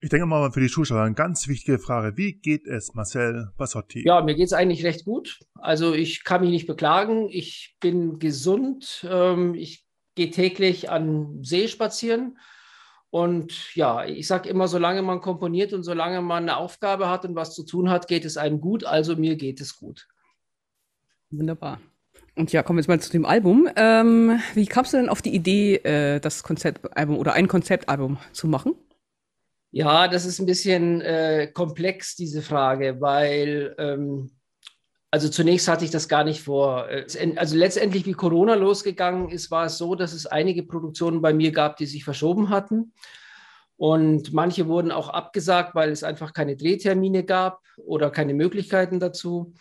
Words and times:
Ich 0.00 0.10
denke 0.10 0.26
mal 0.26 0.52
für 0.52 0.60
die 0.60 0.68
Zuschauer 0.68 1.02
eine 1.02 1.14
ganz 1.14 1.48
wichtige 1.48 1.80
Frage. 1.80 2.16
Wie 2.16 2.34
geht 2.34 2.68
es 2.68 2.94
Marcel 2.94 3.50
Bassotti? 3.56 4.04
Ja, 4.06 4.22
mir 4.22 4.36
geht 4.36 4.46
es 4.46 4.52
eigentlich 4.52 4.84
recht 4.84 5.04
gut. 5.04 5.40
Also 5.54 5.92
ich 5.92 6.22
kann 6.22 6.40
mich 6.40 6.50
nicht 6.50 6.68
beklagen. 6.68 7.28
Ich 7.30 7.76
bin 7.80 8.20
gesund. 8.20 9.04
Ähm, 9.10 9.54
ich 9.54 9.84
gehe 10.14 10.30
täglich 10.30 10.88
an 10.88 11.42
See 11.42 11.66
spazieren. 11.66 12.38
Und 13.10 13.74
ja, 13.74 14.04
ich 14.04 14.28
sage 14.28 14.48
immer, 14.48 14.68
solange 14.68 15.02
man 15.02 15.20
komponiert 15.20 15.72
und 15.72 15.82
solange 15.82 16.22
man 16.22 16.44
eine 16.44 16.58
Aufgabe 16.58 17.08
hat 17.08 17.24
und 17.24 17.34
was 17.34 17.54
zu 17.54 17.64
tun 17.64 17.90
hat, 17.90 18.06
geht 18.06 18.24
es 18.24 18.36
einem 18.36 18.60
gut. 18.60 18.84
Also 18.84 19.16
mir 19.16 19.34
geht 19.34 19.60
es 19.60 19.76
gut. 19.76 20.06
Wunderbar. 21.30 21.80
Und 22.36 22.52
ja, 22.52 22.62
kommen 22.62 22.76
wir 22.76 22.82
jetzt 22.82 22.88
mal 22.88 23.00
zu 23.00 23.10
dem 23.10 23.26
Album. 23.26 23.68
Ähm, 23.74 24.38
wie 24.54 24.66
kamst 24.66 24.92
du 24.92 24.98
denn 24.98 25.08
auf 25.08 25.22
die 25.22 25.34
Idee, 25.34 25.76
äh, 25.76 26.20
das 26.20 26.44
Konzeptalbum 26.44 27.16
oder 27.16 27.32
ein 27.32 27.48
Konzeptalbum 27.48 28.18
zu 28.30 28.46
machen? 28.46 28.76
Ja, 29.70 30.08
das 30.08 30.24
ist 30.24 30.38
ein 30.38 30.46
bisschen 30.46 31.00
äh, 31.02 31.50
komplex, 31.52 32.16
diese 32.16 32.40
Frage, 32.40 33.00
weil, 33.00 33.74
ähm, 33.78 34.30
also 35.10 35.28
zunächst 35.28 35.68
hatte 35.68 35.84
ich 35.84 35.90
das 35.90 36.08
gar 36.08 36.24
nicht 36.24 36.42
vor. 36.42 36.88
Also 37.36 37.56
letztendlich, 37.56 38.06
wie 38.06 38.12
Corona 38.12 38.54
losgegangen 38.54 39.28
ist, 39.28 39.50
war 39.50 39.66
es 39.66 39.78
so, 39.78 39.94
dass 39.94 40.12
es 40.12 40.26
einige 40.26 40.62
Produktionen 40.62 41.20
bei 41.20 41.32
mir 41.32 41.52
gab, 41.52 41.76
die 41.76 41.86
sich 41.86 42.04
verschoben 42.04 42.48
hatten. 42.50 42.92
Und 43.76 44.32
manche 44.32 44.66
wurden 44.66 44.90
auch 44.90 45.08
abgesagt, 45.08 45.74
weil 45.74 45.90
es 45.90 46.02
einfach 46.02 46.32
keine 46.32 46.56
Drehtermine 46.56 47.24
gab 47.24 47.62
oder 47.76 48.10
keine 48.10 48.34
Möglichkeiten 48.34 48.98
dazu. 48.98 49.54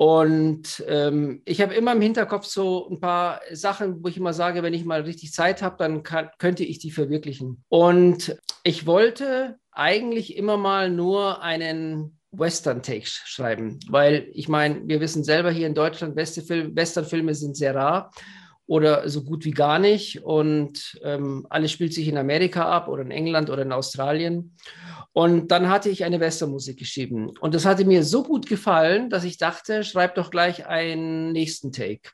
Und 0.00 0.84
ähm, 0.86 1.42
ich 1.44 1.60
habe 1.60 1.74
immer 1.74 1.90
im 1.90 2.00
Hinterkopf 2.00 2.46
so 2.46 2.88
ein 2.88 3.00
paar 3.00 3.40
Sachen, 3.50 4.04
wo 4.04 4.06
ich 4.06 4.16
immer 4.16 4.32
sage, 4.32 4.62
wenn 4.62 4.72
ich 4.72 4.84
mal 4.84 5.00
richtig 5.00 5.32
Zeit 5.32 5.60
habe, 5.60 5.74
dann 5.76 6.04
kann, 6.04 6.30
könnte 6.38 6.62
ich 6.62 6.78
die 6.78 6.92
verwirklichen. 6.92 7.64
Und 7.68 8.38
ich 8.62 8.86
wollte 8.86 9.58
eigentlich 9.72 10.36
immer 10.36 10.56
mal 10.56 10.88
nur 10.88 11.42
einen 11.42 12.16
Western-Take 12.30 13.06
schreiben, 13.06 13.80
weil 13.88 14.28
ich 14.34 14.48
meine, 14.48 14.86
wir 14.86 15.00
wissen 15.00 15.24
selber 15.24 15.50
hier 15.50 15.66
in 15.66 15.74
Deutschland, 15.74 16.14
Western-Filme 16.14 17.34
sind 17.34 17.56
sehr 17.56 17.74
rar 17.74 18.12
oder 18.68 19.08
so 19.08 19.24
gut 19.24 19.44
wie 19.44 19.50
gar 19.50 19.80
nicht. 19.80 20.22
Und 20.22 21.00
ähm, 21.02 21.46
alles 21.50 21.72
spielt 21.72 21.94
sich 21.94 22.06
in 22.06 22.18
Amerika 22.18 22.70
ab 22.70 22.86
oder 22.86 23.02
in 23.02 23.10
England 23.10 23.50
oder 23.50 23.62
in 23.62 23.72
Australien. 23.72 24.56
Und 25.12 25.50
dann 25.50 25.70
hatte 25.70 25.88
ich 25.88 26.04
eine 26.04 26.20
Westernmusik 26.20 26.78
geschrieben. 26.78 27.32
Und 27.40 27.54
das 27.54 27.64
hatte 27.64 27.86
mir 27.86 28.04
so 28.04 28.22
gut 28.22 28.46
gefallen, 28.46 29.08
dass 29.10 29.24
ich 29.24 29.38
dachte, 29.38 29.82
schreib 29.82 30.14
doch 30.14 30.30
gleich 30.30 30.66
einen 30.66 31.32
nächsten 31.32 31.72
Take 31.72 32.10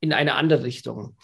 in 0.00 0.12
eine 0.12 0.36
andere 0.36 0.62
Richtung. 0.62 1.16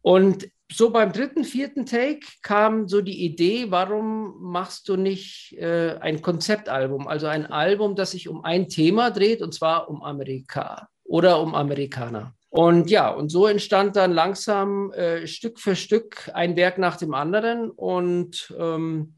Und 0.00 0.48
so 0.72 0.90
beim 0.90 1.12
dritten, 1.12 1.44
vierten 1.44 1.84
Take 1.84 2.26
kam 2.42 2.88
so 2.88 3.02
die 3.02 3.24
Idee, 3.24 3.70
warum 3.70 4.40
machst 4.40 4.88
du 4.88 4.96
nicht 4.96 5.54
äh, 5.58 5.96
ein 6.00 6.22
Konzeptalbum, 6.22 7.08
also 7.08 7.26
ein 7.26 7.46
Album, 7.46 7.94
das 7.94 8.12
sich 8.12 8.28
um 8.28 8.42
ein 8.42 8.68
Thema 8.68 9.10
dreht, 9.10 9.42
und 9.42 9.52
zwar 9.54 9.88
um 9.90 10.02
Amerika 10.02 10.88
oder 11.04 11.40
um 11.40 11.54
Amerikaner. 11.54 12.34
Und 12.50 12.90
ja, 12.90 13.10
und 13.10 13.28
so 13.28 13.46
entstand 13.46 13.96
dann 13.96 14.12
langsam 14.12 14.90
äh, 14.92 15.26
Stück 15.26 15.60
für 15.60 15.76
Stück 15.76 16.30
ein 16.32 16.56
Werk 16.56 16.78
nach 16.78 16.96
dem 16.96 17.12
anderen. 17.12 17.70
Und 17.70 18.54
ähm, 18.58 19.16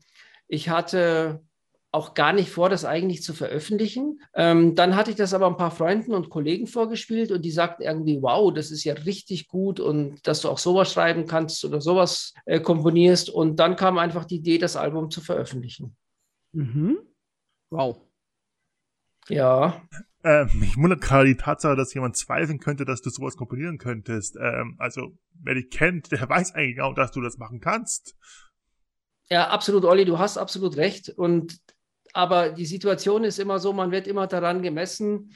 ich 0.49 0.69
hatte 0.69 1.41
auch 1.93 2.15
gar 2.15 2.33
nicht 2.33 2.51
vor, 2.51 2.69
das 2.69 2.85
eigentlich 2.85 3.23
zu 3.23 3.35
veröffentlichen. 3.35 4.21
Ähm, 4.35 4.75
dann 4.75 4.95
hatte 4.95 5.11
ich 5.11 5.17
das 5.17 5.35
aber 5.35 5.47
ein 5.47 5.57
paar 5.57 5.73
Freunden 5.73 6.15
und 6.15 6.31
Kollegen 6.31 6.67
vorgespielt 6.67 7.33
und 7.33 7.43
die 7.43 7.51
sagten 7.51 7.83
irgendwie, 7.83 8.23
wow, 8.23 8.53
das 8.53 8.71
ist 8.71 8.85
ja 8.85 8.95
richtig 8.95 9.49
gut 9.49 9.81
und 9.81 10.25
dass 10.27 10.41
du 10.43 10.49
auch 10.49 10.59
sowas 10.59 10.93
schreiben 10.93 11.27
kannst 11.27 11.65
oder 11.65 11.81
sowas 11.81 12.33
äh, 12.47 12.61
komponierst. 12.61 13.29
Und 13.31 13.57
dann 13.57 13.75
kam 13.75 13.99
einfach 13.99 14.25
die 14.25 14.37
Idee, 14.37 14.59
das 14.59 14.77
Album 14.77 15.11
zu 15.11 15.21
veröffentlichen. 15.21 15.97
Mhm. 16.53 16.99
Wow. 17.71 18.01
Ja. 19.29 19.83
Ähm, 20.23 20.51
mich 20.55 20.77
wundert 20.77 21.01
gerade 21.01 21.29
die 21.29 21.37
Tatsache, 21.37 21.77
dass 21.77 21.95
jemand 21.95 22.17
zweifeln 22.17 22.59
könnte, 22.59 22.85
dass 22.85 23.01
du 23.01 23.11
sowas 23.11 23.37
komponieren 23.37 23.79
könntest. 23.79 24.37
Ähm, 24.37 24.77
also, 24.79 25.19
wer 25.43 25.55
dich 25.55 25.71
kennt, 25.71 26.13
der 26.13 26.21
weiß 26.29 26.55
eigentlich 26.55 26.77
genau, 26.77 26.93
dass 26.93 27.13
du 27.13 27.21
das 27.21 27.39
machen 27.39 27.61
kannst. 27.61 28.15
Ja, 29.31 29.49
absolut, 29.49 29.85
Olli, 29.85 30.05
du 30.05 30.19
hast 30.19 30.37
absolut 30.37 30.77
recht. 30.77 31.09
Und 31.09 31.59
aber 32.13 32.51
die 32.51 32.67
Situation 32.67 33.25
ist 33.25 33.39
immer 33.39 33.59
so, 33.61 33.73
man 33.73 33.93
wird 33.93 34.07
immer 34.07 34.27
daran 34.27 34.63
gemessen, 34.63 35.33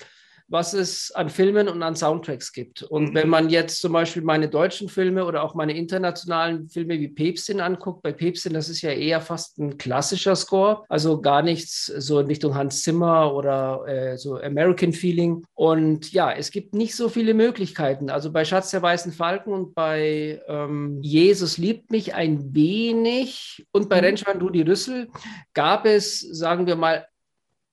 was 0.49 0.75
es 0.75 1.11
an 1.13 1.31
Filmen 1.31 1.69
und 1.69 1.83
an 1.83 1.97
Soundtracks 1.97 2.53
gibt. 2.53 2.83
Und 2.83 3.11
mhm. 3.11 3.15
wenn 3.15 3.29
man 3.29 3.51
jetzt 3.51 3.81
zum 3.81 3.93
Beispiel 3.93 4.23
meine 4.23 4.49
deutschen 4.49 4.89
Filme 4.89 5.25
oder 5.25 5.43
auch 5.43 5.55
meine 5.55 5.77
internationalen 5.77 6.69
Filme 6.69 6.99
wie 7.01 7.09
Päpstin 7.09 7.61
anguckt, 7.61 8.03
bei 8.03 8.13
Päpstin, 8.13 8.53
das 8.53 8.69
ist 8.69 8.83
ja 8.83 8.91
eher 8.91 9.21
fast 9.21 9.59
ein 9.59 9.79
klassischer 9.79 10.37
Score, 10.37 10.85
also 10.89 11.21
gar 11.21 11.43
nichts 11.43 11.87
so 11.87 12.21
in 12.21 12.27
Richtung 12.27 12.55
Hans 12.55 12.83
Zimmer 12.83 13.35
oder 13.35 13.85
äh, 13.87 14.19
so 14.19 14.37
American 14.37 14.93
Feeling. 14.93 15.45
Und 15.55 16.13
ja, 16.13 16.33
es 16.33 16.51
gibt 16.51 16.75
nicht 16.75 16.95
so 16.95 17.09
viele 17.09 17.35
Möglichkeiten. 17.35 18.11
Also 18.11 18.31
bei 18.31 18.45
Schatz 18.45 18.71
der 18.71 18.83
Weißen 18.83 19.13
Falken 19.13 19.53
und 19.53 19.75
bei 19.75 20.41
ähm, 20.47 21.01
Jesus 21.03 21.59
liebt 21.59 21.91
mich 21.91 22.15
ein 22.15 22.55
wenig 22.55 23.67
und 23.73 23.89
bei 23.89 23.99
mhm. 23.99 24.05
Rentschwein 24.05 24.41
Rudi 24.41 24.63
Rüssel 24.63 25.09
gab 25.55 25.87
es, 25.87 26.21
sagen 26.21 26.67
wir 26.67 26.77
mal, 26.77 27.07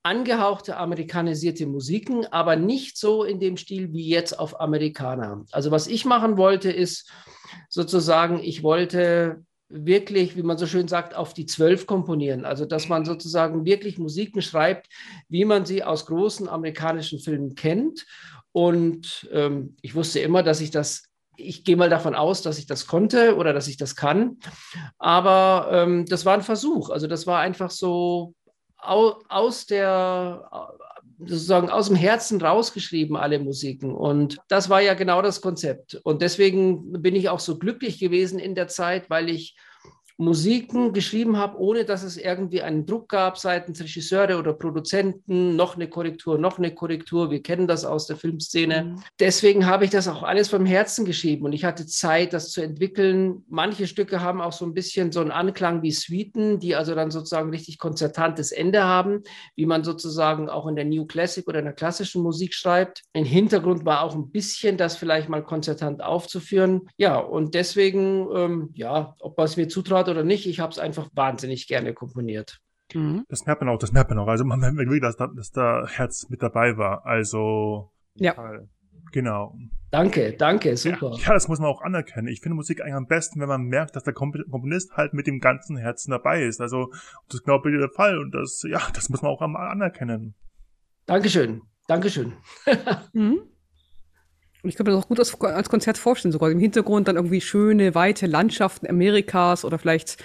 angehauchte 0.02 0.76
amerikanisierte 0.76 1.66
Musiken, 1.66 2.26
aber 2.26 2.56
nicht 2.56 2.96
so 2.96 3.24
in 3.24 3.38
dem 3.38 3.56
Stil 3.56 3.92
wie 3.92 4.08
jetzt 4.08 4.38
auf 4.38 4.60
Amerikaner. 4.60 5.44
Also 5.52 5.70
was 5.70 5.86
ich 5.86 6.04
machen 6.04 6.36
wollte, 6.36 6.70
ist 6.72 7.10
sozusagen, 7.68 8.40
ich 8.42 8.62
wollte 8.62 9.44
wirklich, 9.68 10.36
wie 10.36 10.42
man 10.42 10.58
so 10.58 10.66
schön 10.66 10.88
sagt, 10.88 11.14
auf 11.14 11.34
die 11.34 11.46
Zwölf 11.46 11.86
komponieren. 11.86 12.44
Also 12.44 12.64
dass 12.64 12.88
man 12.88 13.04
sozusagen 13.04 13.64
wirklich 13.64 13.98
Musiken 13.98 14.42
schreibt, 14.42 14.88
wie 15.28 15.44
man 15.44 15.64
sie 15.64 15.82
aus 15.82 16.06
großen 16.06 16.48
amerikanischen 16.48 17.20
Filmen 17.20 17.54
kennt. 17.54 18.06
Und 18.50 19.28
ähm, 19.32 19.76
ich 19.80 19.94
wusste 19.94 20.20
immer, 20.20 20.42
dass 20.42 20.60
ich 20.60 20.70
das 20.70 21.04
ich 21.38 21.64
gehe 21.64 21.76
mal 21.76 21.88
davon 21.88 22.14
aus, 22.14 22.42
dass 22.42 22.58
ich 22.58 22.66
das 22.66 22.86
konnte 22.86 23.36
oder 23.36 23.54
dass 23.54 23.66
ich 23.66 23.78
das 23.78 23.96
kann. 23.96 24.36
Aber 24.98 25.68
ähm, 25.72 26.04
das 26.06 26.26
war 26.26 26.34
ein 26.34 26.42
Versuch. 26.42 26.90
Also 26.90 27.06
das 27.06 27.26
war 27.26 27.40
einfach 27.40 27.70
so 27.70 28.34
aus 28.82 29.66
der 29.66 30.48
sozusagen 31.24 31.70
aus 31.70 31.86
dem 31.86 31.96
Herzen 31.96 32.40
rausgeschrieben, 32.40 33.16
alle 33.16 33.38
Musiken. 33.38 33.92
Und 33.94 34.38
das 34.48 34.68
war 34.68 34.80
ja 34.80 34.94
genau 34.94 35.22
das 35.22 35.40
Konzept. 35.40 35.94
Und 36.02 36.22
deswegen 36.22 37.00
bin 37.00 37.14
ich 37.14 37.28
auch 37.28 37.40
so 37.40 37.58
glücklich 37.58 37.98
gewesen 37.98 38.38
in 38.38 38.54
der 38.54 38.68
Zeit, 38.68 39.08
weil 39.08 39.28
ich 39.28 39.56
Musiken 40.16 40.92
geschrieben 40.92 41.36
habe, 41.36 41.58
ohne 41.58 41.84
dass 41.84 42.02
es 42.02 42.16
irgendwie 42.16 42.62
einen 42.62 42.86
Druck 42.86 43.08
gab 43.08 43.38
seitens 43.38 43.80
Regisseure 43.80 44.38
oder 44.38 44.52
Produzenten, 44.52 45.56
noch 45.56 45.76
eine 45.76 45.88
Korrektur, 45.88 46.38
noch 46.38 46.58
eine 46.58 46.74
Korrektur. 46.74 47.30
Wir 47.30 47.42
kennen 47.42 47.66
das 47.66 47.84
aus 47.84 48.06
der 48.06 48.16
Filmszene. 48.16 48.84
Mhm. 48.84 49.02
Deswegen 49.18 49.66
habe 49.66 49.84
ich 49.84 49.90
das 49.90 50.08
auch 50.08 50.22
alles 50.22 50.48
vom 50.48 50.66
Herzen 50.66 51.04
geschrieben 51.04 51.44
und 51.46 51.52
ich 51.52 51.64
hatte 51.64 51.86
Zeit, 51.86 52.32
das 52.32 52.50
zu 52.50 52.60
entwickeln. 52.60 53.44
Manche 53.48 53.86
Stücke 53.86 54.20
haben 54.20 54.40
auch 54.40 54.52
so 54.52 54.64
ein 54.64 54.74
bisschen 54.74 55.12
so 55.12 55.20
einen 55.20 55.30
Anklang 55.30 55.82
wie 55.82 55.92
Suiten, 55.92 56.58
die 56.58 56.74
also 56.74 56.94
dann 56.94 57.10
sozusagen 57.10 57.50
richtig 57.50 57.78
konzertantes 57.78 58.52
Ende 58.52 58.84
haben, 58.84 59.22
wie 59.56 59.66
man 59.66 59.84
sozusagen 59.84 60.48
auch 60.48 60.66
in 60.66 60.76
der 60.76 60.84
New 60.84 61.06
Classic 61.06 61.46
oder 61.46 61.58
in 61.58 61.64
der 61.64 61.74
klassischen 61.74 62.22
Musik 62.22 62.54
schreibt. 62.54 63.02
Im 63.12 63.24
Hintergrund 63.24 63.84
war 63.84 64.02
auch 64.02 64.14
ein 64.14 64.30
bisschen 64.30 64.76
das 64.76 64.96
vielleicht 64.96 65.28
mal 65.28 65.42
konzertant 65.42 66.02
aufzuführen. 66.02 66.88
Ja, 66.96 67.18
und 67.18 67.54
deswegen, 67.54 68.28
ähm, 68.34 68.70
ja, 68.74 69.14
ob 69.20 69.38
was 69.38 69.56
mir 69.56 69.68
zutraut 69.68 70.01
oder 70.08 70.24
nicht, 70.24 70.46
ich 70.46 70.60
habe 70.60 70.72
es 70.72 70.78
einfach 70.78 71.08
wahnsinnig 71.14 71.66
gerne 71.68 71.94
komponiert. 71.94 72.60
Mhm. 72.94 73.24
Das 73.28 73.46
merkt 73.46 73.62
man 73.62 73.70
auch, 73.70 73.78
das 73.78 73.92
merkt 73.92 74.10
man 74.10 74.18
auch. 74.18 74.28
Also 74.28 74.44
man 74.44 74.60
merkt 74.60 74.76
wirklich, 74.76 75.00
dass, 75.00 75.16
dass 75.16 75.50
da 75.50 75.86
Herz 75.86 76.28
mit 76.28 76.42
dabei 76.42 76.76
war. 76.76 77.06
Also 77.06 77.92
ja. 78.14 78.34
Genau. 79.12 79.54
Danke, 79.90 80.32
danke, 80.32 80.74
super. 80.78 81.12
Ja, 81.18 81.26
ja, 81.26 81.32
das 81.34 81.46
muss 81.46 81.58
man 81.58 81.68
auch 81.68 81.82
anerkennen. 81.82 82.28
Ich 82.28 82.40
finde 82.40 82.54
Musik 82.54 82.80
eigentlich 82.80 82.94
am 82.94 83.06
besten, 83.06 83.40
wenn 83.40 83.48
man 83.48 83.62
merkt, 83.64 83.94
dass 83.94 84.04
der 84.04 84.14
Komponist 84.14 84.92
halt 84.96 85.12
mit 85.12 85.26
dem 85.26 85.38
ganzen 85.38 85.76
Herzen 85.76 86.12
dabei 86.12 86.44
ist. 86.44 86.62
Also 86.62 86.88
das 87.28 87.40
ist 87.40 87.44
genau 87.44 87.60
bei 87.60 87.70
dir 87.70 87.78
der 87.78 87.90
Fall 87.90 88.18
und 88.18 88.34
das, 88.34 88.64
ja, 88.66 88.80
das 88.94 89.10
muss 89.10 89.20
man 89.20 89.30
auch 89.30 89.42
anerkennen. 89.42 90.34
Dankeschön, 91.04 91.60
Dankeschön. 91.88 92.32
mhm. 93.12 93.42
Ich 94.64 94.76
kann 94.76 94.86
mir 94.86 94.92
das 94.92 95.04
auch 95.04 95.08
gut 95.08 95.18
als, 95.18 95.40
als 95.40 95.68
Konzert 95.68 95.98
vorstellen, 95.98 96.32
sogar 96.32 96.50
im 96.50 96.58
Hintergrund 96.58 97.08
dann 97.08 97.16
irgendwie 97.16 97.40
schöne, 97.40 97.94
weite 97.94 98.26
Landschaften 98.26 98.86
Amerikas 98.86 99.64
oder 99.64 99.78
vielleicht 99.78 100.22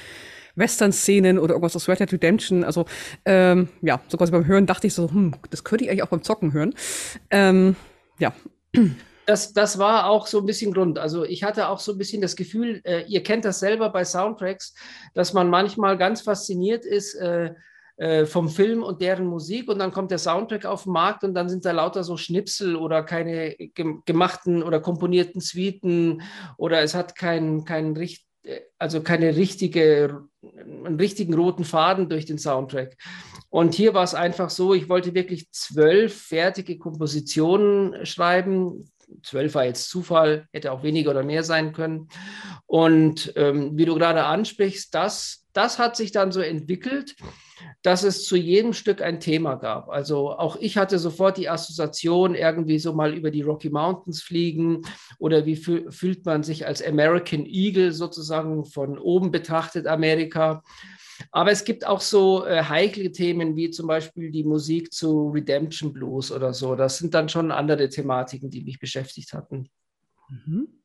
Western-Szenen 0.55 1.39
oder 1.39 1.53
irgendwas 1.53 1.75
aus 1.75 1.87
Red 1.87 1.99
Dead 1.99 2.11
Redemption. 2.11 2.63
Also 2.63 2.85
ähm, 3.25 3.69
ja, 3.81 4.01
so 4.07 4.17
quasi 4.17 4.31
beim 4.31 4.45
Hören 4.45 4.65
dachte 4.65 4.87
ich 4.87 4.93
so, 4.93 5.09
hm, 5.09 5.35
das 5.49 5.63
könnte 5.63 5.85
ich 5.85 5.89
eigentlich 5.89 6.03
auch 6.03 6.09
beim 6.09 6.23
Zocken 6.23 6.53
hören. 6.53 6.73
Ähm, 7.29 7.75
ja. 8.19 8.33
Das, 9.25 9.53
das 9.53 9.77
war 9.77 10.07
auch 10.07 10.27
so 10.27 10.39
ein 10.39 10.45
bisschen 10.45 10.73
Grund. 10.73 10.99
Also 10.99 11.23
ich 11.25 11.43
hatte 11.43 11.67
auch 11.67 11.79
so 11.79 11.91
ein 11.91 11.97
bisschen 11.97 12.21
das 12.21 12.35
Gefühl, 12.35 12.81
äh, 12.85 13.03
ihr 13.07 13.23
kennt 13.23 13.45
das 13.45 13.59
selber 13.59 13.89
bei 13.89 14.05
Soundtracks, 14.05 14.73
dass 15.13 15.33
man 15.33 15.49
manchmal 15.49 15.97
ganz 15.97 16.21
fasziniert 16.21 16.85
ist, 16.85 17.15
äh, 17.15 17.53
äh, 17.97 18.25
vom 18.25 18.49
Film 18.49 18.83
und 18.83 19.01
deren 19.01 19.25
Musik 19.25 19.69
und 19.69 19.79
dann 19.79 19.91
kommt 19.91 20.11
der 20.11 20.19
Soundtrack 20.19 20.65
auf 20.65 20.83
den 20.83 20.93
Markt 20.93 21.23
und 21.23 21.33
dann 21.33 21.49
sind 21.49 21.65
da 21.65 21.71
lauter 21.71 22.03
so 22.03 22.15
Schnipsel 22.15 22.75
oder 22.75 23.03
keine 23.03 23.55
gemachten 24.05 24.63
oder 24.63 24.79
komponierten 24.79 25.41
Suiten 25.41 26.21
oder 26.57 26.81
es 26.81 26.93
hat 26.93 27.15
keinen 27.15 27.65
kein 27.65 27.95
also 28.77 29.01
keine 29.01 29.35
richtige, 29.35 30.23
einen 30.41 30.97
richtigen 30.99 31.33
roten 31.33 31.65
Faden 31.65 32.09
durch 32.09 32.25
den 32.25 32.37
Soundtrack. 32.37 32.97
Und 33.49 33.73
hier 33.73 33.93
war 33.93 34.03
es 34.03 34.13
einfach 34.13 34.49
so, 34.49 34.73
ich 34.73 34.89
wollte 34.89 35.13
wirklich 35.13 35.51
zwölf 35.51 36.27
fertige 36.27 36.77
Kompositionen 36.77 38.05
schreiben. 38.05 38.91
Zwölf 39.23 39.55
war 39.55 39.65
jetzt 39.65 39.89
Zufall, 39.89 40.47
hätte 40.51 40.71
auch 40.71 40.83
weniger 40.83 41.11
oder 41.11 41.23
mehr 41.23 41.43
sein 41.43 41.71
können. 41.71 42.09
Und 42.65 43.33
ähm, 43.35 43.77
wie 43.77 43.85
du 43.85 43.95
gerade 43.95 44.25
ansprichst, 44.25 44.93
das, 44.93 45.45
das 45.53 45.79
hat 45.79 45.95
sich 45.95 46.11
dann 46.11 46.31
so 46.31 46.41
entwickelt 46.41 47.15
dass 47.81 48.03
es 48.03 48.25
zu 48.25 48.35
jedem 48.35 48.73
Stück 48.73 49.01
ein 49.01 49.19
Thema 49.19 49.55
gab. 49.55 49.89
Also 49.89 50.31
auch 50.31 50.55
ich 50.57 50.77
hatte 50.77 50.99
sofort 50.99 51.37
die 51.37 51.49
Assoziation, 51.49 52.35
irgendwie 52.35 52.79
so 52.79 52.93
mal 52.93 53.13
über 53.13 53.31
die 53.31 53.41
Rocky 53.41 53.69
Mountains 53.69 54.21
fliegen 54.21 54.81
oder 55.19 55.45
wie 55.45 55.55
fühlt 55.55 56.25
man 56.25 56.43
sich 56.43 56.65
als 56.65 56.83
American 56.83 57.45
Eagle 57.45 57.91
sozusagen 57.91 58.65
von 58.65 58.97
oben 58.97 59.31
betrachtet 59.31 59.87
Amerika. 59.87 60.63
Aber 61.31 61.51
es 61.51 61.65
gibt 61.65 61.85
auch 61.85 62.01
so 62.01 62.45
äh, 62.45 62.63
heikle 62.63 63.11
Themen 63.11 63.55
wie 63.55 63.71
zum 63.71 63.87
Beispiel 63.87 64.31
die 64.31 64.43
Musik 64.43 64.93
zu 64.93 65.29
Redemption 65.29 65.93
Blues 65.93 66.31
oder 66.31 66.53
so. 66.53 66.75
Das 66.75 66.99
sind 66.99 67.13
dann 67.13 67.29
schon 67.29 67.51
andere 67.51 67.89
Thematiken, 67.89 68.49
die 68.49 68.63
mich 68.63 68.79
beschäftigt 68.79 69.33
hatten. 69.33 69.69
Mhm. 70.29 70.76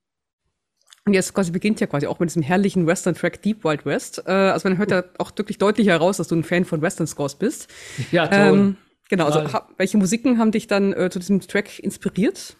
Und 1.05 1.15
jetzt 1.15 1.35
quasi 1.35 1.51
beginnt 1.51 1.81
ja 1.81 1.89
quasi 1.89 2.07
auch 2.07 2.21
mit 2.21 2.31
diesem 2.31 2.43
herrlichen 2.43 2.87
Western-Track 2.87 3.43
Deep 3.43 3.65
Wild 3.65 3.85
West. 3.85 4.23
Äh, 4.27 4.31
also 4.31 4.69
man 4.69 4.79
hört 4.79 4.93
ja 4.93 5.05
auch 5.19 5.33
wirklich 5.37 5.59
deutlich 5.59 5.89
heraus, 5.89 6.19
dass 6.19 6.29
du 6.29 6.37
ein 6.37 6.45
Fan 6.45 6.65
von 6.65 6.81
Western-Scores 6.81 7.35
bist. 7.37 7.69
Ja, 8.13 8.29
toll. 8.29 8.39
Ähm, 8.39 8.77
genau, 9.09 9.27
also 9.27 9.53
ha, 9.53 9.69
welche 9.79 9.99
Musiken 9.99 10.39
haben 10.39 10.53
dich 10.53 10.69
dann 10.69 10.93
äh, 10.93 11.11
zu 11.11 11.19
diesem 11.19 11.41
Track 11.41 11.81
inspiriert? 11.81 12.57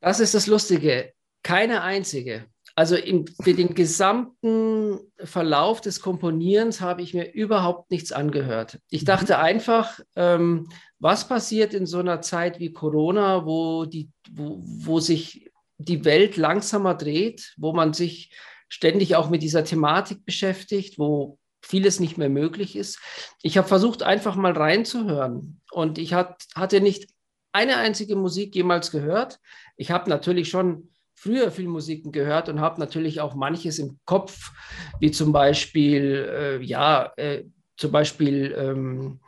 Das 0.00 0.18
ist 0.18 0.34
das 0.34 0.48
Lustige. 0.48 1.12
Keine 1.44 1.82
einzige. 1.82 2.46
Also 2.74 2.96
im, 2.96 3.26
für 3.42 3.54
den 3.54 3.74
gesamten 3.74 4.98
Verlauf 5.18 5.80
des 5.80 6.00
Komponierens 6.00 6.80
habe 6.80 7.02
ich 7.02 7.14
mir 7.14 7.32
überhaupt 7.32 7.90
nichts 7.90 8.10
angehört. 8.10 8.80
Ich 8.88 9.02
mhm. 9.02 9.06
dachte 9.06 9.38
einfach, 9.38 10.00
ähm, 10.16 10.68
was 10.98 11.28
passiert 11.28 11.74
in 11.74 11.86
so 11.86 11.98
einer 11.98 12.20
Zeit 12.20 12.58
wie 12.58 12.72
Corona, 12.72 13.46
wo, 13.46 13.84
die, 13.84 14.10
wo, 14.32 14.60
wo 14.62 15.00
sich 15.00 15.49
die 15.80 16.04
Welt 16.04 16.36
langsamer 16.36 16.94
dreht, 16.94 17.54
wo 17.56 17.72
man 17.72 17.92
sich 17.92 18.32
ständig 18.68 19.16
auch 19.16 19.30
mit 19.30 19.42
dieser 19.42 19.64
Thematik 19.64 20.24
beschäftigt, 20.24 20.98
wo 20.98 21.38
vieles 21.62 22.00
nicht 22.00 22.18
mehr 22.18 22.28
möglich 22.28 22.76
ist. 22.76 22.98
Ich 23.42 23.58
habe 23.58 23.68
versucht, 23.68 24.02
einfach 24.02 24.36
mal 24.36 24.52
reinzuhören 24.52 25.60
und 25.70 25.98
ich 25.98 26.14
hat, 26.14 26.44
hatte 26.54 26.80
nicht 26.80 27.08
eine 27.52 27.76
einzige 27.76 28.16
Musik 28.16 28.54
jemals 28.54 28.90
gehört. 28.90 29.38
Ich 29.76 29.90
habe 29.90 30.08
natürlich 30.08 30.48
schon 30.48 30.90
früher 31.14 31.50
viel 31.50 31.68
Musiken 31.68 32.12
gehört 32.12 32.48
und 32.48 32.60
habe 32.60 32.80
natürlich 32.80 33.20
auch 33.20 33.34
manches 33.34 33.78
im 33.78 33.98
Kopf, 34.04 34.52
wie 35.00 35.10
zum 35.10 35.32
Beispiel, 35.32 36.60
äh, 36.60 36.64
ja, 36.64 37.12
äh, 37.16 37.44
zum 37.76 37.92
Beispiel 37.92 38.54
ähm, 38.56 39.20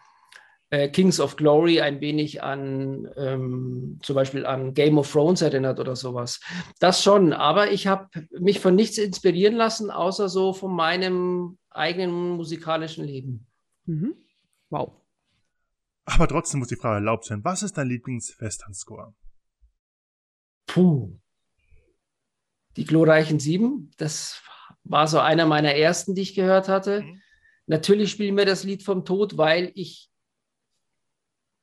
äh, 0.73 0.89
Kings 0.89 1.21
of 1.21 1.37
Glory 1.37 1.83
ein 1.83 2.01
wenig 2.01 2.43
an 2.43 3.07
ähm, 3.19 3.99
zum 4.03 4.17
Beispiel 4.17 4.47
an 4.47 4.73
Game 4.73 4.97
of 4.97 5.13
Thrones 5.13 5.43
erinnert 5.43 5.79
oder 5.79 5.95
sowas. 5.97 6.41
Das 6.81 7.03
schon, 7.03 7.35
aber 7.35 7.71
ich 7.73 7.87
habe 7.87 8.09
mich 8.31 8.59
von 8.59 8.75
nichts 8.75 8.97
inspirieren 8.97 9.55
lassen, 9.55 9.91
außer 9.91 10.31
so 10.31 10.55
von 10.55 10.75
meinem 10.75 11.59
eigenen 11.69 12.31
musikalischen 12.31 13.05
Leben. 13.05 13.47
Mhm. 13.85 14.15
Wow. 14.71 14.95
Aber 16.07 16.27
trotzdem 16.27 16.61
muss 16.61 16.69
die 16.69 16.77
Frage 16.77 16.97
erlaubt 16.97 17.27
sein, 17.27 17.45
was 17.45 17.63
ist 17.63 17.77
dein 17.77 17.89
Lieblings-Western-Score? 17.89 19.15
Puh. 20.67 21.19
Die 22.79 22.87
glorreichen 22.87 23.39
Sieben, 23.39 23.91
das 23.99 24.41
war 24.85 25.07
so 25.07 25.19
einer 25.19 25.45
meiner 25.45 25.75
ersten, 25.75 26.15
die 26.15 26.23
ich 26.23 26.35
gehört 26.35 26.71
hatte. 26.71 27.03
Mhm. 27.03 27.21
Natürlich 27.67 28.11
spielen 28.11 28.39
wir 28.39 28.47
das 28.47 28.65
Lied 28.65 28.83
vom 28.83 29.05
Tod, 29.05 29.37
weil 29.37 29.71
ich 29.75 30.12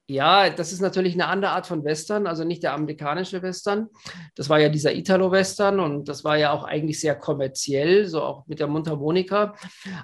ja, 0.09 0.49
das 0.49 0.73
ist 0.73 0.81
natürlich 0.81 1.13
eine 1.13 1.27
andere 1.27 1.51
Art 1.51 1.67
von 1.67 1.83
Western, 1.83 2.25
also 2.25 2.43
nicht 2.43 2.63
der 2.63 2.73
amerikanische 2.73 3.43
Western. 3.43 3.89
Das 4.35 4.49
war 4.49 4.59
ja 4.59 4.67
dieser 4.67 4.95
Italo-Western 4.95 5.79
und 5.79 6.09
das 6.09 6.23
war 6.23 6.35
ja 6.35 6.51
auch 6.51 6.63
eigentlich 6.63 6.99
sehr 6.99 7.15
kommerziell, 7.15 8.07
so 8.07 8.23
auch 8.23 8.47
mit 8.47 8.59
der 8.59 8.67
Mundharmonika. 8.67 9.55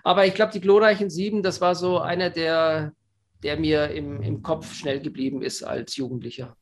Aber 0.04 0.28
ich 0.28 0.36
glaube, 0.36 0.54
die 0.54 0.62
glorreichen 0.62 1.10
Sieben, 1.10 1.42
das 1.42 1.60
war 1.60 1.74
so 1.74 1.98
einer, 1.98 2.30
der, 2.30 2.94
der 3.42 3.58
mir 3.58 3.90
im, 3.90 4.22
im 4.22 4.44
Kopf 4.44 4.76
schnell 4.76 5.00
geblieben 5.00 5.42
ist 5.42 5.64
als 5.64 5.96
Jugendlicher. 5.96 6.56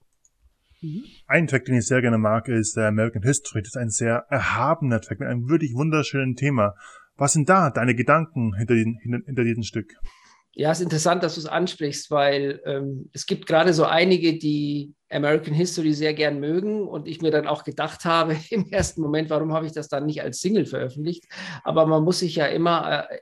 Mhm. 0.81 1.03
Ein 1.27 1.47
Track, 1.47 1.65
den 1.65 1.75
ich 1.75 1.85
sehr 1.85 1.99
gerne 1.99 2.17
mag, 2.17 2.47
ist 2.47 2.77
der 2.77 2.87
American 2.87 3.23
History. 3.23 3.61
Das 3.61 3.75
ist 3.75 3.77
ein 3.77 3.89
sehr 3.89 4.25
erhabener 4.29 5.01
Track 5.01 5.19
mit 5.19 5.27
einem 5.27 5.49
wirklich 5.49 5.73
wunderschönen 5.73 6.37
Thema. 6.37 6.75
Was 7.17 7.33
sind 7.33 7.49
da 7.49 7.71
deine 7.71 7.93
Gedanken 7.93 8.55
hinter, 8.55 8.75
den, 8.75 8.97
hinter, 9.01 9.19
hinter 9.25 9.43
diesem 9.43 9.63
Stück? 9.63 9.95
Ja, 10.55 10.71
es 10.71 10.79
ist 10.79 10.83
interessant, 10.83 11.23
dass 11.23 11.33
du 11.33 11.41
es 11.41 11.47
ansprichst, 11.47 12.11
weil 12.11 12.61
ähm, 12.65 13.09
es 13.11 13.25
gibt 13.25 13.47
gerade 13.47 13.73
so 13.73 13.85
einige, 13.85 14.37
die 14.37 14.93
American 15.09 15.53
History 15.53 15.93
sehr 15.93 16.13
gern 16.13 16.39
mögen 16.39 16.87
und 16.87 17.07
ich 17.07 17.21
mir 17.21 17.31
dann 17.31 17.47
auch 17.47 17.63
gedacht 17.63 18.05
habe 18.05 18.37
im 18.51 18.69
ersten 18.71 19.01
Moment, 19.01 19.29
warum 19.29 19.53
habe 19.53 19.65
ich 19.65 19.71
das 19.71 19.89
dann 19.89 20.05
nicht 20.05 20.21
als 20.21 20.41
Single 20.41 20.65
veröffentlicht? 20.65 21.25
Aber 21.63 21.87
man 21.87 22.03
muss 22.03 22.19
sich 22.19 22.35
ja 22.35 22.45
immer 22.45 23.07
äh, 23.09 23.17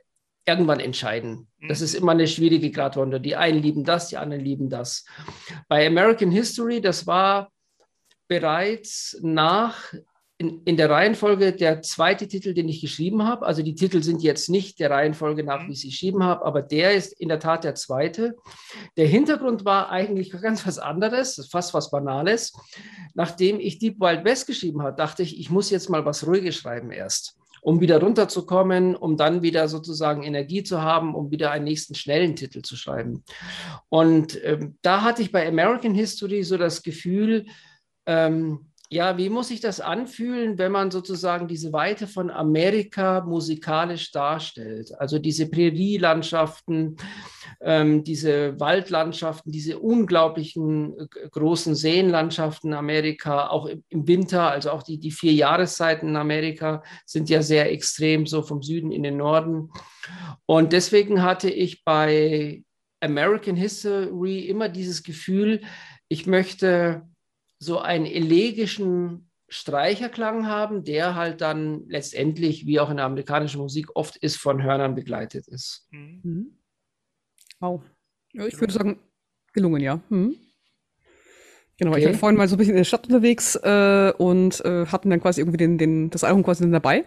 irgendwann 0.46 0.80
entscheiden. 0.80 1.48
Das 1.68 1.80
mhm. 1.80 1.84
ist 1.84 1.94
immer 1.94 2.12
eine 2.12 2.26
schwierige 2.26 2.70
Gratwanderung. 2.70 3.22
Die 3.22 3.36
einen 3.36 3.62
lieben 3.62 3.84
das, 3.84 4.08
die 4.08 4.18
anderen 4.18 4.44
lieben 4.44 4.68
das. 4.68 5.06
Bei 5.68 5.86
American 5.86 6.30
History, 6.30 6.80
das 6.80 7.06
war 7.06 7.50
bereits 8.28 9.18
nach 9.22 9.92
in, 10.42 10.60
in, 10.64 10.76
der 10.76 10.90
Reihenfolge 10.90 11.52
der 11.52 11.82
zweite 11.82 12.26
Titel, 12.26 12.52
den 12.52 12.68
ich 12.68 12.80
geschrieben 12.80 13.22
habe. 13.22 13.46
Also 13.46 13.62
die 13.62 13.76
Titel 13.76 14.02
sind 14.02 14.24
jetzt 14.24 14.50
nicht 14.50 14.80
der 14.80 14.90
Reihenfolge 14.90 15.44
nach, 15.44 15.68
wie 15.68 15.72
ich 15.72 15.82
sie 15.82 15.90
geschrieben 15.90 16.24
habe, 16.24 16.44
aber 16.44 16.62
der 16.62 16.94
ist 16.94 17.12
in 17.12 17.28
der 17.28 17.38
Tat 17.38 17.62
der 17.62 17.76
zweite. 17.76 18.34
Der 18.96 19.06
Hintergrund 19.06 19.64
war 19.64 19.90
eigentlich 19.90 20.32
ganz 20.42 20.66
was 20.66 20.80
anderes, 20.80 21.48
fast 21.50 21.74
was 21.74 21.92
Banales. 21.92 22.52
Nachdem 23.14 23.60
ich 23.60 23.78
Deep 23.78 24.00
Wild 24.00 24.24
West 24.24 24.48
geschrieben 24.48 24.82
habe, 24.82 24.96
dachte 24.96 25.22
ich, 25.22 25.38
ich 25.38 25.48
muss 25.48 25.70
jetzt 25.70 25.88
mal 25.88 26.04
was 26.04 26.26
Ruhiges 26.26 26.56
schreiben 26.56 26.90
erst 26.90 27.36
um 27.64 27.80
wieder 27.80 28.00
runterzukommen, 28.00 28.96
um 28.96 29.16
dann 29.16 29.42
wieder 29.42 29.68
sozusagen 29.68 30.24
Energie 30.24 30.64
zu 30.64 30.82
haben, 30.82 31.14
um 31.14 31.30
wieder 31.30 31.52
einen 31.52 31.62
nächsten 31.62 31.94
schnellen 31.94 32.34
Titel 32.34 32.62
zu 32.62 32.74
schreiben. 32.74 33.22
Und 33.88 34.36
ähm, 34.42 34.78
da 34.82 35.02
hatte 35.02 35.22
ich 35.22 35.30
bei 35.30 35.46
American 35.46 35.94
History 35.94 36.42
so 36.42 36.56
das 36.56 36.82
Gefühl, 36.82 37.46
ähm, 38.04 38.71
ja, 38.92 39.16
wie 39.16 39.30
muss 39.30 39.48
sich 39.48 39.60
das 39.60 39.80
anfühlen, 39.80 40.58
wenn 40.58 40.70
man 40.70 40.90
sozusagen 40.90 41.48
diese 41.48 41.72
Weite 41.72 42.06
von 42.06 42.30
Amerika 42.30 43.22
musikalisch 43.22 44.12
darstellt? 44.12 44.92
Also 44.98 45.18
diese 45.18 45.48
Prärielandschaften, 45.48 46.98
ähm, 47.62 48.04
diese 48.04 48.60
Waldlandschaften, 48.60 49.50
diese 49.50 49.78
unglaublichen 49.78 50.98
äh, 50.98 51.06
großen 51.30 51.74
Seenlandschaften 51.74 52.68
in 52.68 52.74
Amerika, 52.74 53.48
auch 53.48 53.64
im, 53.64 53.82
im, 53.88 54.06
Winter, 54.06 54.50
also 54.50 54.70
auch 54.70 54.82
die, 54.82 54.98
die 54.98 55.10
vier 55.10 55.32
Jahreszeiten 55.32 56.08
in 56.08 56.16
Amerika 56.16 56.82
sind 57.06 57.30
ja 57.30 57.40
sehr 57.40 57.72
extrem, 57.72 58.26
so 58.26 58.42
vom 58.42 58.62
Süden 58.62 58.92
in 58.92 59.02
den 59.02 59.16
Norden. 59.16 59.70
Und 60.44 60.74
deswegen 60.74 61.22
hatte 61.22 61.48
ich 61.48 61.82
bei 61.82 62.62
American 63.00 63.56
History 63.56 64.40
immer 64.40 64.68
dieses 64.68 65.02
Gefühl, 65.02 65.62
ich 66.08 66.26
möchte 66.26 67.10
so 67.62 67.78
einen 67.78 68.06
elegischen 68.06 69.30
Streicherklang 69.48 70.46
haben, 70.46 70.82
der 70.82 71.14
halt 71.14 71.40
dann 71.40 71.84
letztendlich, 71.86 72.66
wie 72.66 72.80
auch 72.80 72.90
in 72.90 72.96
der 72.96 73.06
amerikanischen 73.06 73.60
Musik 73.60 73.94
oft 73.94 74.16
ist, 74.16 74.36
von 74.36 74.62
Hörnern 74.62 74.94
begleitet 74.94 75.46
ist. 75.46 75.86
Mhm. 75.90 76.20
mhm. 76.22 76.58
Wow. 77.60 77.82
Ja, 78.32 78.46
ich 78.46 78.58
würde 78.58 78.72
sagen, 78.72 78.98
gelungen, 79.52 79.80
ja. 79.80 80.00
Mhm. 80.08 80.34
Genau, 81.78 81.92
okay. 81.92 82.00
ich 82.00 82.06
war 82.06 82.14
vorhin 82.14 82.36
mal 82.36 82.48
so 82.48 82.56
ein 82.56 82.58
bisschen 82.58 82.72
in 82.72 82.78
der 82.78 82.84
Stadt 82.84 83.06
unterwegs 83.06 83.54
äh, 83.56 84.12
und 84.18 84.64
äh, 84.64 84.86
hatten 84.86 85.10
dann 85.10 85.20
quasi 85.20 85.40
irgendwie 85.40 85.58
den, 85.58 85.78
den, 85.78 86.10
das 86.10 86.24
Album 86.24 86.42
quasi 86.42 86.62
dann 86.62 86.72
dabei. 86.72 87.04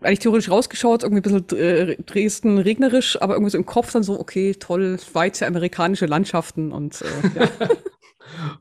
Eigentlich 0.00 0.18
theoretisch 0.20 0.50
rausgeschaut, 0.50 1.04
irgendwie 1.04 1.28
ein 1.28 1.44
bisschen 1.44 1.58
äh, 1.58 1.96
Dresden 2.02 2.58
regnerisch, 2.58 3.20
aber 3.22 3.34
irgendwie 3.34 3.50
so 3.50 3.58
im 3.58 3.66
Kopf 3.66 3.92
dann 3.92 4.02
so, 4.02 4.18
okay, 4.18 4.54
toll, 4.54 4.98
weite 5.12 5.46
amerikanische 5.46 6.06
Landschaften 6.06 6.72
und 6.72 7.02
äh, 7.02 7.40
ja. 7.40 7.48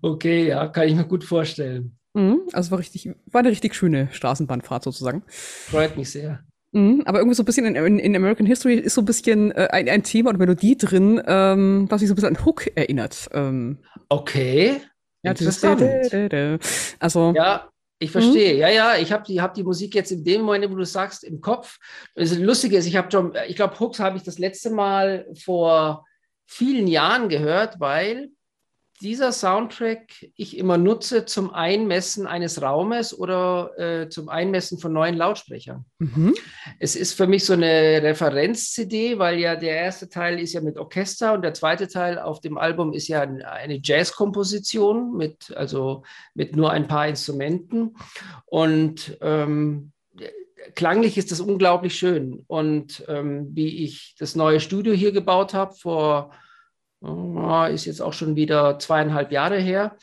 Okay, 0.01 0.48
ja, 0.48 0.67
kann 0.67 0.88
ich 0.88 0.95
mir 0.95 1.05
gut 1.05 1.24
vorstellen. 1.24 1.98
Mhm, 2.13 2.41
also 2.53 2.72
war 2.72 2.79
richtig, 2.79 3.10
war 3.31 3.39
eine 3.39 3.50
richtig 3.50 3.75
schöne 3.75 4.07
Straßenbahnfahrt 4.12 4.84
sozusagen. 4.84 5.24
Freut 5.27 5.98
mich 5.98 6.12
sehr. 6.12 6.43
Mhm, 6.72 7.03
aber 7.05 7.19
irgendwie 7.19 7.36
so 7.36 7.43
ein 7.43 7.45
bisschen 7.45 7.65
in, 7.65 7.75
in, 7.75 8.00
in 8.00 8.15
American 8.15 8.45
History 8.45 8.75
ist 8.75 8.95
so 8.95 9.01
ein 9.01 9.05
bisschen 9.05 9.51
äh, 9.51 9.67
ein, 9.72 9.88
ein 9.88 10.03
Thema 10.03 10.29
oder 10.29 10.39
Melodie 10.39 10.77
drin, 10.77 11.22
ähm, 11.25 11.86
was 11.89 12.01
sich 12.01 12.10
so 12.10 12.13
ein 12.13 12.15
bisschen 12.15 12.36
an 12.36 12.45
Hook 12.45 12.67
erinnert. 12.75 13.29
Ähm, 13.34 13.79
okay. 14.10 14.81
Ja, 15.24 15.31
Interessant. 15.31 15.81
Also. 17.00 17.34
Ja, 17.36 17.69
ich 17.98 18.12
verstehe. 18.12 18.55
Mhm. 18.55 18.60
Ja, 18.60 18.69
ja, 18.69 18.95
ich 18.98 19.12
habe 19.12 19.24
die, 19.24 19.41
hab 19.41 19.53
die 19.53 19.63
Musik 19.63 19.95
jetzt 19.95 20.12
in 20.12 20.24
dem 20.24 20.41
Moment, 20.41 20.69
wo 20.69 20.75
du 20.75 20.86
sagst, 20.86 21.24
im 21.24 21.39
Kopf. 21.39 21.77
Das 22.13 22.38
Lustige 22.38 22.77
ist, 22.77 22.86
ich 22.86 22.95
habe 22.95 23.10
schon, 23.10 23.34
ich 23.48 23.55
glaube, 23.55 23.79
Hooks 23.79 24.00
habe 24.00 24.17
ich 24.17 24.24
das 24.24 24.38
letzte 24.38 24.69
Mal 24.69 25.25
vor 25.43 26.05
vielen 26.45 26.88
Jahren 26.88 27.29
gehört, 27.29 27.79
weil 27.79 28.31
dieser 29.02 29.32
Soundtrack 29.32 30.32
ich 30.36 30.58
immer 30.58 30.78
nutze 30.78 31.25
zum 31.25 31.54
Einmessen 31.54 32.28
eines 32.28 32.62
Raumes 32.62 33.18
oder 33.18 33.78
äh, 33.78 34.10
zum 34.10 34.30
Einmessen 34.30 34.80
von 34.80 34.94
neuen 34.94 35.16
Lautsprechern. 35.16 35.86
Mhm. 36.00 36.34
Es 36.80 36.96
ist 36.96 37.14
für 37.14 37.28
mich 37.28 37.46
so 37.46 37.54
eine 37.54 38.02
Referenz-CD, 38.02 39.20
weil 39.20 39.40
ja 39.40 39.56
der 39.56 39.75
erste 39.75 40.08
Teil 40.08 40.40
ist 40.40 40.54
ja 40.54 40.62
mit 40.62 40.78
Orchester 40.78 41.34
und 41.34 41.42
der 41.42 41.54
zweite 41.54 41.88
Teil 41.88 42.18
auf 42.20 42.40
dem 42.40 42.58
Album 42.58 42.94
ist 42.94 43.08
ja 43.08 43.22
eine 43.22 43.80
Jazz-Komposition 43.84 45.18
mit, 45.18 45.56
also 45.56 46.04
mit 46.34 46.56
nur 46.56 46.72
ein 46.72 46.88
paar 46.88 47.08
Instrumenten. 47.08 47.96
Und 48.46 49.18
ähm, 49.22 49.92
klanglich 50.75 51.18
ist 51.18 51.32
das 51.32 51.42
unglaublich 51.42 51.96
schön. 51.96 52.44
Und 52.48 53.04
ähm, 53.08 53.50
wie 53.52 53.84
ich 53.84 54.16
das 54.18 54.36
neue 54.36 54.60
Studio 54.60 54.94
hier 54.94 55.12
gebaut 55.12 55.54
habe 55.54 55.74
vor 55.75 56.32
ist 57.72 57.86
jetzt 57.86 58.02
auch 58.02 58.14
schon 58.14 58.36
wieder 58.36 58.80
zweieinhalb 58.80 59.32
Jahre 59.32 59.60
her, 59.60 59.98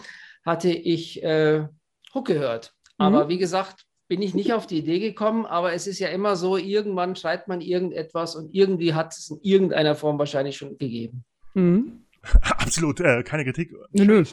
hatte 0.45 0.71
ich 0.71 1.23
äh, 1.23 1.67
Hook 2.15 2.27
gehört. 2.27 2.73
Mhm. 2.99 3.07
Aber 3.07 3.29
wie 3.29 3.39
gesagt, 3.39 3.85
bin 4.09 4.21
ich 4.21 4.35
nicht 4.35 4.53
auf 4.53 4.67
die 4.67 4.79
Idee 4.79 4.99
gekommen, 4.99 5.47
aber 5.47 5.73
es 5.73 5.87
ist 5.87 5.99
ja 5.99 6.09
immer 6.09 6.37
so, 6.37 6.57
irgendwann 6.57 7.17
schreibt 7.17 7.49
man 7.49 7.61
irgendetwas 7.61 8.37
und 8.37 8.55
irgendwie 8.55 8.93
hat 8.93 9.15
es 9.17 9.31
in 9.31 9.39
irgendeiner 9.43 9.95
Form 9.95 10.19
wahrscheinlich 10.19 10.57
schon 10.57 10.77
gegeben. 10.77 11.25
Mhm. 11.55 12.05
Absolut, 12.59 13.01
äh, 13.01 13.23
keine 13.23 13.45
Kritik. 13.45 13.73
Nö, 13.93 14.05
nö. 14.05 14.25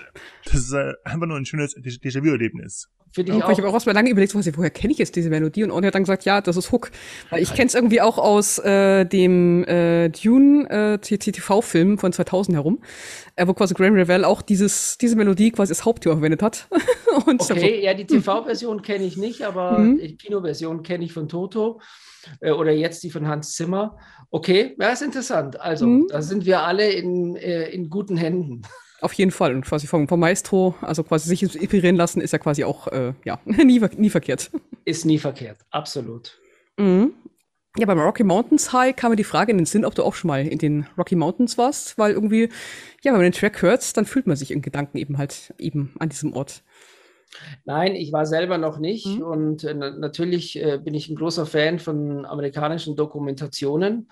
Das 0.46 0.54
ist 0.54 0.74
äh, 0.74 0.94
einfach 1.04 1.28
nur 1.28 1.38
ein 1.38 1.46
schönes 1.46 1.76
Déjà-vu-Erlebnis. 1.76 2.90
Finde 3.12 3.32
ich 3.32 3.44
auch. 3.44 3.50
Ich 3.50 3.58
habe 3.58 3.68
auch 3.68 3.74
erstmal 3.74 3.96
lange 3.96 4.12
überlegt, 4.12 4.36
was, 4.36 4.58
woher 4.58 4.70
kenne 4.70 4.94
ich 4.94 5.00
jetzt 5.00 5.16
diese 5.16 5.30
Melodie? 5.32 5.64
Und 5.64 5.72
Orne 5.72 5.88
hat 5.88 5.96
dann 5.96 6.04
gesagt, 6.04 6.26
ja, 6.26 6.42
das 6.42 6.58
ist 6.58 6.72
Hook. 6.72 6.92
Weil 7.32 7.42
ich 7.42 7.54
kenne 7.54 7.68
es 7.68 7.74
irgendwie 7.74 8.02
auch 8.02 8.20
aus 8.20 8.60
äh, 8.60 9.06
dem 9.06 9.64
äh, 9.64 10.10
Dune 10.10 10.70
äh, 10.70 10.98
TV-Film 11.00 11.98
von 11.98 12.14
2000 12.14 12.56
herum, 12.56 12.84
äh, 13.36 13.48
wo 13.48 13.54
quasi 13.54 13.74
Graham 13.74 13.96
Revell 13.96 14.26
auch 14.26 14.44
dieses, 14.44 14.98
diese 15.00 15.16
Melodie 15.16 15.52
quasi 15.52 15.72
als 15.72 15.86
Hauptthema 15.86 16.16
verwendet 16.16 16.44
hat. 16.44 16.68
Und 17.26 17.42
okay, 17.42 17.84
ja, 17.84 17.94
die 17.94 18.06
TV-Version 18.06 18.82
kenne 18.82 19.06
ich 19.06 19.18
nicht, 19.18 19.44
aber 19.44 19.80
mhm. 19.80 19.98
die 19.98 20.18
Kinoversion 20.18 20.84
kenne 20.84 21.06
ich 21.06 21.14
von 21.14 21.28
Toto 21.28 21.82
äh, 22.42 22.52
oder 22.52 22.72
jetzt 22.72 23.04
die 23.04 23.10
von 23.10 23.28
Hans 23.28 23.54
Zimmer. 23.54 23.98
Okay, 24.30 24.76
ja, 24.80 24.90
ist 24.90 25.02
interessant. 25.02 25.60
Also, 25.60 25.88
mhm. 25.88 26.08
da 26.10 26.22
sind 26.22 26.46
wir 26.46 26.62
alle 26.62 26.92
in, 26.92 27.36
äh, 27.36 27.70
in 27.70 27.90
guten 27.90 28.18
Händen. 28.18 28.62
Auf 29.02 29.14
jeden 29.14 29.32
Fall. 29.32 29.56
Und 29.56 29.66
quasi 29.66 29.88
vom, 29.88 30.08
vom 30.08 30.20
Maestro, 30.20 30.76
also 30.82 31.04
quasi 31.04 31.30
sich 31.30 31.42
inspirieren 31.44 31.96
lassen, 31.96 32.22
ist 32.22 32.34
ja 32.34 32.40
quasi 32.40 32.64
auch, 32.64 32.88
äh, 32.88 33.14
ja, 33.24 33.40
nie, 33.46 33.82
nie 33.98 34.10
verkehrt. 34.10 34.52
Ist 34.86 35.06
nie 35.06 35.20
verkehrt, 35.20 35.60
absolut. 35.72 36.38
Mhm. 36.78 37.14
Ja, 37.78 37.86
beim 37.86 38.00
Rocky 38.00 38.24
Mountains 38.24 38.74
High 38.74 38.96
kam 38.96 39.12
mir 39.12 39.16
die 39.16 39.24
Frage 39.24 39.52
in 39.52 39.58
den 39.58 39.66
Sinn, 39.66 39.86
ob 39.86 39.94
du 39.94 40.04
auch 40.04 40.16
schon 40.16 40.28
mal 40.28 40.46
in 40.46 40.58
den 40.58 40.88
Rocky 40.98 41.16
Mountains 41.16 41.58
warst, 41.58 41.98
weil 41.98 42.14
irgendwie, 42.14 42.50
ja, 43.04 43.12
wenn 43.12 43.14
man 43.14 43.22
den 43.22 43.32
Track 43.32 43.62
hört, 43.62 43.96
dann 43.96 44.06
fühlt 44.06 44.26
man 44.26 44.36
sich 44.36 44.52
in 44.52 44.62
Gedanken 44.62 44.98
eben 44.98 45.18
halt 45.18 45.54
eben 45.60 45.94
an 46.00 46.10
diesem 46.10 46.34
Ort. 46.34 46.64
Nein, 47.66 47.96
ich 47.96 48.12
war 48.12 48.26
selber 48.26 48.58
noch 48.58 48.80
nicht 48.80 49.06
mhm. 49.06 49.22
und 49.22 49.64
äh, 49.64 49.74
natürlich 49.74 50.62
äh, 50.62 50.80
bin 50.84 50.94
ich 50.94 51.10
ein 51.10 51.16
großer 51.16 51.46
Fan 51.46 51.80
von 51.80 52.26
amerikanischen 52.26 52.96
Dokumentationen. 52.96 54.10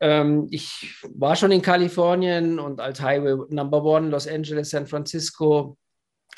Ähm, 0.00 0.46
ich 0.50 0.94
war 1.14 1.36
schon 1.36 1.52
in 1.52 1.62
Kalifornien 1.62 2.58
und 2.58 2.80
als 2.80 3.00
Highway 3.00 3.46
Number 3.48 3.82
One, 3.82 4.08
Los 4.08 4.28
Angeles, 4.28 4.70
San 4.70 4.86
Francisco, 4.86 5.78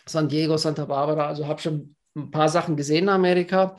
San 0.07 0.29
Diego, 0.29 0.57
Santa 0.57 0.85
Barbara, 0.85 1.27
also 1.27 1.47
habe 1.47 1.61
schon 1.61 1.97
ein 2.17 2.31
paar 2.31 2.49
Sachen 2.49 2.77
gesehen 2.77 3.05
in 3.05 3.09
Amerika. 3.09 3.77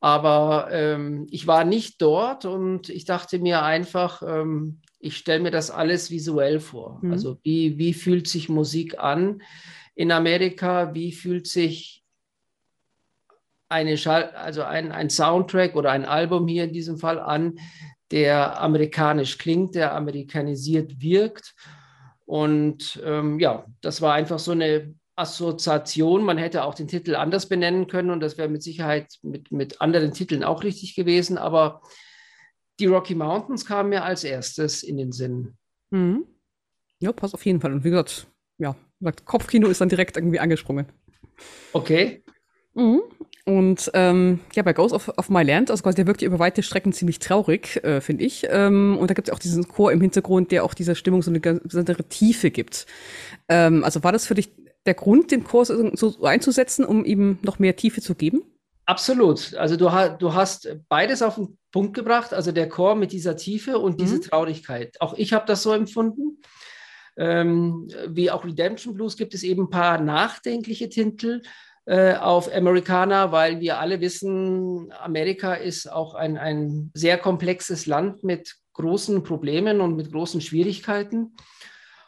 Aber 0.00 0.68
ähm, 0.70 1.26
ich 1.30 1.46
war 1.46 1.64
nicht 1.64 2.02
dort 2.02 2.44
und 2.44 2.90
ich 2.90 3.06
dachte 3.06 3.38
mir 3.38 3.62
einfach, 3.62 4.22
ähm, 4.22 4.82
ich 4.98 5.16
stelle 5.16 5.42
mir 5.42 5.50
das 5.50 5.70
alles 5.70 6.10
visuell 6.10 6.60
vor. 6.60 6.98
Mhm. 7.00 7.12
Also 7.12 7.38
wie, 7.42 7.78
wie 7.78 7.94
fühlt 7.94 8.28
sich 8.28 8.50
Musik 8.50 8.98
an 8.98 9.40
in 9.94 10.12
Amerika? 10.12 10.94
Wie 10.94 11.12
fühlt 11.12 11.46
sich 11.46 12.04
eine 13.68 13.96
Schall, 13.96 14.30
also 14.30 14.62
ein, 14.62 14.92
ein 14.92 15.10
Soundtrack 15.10 15.74
oder 15.74 15.90
ein 15.90 16.04
Album 16.04 16.46
hier 16.46 16.64
in 16.64 16.72
diesem 16.72 16.98
Fall 16.98 17.18
an, 17.18 17.58
der 18.10 18.60
amerikanisch 18.60 19.38
klingt, 19.38 19.74
der 19.74 19.94
amerikanisiert 19.94 21.00
wirkt. 21.00 21.54
Und 22.26 23.02
ähm, 23.04 23.40
ja, 23.40 23.66
das 23.80 24.00
war 24.00 24.14
einfach 24.14 24.38
so 24.38 24.52
eine 24.52 24.94
Assoziation. 25.16 26.24
Man 26.24 26.38
hätte 26.38 26.64
auch 26.64 26.74
den 26.74 26.88
Titel 26.88 27.16
anders 27.16 27.48
benennen 27.48 27.86
können 27.86 28.10
und 28.10 28.20
das 28.20 28.38
wäre 28.38 28.48
mit 28.48 28.62
Sicherheit 28.62 29.18
mit, 29.22 29.52
mit 29.52 29.80
anderen 29.80 30.12
Titeln 30.12 30.44
auch 30.44 30.62
richtig 30.62 30.94
gewesen. 30.94 31.38
Aber 31.38 31.82
die 32.80 32.86
Rocky 32.86 33.14
Mountains 33.14 33.64
kamen 33.64 33.90
mir 33.90 34.04
als 34.04 34.24
erstes 34.24 34.82
in 34.82 34.96
den 34.96 35.12
Sinn. 35.12 35.56
Mhm. 35.90 36.26
Ja, 37.00 37.12
passt 37.12 37.34
auf 37.34 37.44
jeden 37.44 37.60
Fall. 37.60 37.72
Und 37.72 37.84
wie 37.84 37.90
gesagt, 37.90 38.26
ja, 38.58 38.76
Kopfkino 39.24 39.68
ist 39.68 39.80
dann 39.80 39.88
direkt 39.88 40.16
irgendwie 40.16 40.40
angesprungen. 40.40 40.86
Okay. 41.72 42.22
Mhm. 42.74 43.02
Und 43.46 43.90
ähm, 43.92 44.40
ja, 44.54 44.62
bei 44.62 44.72
Ghost 44.72 44.94
of, 44.94 45.08
of 45.18 45.28
My 45.28 45.42
Land, 45.42 45.70
also 45.70 45.82
quasi 45.82 45.96
der 45.96 46.06
wirkt 46.06 46.22
ja 46.22 46.28
über 46.28 46.38
weite 46.38 46.62
Strecken 46.62 46.94
ziemlich 46.94 47.18
traurig, 47.18 47.82
äh, 47.84 48.00
finde 48.00 48.24
ich. 48.24 48.46
Ähm, 48.48 48.96
und 48.98 49.10
da 49.10 49.14
gibt 49.14 49.28
es 49.28 49.34
auch 49.34 49.38
diesen 49.38 49.68
Chor 49.68 49.92
im 49.92 50.00
Hintergrund, 50.00 50.50
der 50.50 50.64
auch 50.64 50.72
dieser 50.72 50.94
Stimmung 50.94 51.22
so 51.22 51.30
eine 51.30 51.40
besondere 51.40 52.04
Tiefe 52.04 52.50
gibt. 52.50 52.86
Ähm, 53.48 53.84
also 53.84 54.02
war 54.02 54.12
das 54.12 54.26
für 54.26 54.34
dich 54.34 54.50
der 54.86 54.94
Grund, 54.94 55.30
den 55.30 55.44
Chor 55.44 55.66
so, 55.66 56.22
einzusetzen, 56.22 56.86
um 56.86 57.04
ihm 57.04 57.38
noch 57.42 57.58
mehr 57.58 57.76
Tiefe 57.76 58.00
zu 58.00 58.14
geben? 58.14 58.42
Absolut. 58.86 59.54
Also 59.54 59.76
du, 59.76 59.90
du 60.18 60.34
hast 60.34 60.76
beides 60.88 61.22
auf 61.22 61.36
den 61.36 61.58
Punkt 61.70 61.94
gebracht, 61.94 62.32
also 62.32 62.50
der 62.52 62.68
Chor 62.68 62.94
mit 62.94 63.12
dieser 63.12 63.36
Tiefe 63.36 63.78
und 63.78 64.00
diese 64.00 64.16
mhm. 64.16 64.22
Traurigkeit. 64.22 64.96
Auch 65.00 65.14
ich 65.14 65.32
habe 65.32 65.46
das 65.46 65.62
so 65.62 65.72
empfunden. 65.72 66.40
Ähm, 67.16 67.88
wie 68.08 68.30
auch 68.30 68.44
Redemption 68.44 68.94
Blues 68.94 69.16
gibt 69.16 69.34
es 69.34 69.42
eben 69.42 69.64
ein 69.64 69.70
paar 69.70 70.00
nachdenkliche 70.00 70.88
Titel, 70.88 71.42
äh, 71.86 72.14
auf 72.14 72.50
Amerikaner, 72.50 73.30
weil 73.30 73.60
wir 73.60 73.78
alle 73.78 74.00
wissen, 74.00 74.90
Amerika 74.92 75.52
ist 75.52 75.86
auch 75.90 76.14
ein, 76.14 76.38
ein 76.38 76.90
sehr 76.94 77.18
komplexes 77.18 77.84
Land 77.84 78.24
mit 78.24 78.56
großen 78.72 79.22
Problemen 79.22 79.82
und 79.82 79.94
mit 79.94 80.10
großen 80.10 80.40
Schwierigkeiten. 80.40 81.36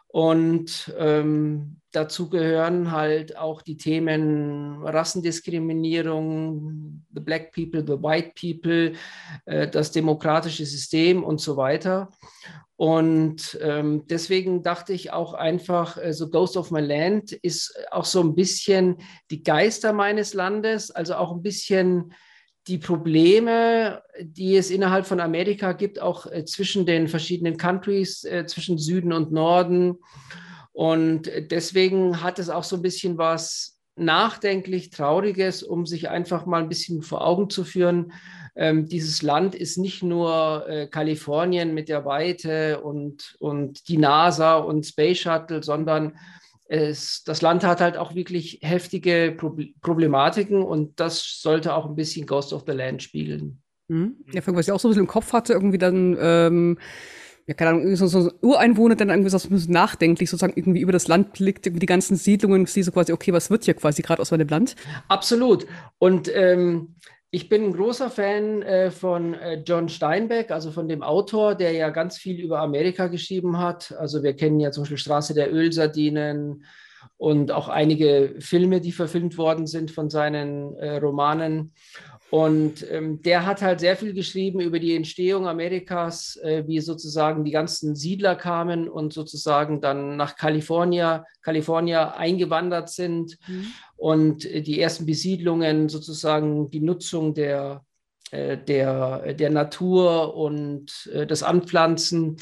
Und 0.08 0.94
ähm, 0.98 1.80
dazu 1.96 2.28
gehören 2.28 2.92
halt 2.92 3.38
auch 3.38 3.62
die 3.62 3.78
Themen 3.78 4.82
Rassendiskriminierung, 4.82 7.06
the 7.14 7.20
black 7.20 7.52
people, 7.52 7.80
the 7.80 8.02
white 8.02 8.32
people, 8.38 8.92
äh, 9.46 9.66
das 9.66 9.92
demokratische 9.92 10.66
System 10.66 11.24
und 11.24 11.40
so 11.40 11.56
weiter. 11.56 12.10
Und 12.76 13.58
ähm, 13.62 14.04
deswegen 14.10 14.62
dachte 14.62 14.92
ich 14.92 15.10
auch 15.10 15.32
einfach, 15.32 15.96
äh, 15.96 16.12
so 16.12 16.28
Ghost 16.28 16.58
of 16.58 16.70
My 16.70 16.80
Land 16.80 17.32
ist 17.32 17.74
auch 17.90 18.04
so 18.04 18.20
ein 18.20 18.34
bisschen 18.34 18.98
die 19.30 19.42
Geister 19.42 19.94
meines 19.94 20.34
Landes, 20.34 20.90
also 20.90 21.14
auch 21.14 21.32
ein 21.32 21.40
bisschen 21.40 22.12
die 22.66 22.76
Probleme, 22.76 24.02
die 24.20 24.56
es 24.56 24.70
innerhalb 24.70 25.06
von 25.06 25.20
Amerika 25.20 25.72
gibt, 25.72 26.02
auch 26.02 26.26
äh, 26.26 26.44
zwischen 26.44 26.84
den 26.84 27.08
verschiedenen 27.08 27.56
Countries, 27.56 28.20
zwischen 28.46 28.76
Süden 28.76 29.14
und 29.14 29.32
Norden. 29.32 29.96
Und 30.76 31.30
deswegen 31.50 32.22
hat 32.22 32.38
es 32.38 32.50
auch 32.50 32.62
so 32.62 32.76
ein 32.76 32.82
bisschen 32.82 33.16
was 33.16 33.80
nachdenklich 33.96 34.90
Trauriges, 34.90 35.62
um 35.62 35.86
sich 35.86 36.10
einfach 36.10 36.44
mal 36.44 36.62
ein 36.62 36.68
bisschen 36.68 37.00
vor 37.00 37.26
Augen 37.26 37.48
zu 37.48 37.64
führen, 37.64 38.12
ähm, 38.56 38.86
dieses 38.86 39.22
Land 39.22 39.54
ist 39.54 39.78
nicht 39.78 40.02
nur 40.02 40.68
äh, 40.68 40.86
Kalifornien 40.86 41.72
mit 41.72 41.88
der 41.88 42.04
Weite 42.04 42.82
und, 42.82 43.36
und 43.38 43.88
die 43.88 43.96
NASA 43.96 44.56
und 44.56 44.84
Space 44.84 45.18
Shuttle, 45.20 45.62
sondern 45.62 46.18
es, 46.66 47.24
das 47.24 47.40
Land 47.40 47.64
hat 47.64 47.80
halt 47.80 47.96
auch 47.96 48.14
wirklich 48.14 48.58
heftige 48.60 49.34
Pro 49.34 49.56
Problematiken 49.80 50.62
und 50.62 51.00
das 51.00 51.40
sollte 51.40 51.74
auch 51.74 51.86
ein 51.86 51.96
bisschen 51.96 52.26
Ghost 52.26 52.52
of 52.52 52.64
the 52.66 52.72
Land 52.72 53.02
spiegeln. 53.02 53.62
Mhm. 53.88 54.16
Ja, 54.30 54.42
was 54.46 54.66
ich 54.66 54.72
auch 54.72 54.80
so 54.80 54.88
ein 54.88 54.90
bisschen 54.90 55.04
im 55.04 55.10
Kopf 55.10 55.32
hatte, 55.32 55.54
irgendwie 55.54 55.78
dann, 55.78 56.18
ähm, 56.20 56.78
ja, 57.46 57.54
keine 57.54 57.70
Ahnung, 57.70 57.94
so, 57.94 58.06
so 58.08 58.32
Ureinwohner 58.42 58.96
dann 58.96 59.10
irgendwie 59.10 59.30
so 59.30 59.38
nachdenklich 59.68 60.28
sozusagen 60.28 60.54
irgendwie 60.56 60.80
über 60.80 60.92
das 60.92 61.06
Land 61.06 61.32
blickt, 61.34 61.66
irgendwie 61.66 61.80
die 61.80 61.86
ganzen 61.86 62.16
Siedlungen, 62.16 62.66
sie 62.66 62.82
so 62.82 62.90
quasi, 62.90 63.12
okay, 63.12 63.32
was 63.32 63.50
wird 63.50 63.64
hier 63.64 63.74
quasi 63.74 64.02
gerade 64.02 64.20
aus 64.20 64.32
meinem 64.32 64.48
Land? 64.48 64.74
Absolut. 65.08 65.66
Und 65.98 66.28
ähm, 66.34 66.96
ich 67.30 67.48
bin 67.48 67.64
ein 67.64 67.72
großer 67.72 68.10
Fan 68.10 68.62
äh, 68.62 68.90
von 68.90 69.34
äh, 69.34 69.62
John 69.64 69.88
Steinbeck, 69.88 70.50
also 70.50 70.72
von 70.72 70.88
dem 70.88 71.02
Autor, 71.02 71.54
der 71.54 71.72
ja 71.72 71.90
ganz 71.90 72.18
viel 72.18 72.40
über 72.40 72.60
Amerika 72.60 73.06
geschrieben 73.06 73.58
hat. 73.58 73.94
Also 73.96 74.24
wir 74.24 74.34
kennen 74.34 74.58
ja 74.58 74.72
zum 74.72 74.82
Beispiel 74.82 74.98
Straße 74.98 75.34
der 75.34 75.52
Ölsardinen 75.52 76.64
und 77.16 77.52
auch 77.52 77.68
einige 77.68 78.34
Filme, 78.40 78.80
die 78.80 78.92
verfilmt 78.92 79.38
worden 79.38 79.66
sind 79.66 79.90
von 79.90 80.10
seinen 80.10 80.76
äh, 80.76 80.96
Romanen. 80.96 81.72
Und 82.30 82.84
ähm, 82.90 83.22
der 83.22 83.46
hat 83.46 83.62
halt 83.62 83.78
sehr 83.78 83.96
viel 83.96 84.12
geschrieben 84.12 84.60
über 84.60 84.80
die 84.80 84.96
Entstehung 84.96 85.46
Amerikas, 85.46 86.36
äh, 86.42 86.64
wie 86.66 86.80
sozusagen 86.80 87.44
die 87.44 87.52
ganzen 87.52 87.94
Siedler 87.94 88.34
kamen 88.34 88.88
und 88.88 89.12
sozusagen 89.12 89.80
dann 89.80 90.16
nach 90.16 90.36
Kalifornien, 90.36 91.20
Kalifornien 91.42 91.98
eingewandert 91.98 92.90
sind 92.90 93.38
mhm. 93.46 93.66
und 93.96 94.44
äh, 94.44 94.60
die 94.60 94.80
ersten 94.80 95.06
Besiedlungen 95.06 95.88
sozusagen 95.88 96.68
die 96.70 96.80
Nutzung 96.80 97.32
der, 97.32 97.84
äh, 98.32 98.58
der, 98.58 99.34
der 99.34 99.50
Natur 99.50 100.34
und 100.34 101.08
äh, 101.12 101.28
das 101.28 101.44
Anpflanzen 101.44 102.38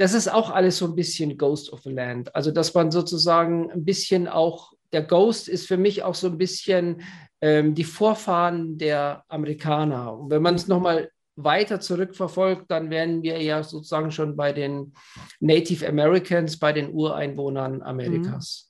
das 0.00 0.14
ist 0.14 0.32
auch 0.32 0.48
alles 0.48 0.78
so 0.78 0.86
ein 0.86 0.94
bisschen 0.94 1.36
Ghost 1.36 1.70
of 1.74 1.82
the 1.82 1.90
Land. 1.90 2.34
Also, 2.34 2.52
dass 2.52 2.72
man 2.72 2.90
sozusagen 2.90 3.70
ein 3.70 3.84
bisschen 3.84 4.28
auch, 4.28 4.72
der 4.92 5.02
Ghost 5.02 5.48
ist 5.48 5.66
für 5.66 5.76
mich 5.76 6.02
auch 6.02 6.14
so 6.14 6.28
ein 6.28 6.38
bisschen 6.38 7.02
ähm, 7.40 7.74
die 7.74 7.84
Vorfahren 7.84 8.78
der 8.78 9.24
Amerikaner. 9.28 10.18
Und 10.18 10.30
wenn 10.30 10.42
man 10.42 10.54
es 10.54 10.68
nochmal 10.68 11.10
weiter 11.36 11.80
zurückverfolgt, 11.80 12.70
dann 12.70 12.90
wären 12.90 13.22
wir 13.22 13.40
ja 13.42 13.62
sozusagen 13.62 14.10
schon 14.10 14.36
bei 14.36 14.52
den 14.52 14.92
Native 15.38 15.88
Americans, 15.88 16.58
bei 16.58 16.72
den 16.72 16.92
Ureinwohnern 16.92 17.82
Amerikas. 17.82 18.66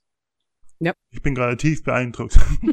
Mhm. 0.79 0.87
Ja. 0.87 0.93
Ich 1.11 1.21
bin 1.21 1.35
gerade 1.35 1.57
tief 1.57 1.83
beeindruckt. 1.83 2.39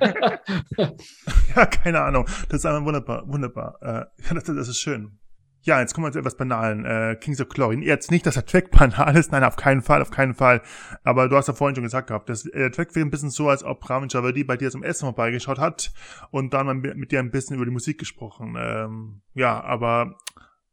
ja, 1.56 1.66
keine 1.66 2.00
Ahnung. 2.00 2.26
Das 2.48 2.60
ist 2.60 2.66
einfach 2.66 2.84
wunderbar, 2.84 3.26
wunderbar. 3.26 3.78
Äh, 3.82 4.34
das, 4.34 4.44
das 4.44 4.68
ist 4.68 4.78
schön. 4.78 5.18
Ja, 5.64 5.80
jetzt 5.80 5.94
kommen 5.94 6.06
wir 6.06 6.12
zu 6.12 6.18
etwas 6.18 6.36
Banalen. 6.36 6.84
Äh, 6.84 7.16
Kings 7.18 7.40
of 7.40 7.48
Glory. 7.48 7.82
Jetzt 7.82 8.10
nicht, 8.10 8.26
dass 8.26 8.34
der 8.34 8.44
Track 8.44 8.70
banal 8.70 9.16
ist. 9.16 9.32
Nein, 9.32 9.44
auf 9.44 9.56
keinen 9.56 9.80
Fall, 9.80 10.02
auf 10.02 10.10
keinen 10.10 10.34
Fall. 10.34 10.60
Aber 11.04 11.28
du 11.28 11.36
hast 11.36 11.48
ja 11.48 11.54
vorhin 11.54 11.74
schon 11.74 11.84
gesagt 11.84 12.08
gehabt, 12.08 12.28
dass, 12.28 12.44
äh, 12.46 12.58
der 12.58 12.72
Track 12.72 12.94
wäre 12.94 13.06
ein 13.06 13.10
bisschen 13.10 13.30
so, 13.30 13.48
als 13.48 13.64
ob 13.64 13.88
Ramin 13.88 14.10
Javadi 14.10 14.44
bei 14.44 14.58
dir 14.58 14.70
zum 14.70 14.82
Essen 14.82 15.06
vorbeigeschaut 15.06 15.58
hat 15.58 15.90
und 16.30 16.52
dann 16.52 16.66
mal 16.66 16.74
mit 16.74 17.12
dir 17.12 17.18
ein 17.18 17.30
bisschen 17.30 17.56
über 17.56 17.64
die 17.64 17.70
Musik 17.70 17.98
gesprochen. 17.98 18.56
Ähm, 18.58 19.22
ja, 19.32 19.58
aber 19.64 20.18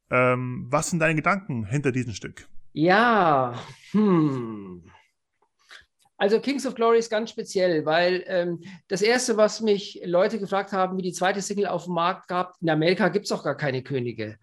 ähm, 0.10 0.68
was 0.70 0.90
sind 0.90 1.00
deine 1.00 1.16
Gedanken 1.16 1.64
hinter 1.64 1.94
diesem 1.94 2.14
Stück? 2.14 2.50
Ja, 2.74 3.54
hm. 3.92 4.84
Also 6.22 6.40
Kings 6.40 6.68
of 6.68 6.76
Glory 6.76 7.00
ist 7.00 7.10
ganz 7.10 7.32
speziell, 7.32 7.84
weil 7.84 8.24
ähm, 8.28 8.62
das 8.88 9.02
Erste, 9.02 9.38
was 9.38 9.60
mich 9.60 10.00
Leute 10.06 10.38
gefragt 10.38 10.72
haben, 10.72 10.96
wie 11.00 11.02
die 11.02 11.14
zweite 11.14 11.42
Single 11.42 11.66
auf 11.66 11.86
dem 11.86 11.96
Markt 11.96 12.28
gab, 12.28 12.54
in 12.62 12.70
Amerika 12.70 13.08
gibt 13.08 13.26
es 13.26 13.30
doch 13.30 13.44
gar 13.44 13.58
keine 13.58 13.82
Könige. 13.82 14.38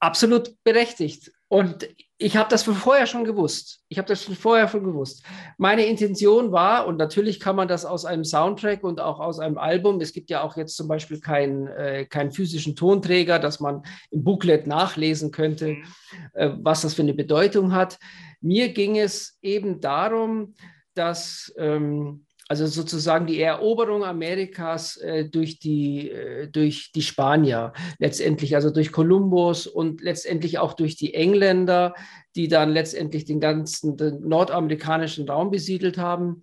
Absolut 0.00 0.56
berechtigt. 0.64 1.30
Und 1.46 1.86
ich 2.18 2.36
habe 2.36 2.48
das 2.50 2.64
von 2.64 2.74
vorher 2.74 3.06
schon 3.06 3.24
gewusst. 3.24 3.84
Ich 3.88 3.98
habe 3.98 4.08
das 4.08 4.24
schon 4.24 4.34
vorher 4.34 4.66
schon 4.66 4.82
gewusst. 4.82 5.24
Meine 5.56 5.86
Intention 5.86 6.50
war, 6.50 6.88
und 6.88 6.96
natürlich 6.96 7.38
kann 7.38 7.54
man 7.54 7.68
das 7.68 7.84
aus 7.84 8.04
einem 8.04 8.24
Soundtrack 8.24 8.82
und 8.82 9.00
auch 9.00 9.20
aus 9.20 9.38
einem 9.38 9.58
Album, 9.58 10.00
es 10.00 10.12
gibt 10.12 10.30
ja 10.30 10.42
auch 10.42 10.56
jetzt 10.56 10.76
zum 10.76 10.88
Beispiel 10.88 11.20
keinen 11.20 11.68
äh, 11.68 12.06
keinen 12.06 12.32
physischen 12.32 12.74
Tonträger, 12.74 13.38
dass 13.38 13.60
man 13.60 13.82
im 14.10 14.24
Booklet 14.24 14.66
nachlesen 14.66 15.30
könnte, 15.30 15.74
mhm. 15.74 15.84
äh, 16.32 16.50
was 16.60 16.82
das 16.82 16.94
für 16.94 17.02
eine 17.02 17.14
Bedeutung 17.14 17.72
hat. 17.72 18.00
Mir 18.40 18.72
ging 18.72 18.98
es 18.98 19.38
eben 19.42 19.80
darum, 19.80 20.54
dass 20.94 21.52
ähm, 21.56 22.26
also 22.52 22.66
sozusagen 22.66 23.26
die 23.26 23.40
Eroberung 23.40 24.04
Amerikas 24.04 24.98
äh, 24.98 25.24
durch, 25.24 25.58
die, 25.58 26.10
äh, 26.10 26.48
durch 26.48 26.92
die 26.92 27.00
Spanier 27.00 27.72
letztendlich, 27.98 28.54
also 28.54 28.68
durch 28.68 28.92
Kolumbus 28.92 29.66
und 29.66 30.02
letztendlich 30.02 30.58
auch 30.58 30.74
durch 30.74 30.96
die 30.96 31.14
Engländer, 31.14 31.94
die 32.36 32.48
dann 32.48 32.70
letztendlich 32.70 33.24
den 33.24 33.40
ganzen 33.40 33.96
den 33.96 34.28
nordamerikanischen 34.28 35.26
Raum 35.26 35.50
besiedelt 35.50 35.96
haben. 35.96 36.42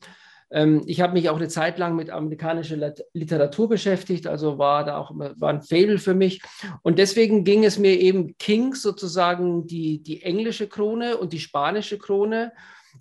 Ähm, 0.51 0.81
ich 0.87 1.01
habe 1.01 1.13
mich 1.13 1.29
auch 1.29 1.37
eine 1.37 1.47
Zeit 1.47 1.77
lang 1.77 1.95
mit 1.95 2.09
amerikanischer 2.09 2.93
Literatur 3.13 3.69
beschäftigt, 3.69 4.25
also 4.25 4.57
war 4.57 4.85
da 4.85 4.97
auch 4.97 5.11
war 5.13 5.49
ein 5.49 5.61
Fable 5.61 5.99
für 5.99 6.15
mich. 6.15 6.41
Und 6.81 6.97
deswegen 6.97 7.43
ging 7.43 7.65
es 7.65 7.77
mir 7.77 7.99
eben 7.99 8.35
Kings 8.37 8.81
sozusagen 8.81 9.67
die, 9.67 10.01
die 10.01 10.23
englische 10.23 10.67
Krone 10.67 11.17
und 11.17 11.33
die 11.33 11.39
spanische 11.39 11.99
Krone. 11.99 12.51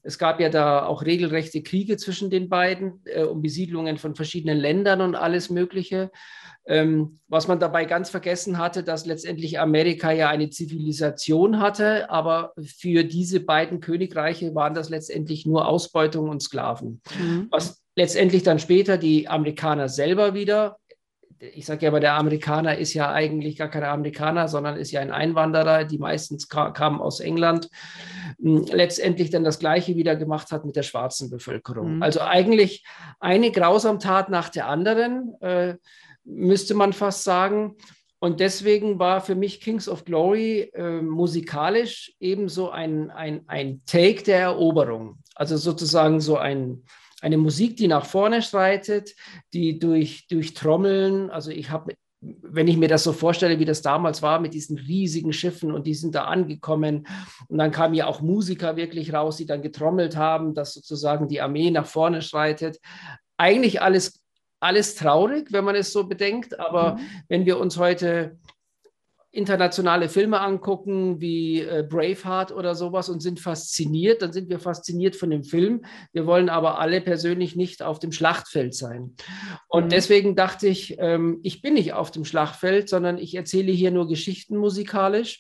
Es 0.03 0.19
gab 0.19 0.41
ja 0.41 0.49
da 0.49 0.87
auch 0.87 1.03
regelrechte 1.03 1.63
Kriege 1.63 1.97
zwischen 1.97 2.31
den 2.31 2.49
beiden 2.49 3.01
äh, 3.05 3.23
um 3.23 3.43
Besiedlungen 3.43 3.99
von 3.99 4.15
verschiedenen 4.15 4.59
Ländern 4.59 5.01
und 5.01 5.15
alles 5.15 5.51
Mögliche. 5.51 6.11
Ähm, 6.67 7.19
was 7.29 7.49
man 7.49 7.59
dabei 7.59 7.87
ganz 7.87 8.11
vergessen 8.11 8.59
hatte, 8.59 8.83
dass 8.83 9.07
letztendlich 9.07 9.59
Amerika 9.59 10.13
ja 10.13 10.29
eine 10.29 10.51
Zivilisation 10.51 11.61
hatte, 11.61 12.11
aber 12.11 12.53
für 12.63 13.05
diese 13.05 13.41
beiden 13.41 13.81
Königreiche 13.81 14.55
waren 14.55 14.75
das 14.75 14.91
letztendlich 14.91 15.47
nur 15.47 15.67
Ausbeutung 15.67 16.29
und 16.29 16.43
Sklaven. 16.43 17.01
Mhm. 17.19 17.49
Was 17.51 17.83
letztendlich 17.97 18.43
dann 18.43 18.59
später 18.59 18.99
die 18.99 19.29
Amerikaner 19.29 19.89
selber 19.89 20.35
wieder 20.35 20.77
ich 21.41 21.67
sage 21.67 21.83
ja 21.83 21.91
aber, 21.91 22.01
der 22.01 22.15
Amerikaner 22.15 22.79
ist 22.79 22.95
ja 22.95 23.13
eigentlich 23.13 23.57
gar 23.57 23.69
kein 23.69 23.85
Amerikaner, 23.85 24.49
sondern 24.49 24.77
ist 24.77 24.91
ja 24.91 25.01
ein 25.01 25.13
Einwanderer, 25.13 25.85
die 25.85 25.99
meistens 25.99 26.49
kamen 26.49 27.01
aus 27.01 27.21
England, 27.21 27.69
hm, 28.41 28.67
letztendlich 28.73 29.31
dann 29.31 29.45
das 29.45 29.59
Gleiche 29.59 29.97
wieder 29.97 30.17
gemacht 30.17 30.51
hat 30.51 30.65
mit 30.65 30.77
der 30.77 30.83
schwarzen 30.83 31.31
Bevölkerung. 31.31 31.97
Mhm. 31.97 32.03
Also 32.03 32.21
eigentlich 32.21 32.85
eine 33.21 33.51
Grausamtat 33.51 34.31
nach 34.31 34.49
der 34.49 34.67
anderen, 34.69 35.35
äh, 35.41 35.77
müsste 36.25 36.75
man 36.75 36.93
fast 36.93 37.25
sagen. 37.25 37.77
Und 38.21 38.41
deswegen 38.41 38.99
war 38.99 39.21
für 39.21 39.37
mich 39.37 39.61
Kings 39.61 39.89
of 39.89 40.05
Glory 40.05 40.71
äh, 40.75 41.01
musikalisch 41.01 42.13
ebenso 42.19 42.71
ein, 42.71 43.11
ein, 43.11 43.43
ein 43.47 43.81
Take 43.87 44.25
der 44.25 44.41
Eroberung. 44.41 45.19
Also 45.37 45.57
sozusagen 45.57 46.21
so 46.21 46.37
ein, 46.37 46.83
eine 47.21 47.37
Musik, 47.37 47.77
die 47.77 47.89
nach 47.89 48.07
vorne 48.07 48.43
schreitet, 48.43 49.15
die 49.53 49.79
durch, 49.79 50.27
durch 50.29 50.55
Trommeln, 50.55 51.31
also 51.31 51.51
ich 51.51 51.71
habe, 51.71 51.95
wenn 52.21 52.69
ich 52.69 52.77
mir 52.77 52.89
das 52.89 53.05
so 53.05 53.13
vorstelle, 53.13 53.59
wie 53.59 53.65
das 53.65 53.83
damals 53.83 54.23
war 54.23 54.41
mit 54.41 54.55
diesen 54.55 54.79
riesigen 54.79 55.33
Schiffen 55.33 55.73
und 55.73 55.87
die 55.87 55.95
sind 55.95 56.15
da 56.15 56.25
angekommen 56.25 57.07
und 57.49 57.59
dann 57.59 57.71
kamen 57.71 57.95
ja 57.95 58.07
auch 58.07 58.21
Musiker 58.21 58.77
wirklich 58.77 59.13
raus, 59.13 59.37
die 59.37 59.47
dann 59.47 59.63
getrommelt 59.63 60.17
haben, 60.17 60.55
dass 60.55 60.75
sozusagen 60.75 61.29
die 61.29 61.41
Armee 61.41 61.71
nach 61.71 61.87
vorne 61.87 62.23
schreitet. 62.23 62.79
Eigentlich 63.37 63.83
alles, 63.83 64.21
alles 64.61 64.95
traurig, 64.95 65.53
wenn 65.53 65.65
man 65.65 65.77
es 65.77 65.93
so 65.93 66.05
bedenkt, 66.05 66.59
aber 66.59 66.97
mhm. 66.97 67.01
wenn 67.29 67.47
wir 67.47 67.59
uns 67.59 67.79
heute 67.79 68.39
internationale 69.39 70.09
Filme 70.09 70.41
angucken, 70.41 71.21
wie 71.21 71.61
äh, 71.61 71.87
Braveheart 71.89 72.53
oder 72.53 72.75
sowas 72.75 73.09
und 73.09 73.21
sind 73.21 73.41
fasziniert, 73.41 74.21
dann 74.21 74.33
sind 74.33 74.51
wir 74.51 74.59
fasziniert 74.59 75.17
von 75.17 75.31
dem 75.31 75.45
Film. 75.45 75.85
Wir 76.13 76.27
wollen 76.27 76.49
aber 76.49 76.81
alle 76.81 77.01
persönlich 77.01 77.57
nicht 77.57 77.83
auf 77.83 78.01
dem 78.01 78.13
Schlachtfeld 78.13 78.75
sein. 78.75 79.15
Und 79.69 79.85
mhm. 79.85 79.89
deswegen 79.91 80.37
dachte 80.37 80.67
ich, 80.69 80.97
ähm, 80.99 81.41
ich 81.43 81.63
bin 81.63 81.75
nicht 81.75 81.93
auf 81.95 82.11
dem 82.11 82.25
Schlachtfeld, 82.25 82.89
sondern 82.89 83.17
ich 83.17 83.35
erzähle 83.35 83.73
hier 83.73 83.93
nur 83.93 84.09
Geschichten 84.09 84.57
musikalisch. 84.57 85.39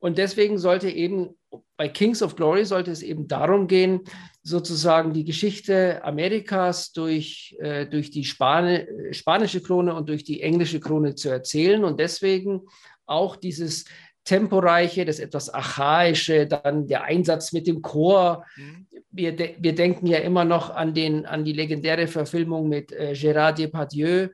Und 0.00 0.18
deswegen 0.18 0.58
sollte 0.58 0.88
eben 0.88 1.36
bei 1.76 1.88
Kings 1.88 2.22
of 2.22 2.36
Glory 2.36 2.64
sollte 2.64 2.90
es 2.90 3.02
eben 3.02 3.28
darum 3.28 3.68
gehen, 3.68 4.00
sozusagen 4.42 5.12
die 5.12 5.24
Geschichte 5.24 6.04
Amerikas 6.04 6.92
durch, 6.92 7.56
äh, 7.60 7.86
durch 7.86 8.10
die 8.10 8.24
Spani 8.24 8.86
spanische 9.12 9.60
Krone 9.60 9.94
und 9.94 10.08
durch 10.08 10.24
die 10.24 10.42
englische 10.42 10.80
Krone 10.80 11.14
zu 11.14 11.28
erzählen. 11.28 11.84
Und 11.84 12.00
deswegen 12.00 12.62
auch 13.08 13.36
dieses 13.36 13.84
Temporeiche, 14.28 15.06
das 15.06 15.20
etwas 15.20 15.48
Archaische, 15.48 16.46
dann 16.46 16.86
der 16.86 17.04
Einsatz 17.04 17.52
mit 17.54 17.66
dem 17.66 17.80
Chor. 17.80 18.44
Mhm. 18.56 18.86
Wir, 19.10 19.34
de 19.34 19.56
wir 19.58 19.74
denken 19.74 20.06
ja 20.06 20.18
immer 20.18 20.44
noch 20.44 20.68
an, 20.68 20.92
den, 20.92 21.24
an 21.24 21.44
die 21.44 21.54
legendäre 21.54 22.06
Verfilmung 22.06 22.68
mit 22.68 22.92
äh, 22.92 23.14
Gérard 23.14 23.56
Depardieu. 23.56 24.28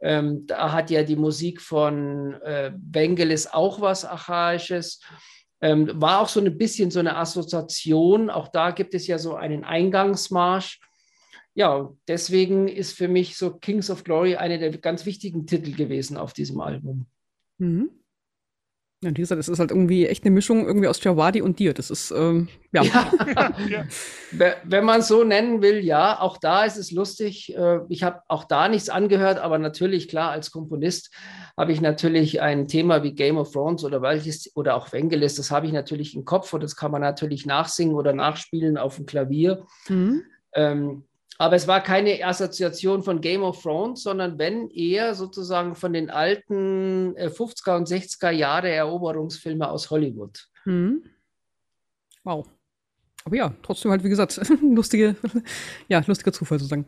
Ähm, 0.00 0.46
da 0.46 0.72
hat 0.72 0.90
ja 0.90 1.02
die 1.02 1.16
Musik 1.16 1.60
von 1.60 2.34
äh, 2.42 2.72
Wengeles 2.76 3.52
auch 3.52 3.80
was 3.80 4.04
Archaisches. 4.04 5.00
Ähm, 5.60 5.90
war 5.94 6.20
auch 6.20 6.28
so 6.28 6.40
ein 6.40 6.56
bisschen 6.56 6.92
so 6.92 7.00
eine 7.00 7.16
Assoziation. 7.16 8.30
Auch 8.30 8.46
da 8.46 8.70
gibt 8.70 8.94
es 8.94 9.08
ja 9.08 9.18
so 9.18 9.34
einen 9.34 9.64
Eingangsmarsch. 9.64 10.80
Ja, 11.54 11.90
deswegen 12.06 12.68
ist 12.68 12.96
für 12.96 13.08
mich 13.08 13.36
so 13.36 13.54
Kings 13.54 13.90
of 13.90 14.04
Glory 14.04 14.36
einer 14.36 14.58
der 14.58 14.70
ganz 14.78 15.04
wichtigen 15.04 15.46
Titel 15.46 15.74
gewesen 15.74 16.16
auf 16.16 16.32
diesem 16.32 16.60
Album. 16.60 17.06
Mhm. 17.58 17.90
Ja, 19.02 19.10
wie 19.10 19.20
gesagt, 19.20 19.40
es 19.40 19.48
ist 19.48 19.58
halt 19.58 19.72
irgendwie 19.72 20.06
echt 20.06 20.24
eine 20.24 20.30
Mischung 20.30 20.64
irgendwie 20.64 20.86
aus 20.86 21.02
Jawadi 21.02 21.42
und 21.42 21.58
dir. 21.58 21.74
Das 21.74 21.90
ist, 21.90 22.12
ähm, 22.12 22.48
ja. 22.72 22.84
ja. 22.84 23.84
Wenn 24.62 24.84
man 24.84 25.00
es 25.00 25.08
so 25.08 25.24
nennen 25.24 25.60
will, 25.60 25.84
ja, 25.84 26.20
auch 26.20 26.38
da 26.38 26.64
ist 26.64 26.76
es 26.76 26.92
lustig. 26.92 27.52
Äh, 27.56 27.80
ich 27.88 28.04
habe 28.04 28.20
auch 28.28 28.44
da 28.44 28.68
nichts 28.68 28.88
angehört, 28.88 29.38
aber 29.38 29.58
natürlich, 29.58 30.06
klar, 30.06 30.30
als 30.30 30.52
Komponist 30.52 31.12
habe 31.56 31.72
ich 31.72 31.80
natürlich 31.80 32.40
ein 32.40 32.68
Thema 32.68 33.02
wie 33.02 33.12
Game 33.12 33.38
of 33.38 33.50
Thrones 33.50 33.82
oder 33.82 34.02
welches 34.02 34.54
oder 34.54 34.76
auch 34.76 34.92
Wengelis, 34.92 35.34
das 35.34 35.50
habe 35.50 35.66
ich 35.66 35.72
natürlich 35.72 36.14
im 36.14 36.24
Kopf 36.24 36.52
und 36.52 36.62
das 36.62 36.76
kann 36.76 36.92
man 36.92 37.00
natürlich 37.00 37.44
nachsingen 37.44 37.96
oder 37.96 38.12
nachspielen 38.12 38.78
auf 38.78 38.96
dem 38.96 39.06
Klavier. 39.06 39.66
Mhm. 39.88 40.22
Ähm, 40.54 41.04
aber 41.42 41.56
es 41.56 41.66
war 41.66 41.82
keine 41.82 42.24
Assoziation 42.24 43.02
von 43.02 43.20
Game 43.20 43.42
of 43.42 43.60
Thrones, 43.60 44.04
sondern 44.04 44.38
wenn 44.38 44.70
eher 44.70 45.16
sozusagen 45.16 45.74
von 45.74 45.92
den 45.92 46.08
alten 46.08 47.16
50er 47.16 47.72
äh, 47.72 47.76
und 47.78 47.88
60er 47.88 48.30
Jahre 48.30 48.70
Eroberungsfilme 48.70 49.68
aus 49.68 49.90
Hollywood. 49.90 50.48
Mhm. 50.66 51.02
Wow. 52.22 52.48
Aber 53.24 53.34
ja, 53.34 53.52
trotzdem 53.60 53.90
halt, 53.90 54.04
wie 54.04 54.08
gesagt, 54.08 54.40
lustige, 54.62 55.16
ja, 55.88 56.00
lustiger 56.06 56.32
Zufall 56.32 56.60
sozusagen. 56.60 56.86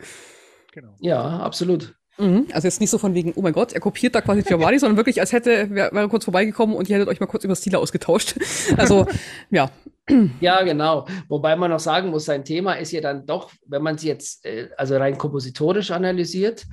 Genau. 0.71 0.95
Ja, 1.01 1.41
absolut. 1.41 1.97
Mhm. 2.19 2.47
Also 2.53 2.69
jetzt 2.69 2.81
nicht 2.81 2.91
so 2.91 2.99
von 2.99 3.15
wegen, 3.15 3.33
oh 3.35 3.43
mein 3.43 3.53
Gott, 3.53 3.73
er 3.73 3.81
kopiert 3.81 4.15
da 4.15 4.21
quasi 4.21 4.43
Giovanni, 4.43 4.79
sondern 4.79 4.97
wirklich, 4.97 5.21
als 5.21 5.33
hätte, 5.33 5.71
wäre 5.71 5.93
wär 5.93 6.09
kurz 6.09 6.25
vorbeigekommen 6.25 6.77
und 6.77 6.89
ihr 6.89 6.97
hättet 6.97 7.09
euch 7.09 7.21
mal 7.21 7.27
kurz 7.27 7.45
über 7.45 7.57
Stile 7.57 7.79
ausgetauscht. 7.79 8.37
Also, 8.77 9.07
ja. 9.51 9.71
Ja, 10.41 10.63
genau. 10.63 11.07
Wobei 11.29 11.57
man 11.57 11.71
noch 11.71 11.81
sagen 11.81 12.11
muss, 12.11 12.25
sein 12.25 12.45
Thema 12.45 12.75
ist 12.75 12.93
ja 12.93 13.01
dann 13.01 13.27
doch, 13.27 13.51
wenn 13.67 13.83
man 13.83 13.95
es 13.95 14.03
jetzt 14.03 14.45
äh, 14.45 14.69
also 14.77 14.97
rein 14.97 15.17
kompositorisch 15.17 15.91
analysiert, 15.91 16.67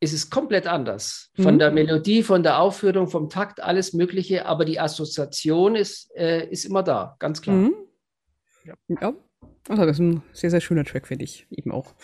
ist 0.00 0.14
es 0.14 0.30
komplett 0.30 0.66
anders. 0.66 1.30
Von 1.36 1.54
mhm. 1.54 1.58
der 1.58 1.70
Melodie, 1.70 2.22
von 2.22 2.42
der 2.42 2.60
Aufführung, 2.60 3.08
vom 3.08 3.28
Takt, 3.28 3.62
alles 3.62 3.92
Mögliche, 3.92 4.46
aber 4.46 4.64
die 4.64 4.80
Assoziation 4.80 5.76
ist, 5.76 6.10
äh, 6.16 6.48
ist 6.48 6.64
immer 6.64 6.82
da, 6.82 7.16
ganz 7.18 7.42
klar. 7.42 7.56
Mhm. 7.56 7.74
Ja. 8.64 8.74
ja. 9.00 9.12
Also 9.68 9.84
das 9.84 9.92
ist 9.92 10.00
ein 10.00 10.22
sehr, 10.32 10.50
sehr 10.50 10.60
schöner 10.60 10.84
Track, 10.84 11.06
finde 11.06 11.24
ich 11.24 11.46
eben 11.50 11.70
auch. 11.70 11.94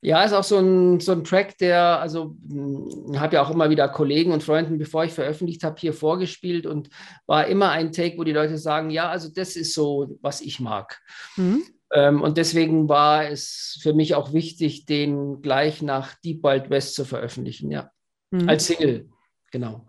Ja, 0.00 0.22
ist 0.22 0.32
auch 0.32 0.44
so 0.44 0.58
ein, 0.58 1.00
so 1.00 1.12
ein 1.12 1.24
Track, 1.24 1.58
der, 1.58 2.00
also 2.00 2.36
hm, 2.48 3.18
habe 3.18 3.34
ja 3.34 3.42
auch 3.42 3.50
immer 3.50 3.68
wieder 3.68 3.88
Kollegen 3.88 4.32
und 4.32 4.44
Freunden, 4.44 4.78
bevor 4.78 5.04
ich 5.04 5.12
veröffentlicht 5.12 5.64
habe, 5.64 5.80
hier 5.80 5.92
vorgespielt 5.92 6.66
und 6.66 6.88
war 7.26 7.48
immer 7.48 7.70
ein 7.70 7.90
Take, 7.90 8.16
wo 8.16 8.24
die 8.24 8.32
Leute 8.32 8.58
sagen, 8.58 8.90
ja, 8.90 9.08
also 9.08 9.28
das 9.28 9.56
ist 9.56 9.74
so, 9.74 10.16
was 10.20 10.40
ich 10.40 10.60
mag. 10.60 11.00
Mhm. 11.36 11.64
Ähm, 11.92 12.22
und 12.22 12.36
deswegen 12.38 12.88
war 12.88 13.28
es 13.28 13.78
für 13.82 13.92
mich 13.92 14.14
auch 14.14 14.32
wichtig, 14.32 14.86
den 14.86 15.42
gleich 15.42 15.82
nach 15.82 16.14
Deep 16.20 16.44
Wild 16.44 16.70
West 16.70 16.94
zu 16.94 17.04
veröffentlichen, 17.04 17.70
ja. 17.70 17.90
Mhm. 18.30 18.48
Als 18.48 18.66
Single, 18.66 19.08
genau. 19.50 19.86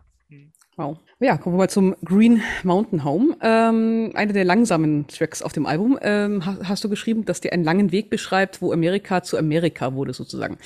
Wow. 0.79 0.97
Ja, 1.19 1.35
kommen 1.35 1.55
wir 1.55 1.57
mal 1.57 1.69
zum 1.69 1.93
Green 2.05 2.41
Mountain 2.63 3.03
Home. 3.03 3.35
Ähm, 3.41 4.11
einer 4.13 4.31
der 4.31 4.45
langsamen 4.45 5.07
Tracks 5.07 5.41
auf 5.41 5.51
dem 5.51 5.65
Album. 5.65 5.99
Ähm, 6.01 6.45
hast 6.45 6.85
du 6.85 6.87
geschrieben, 6.87 7.25
dass 7.25 7.41
der 7.41 7.51
einen 7.51 7.65
langen 7.65 7.91
Weg 7.91 8.09
beschreibt, 8.09 8.61
wo 8.61 8.71
Amerika 8.71 9.21
zu 9.21 9.37
Amerika 9.37 9.93
wurde, 9.93 10.13
sozusagen. 10.13 10.57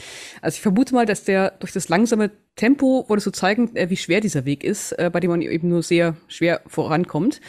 Also 0.44 0.58
ich 0.58 0.62
vermute 0.62 0.94
mal, 0.94 1.08
dass 1.08 1.24
der 1.24 1.50
durch 1.60 1.72
das 1.72 1.90
langsame 1.90 2.30
Tempo 2.56 3.06
wollte 3.08 3.24
so 3.24 3.32
zeigen, 3.32 3.76
äh, 3.76 3.90
wie 3.90 3.98
schwer 3.98 4.22
dieser 4.22 4.46
Weg 4.46 4.64
ist, 4.64 4.92
äh, 4.92 5.10
bei 5.12 5.20
dem 5.20 5.32
man 5.32 5.42
eben 5.42 5.68
nur 5.68 5.82
sehr 5.82 6.16
schwer 6.28 6.62
vorankommt. 6.68 7.42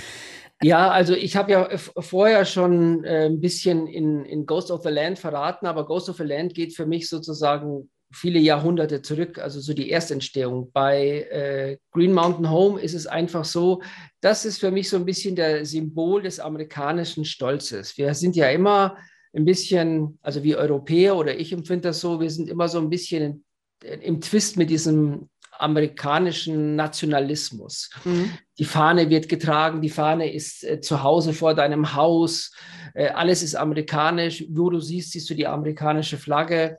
Ja, 0.62 0.90
also 0.90 1.12
ich 1.12 1.37
habe 1.37 1.53
ja 1.53 1.68
vorher 1.77 2.46
schon 2.46 3.05
äh, 3.05 3.27
ein 3.27 3.42
bisschen 3.42 3.87
in, 3.87 4.24
in 4.24 4.46
Ghost 4.46 4.70
of 4.70 4.83
the 4.83 4.88
Land 4.88 5.18
verraten, 5.18 5.66
aber 5.66 5.85
Ghost 5.85 6.09
of 6.09 6.16
the 6.16 6.24
Land 6.24 6.55
geht 6.55 6.74
für 6.74 6.87
mich 6.87 7.11
sozusagen 7.11 7.90
viele 8.14 8.38
Jahrhunderte 8.38 9.03
zurück, 9.03 9.38
also 9.38 9.61
so 9.61 9.74
die 9.74 9.90
Erstentstehung. 9.90 10.70
Bei 10.72 11.22
äh, 11.31 11.79
Green 11.90 12.12
Mountain 12.12 12.50
Home 12.50 12.81
ist 12.81 12.94
es 12.94 13.07
einfach 13.07 13.44
so, 13.44 13.83
das 14.20 14.44
ist 14.44 14.61
für 14.61 14.70
mich 14.70 14.88
so 14.88 14.96
ein 14.96 15.05
bisschen 15.05 15.37
der 15.37 15.66
Symbol 15.66 16.22
des 16.22 16.40
amerikanischen 16.40 17.24
Stolzes. 17.24 17.98
Wir 17.98 18.14
sind 18.14 18.37
ja 18.37 18.48
immer 18.50 18.96
ein 19.35 19.44
bisschen, 19.44 20.18
also 20.22 20.42
wie 20.44 20.57
Europäer 20.57 21.16
oder 21.16 21.37
ich 21.38 21.53
empfinde 21.53 21.88
das 21.88 22.00
so, 22.00 22.20
wir 22.20 22.31
sind 22.31 22.48
immer 22.48 22.68
so 22.68 22.79
ein 22.79 22.88
bisschen 22.88 23.44
im 23.83 24.20
Twist 24.20 24.57
mit 24.57 24.70
diesem 24.70 25.29
amerikanischen 25.59 26.77
Nationalismus. 26.77 27.90
Mhm. 28.05 28.31
Die 28.59 28.64
Fahne 28.64 29.11
wird 29.11 29.29
getragen, 29.29 29.83
die 29.83 29.90
Fahne 29.90 30.33
ist 30.33 30.64
äh, 30.64 30.81
zu 30.81 31.03
Hause 31.03 31.33
vor 31.33 31.55
deinem 31.55 31.95
Haus, 31.95 32.53
äh, 32.95 33.09
alles 33.09 33.43
ist 33.43 33.57
amerikanisch. 33.57 34.45
Wo 34.49 34.71
du 34.71 34.81
siehst, 34.81 35.12
siehst 35.12 35.29
du 35.29 35.35
die 35.35 35.47
amerikanische 35.47 36.17
Flagge. 36.17 36.79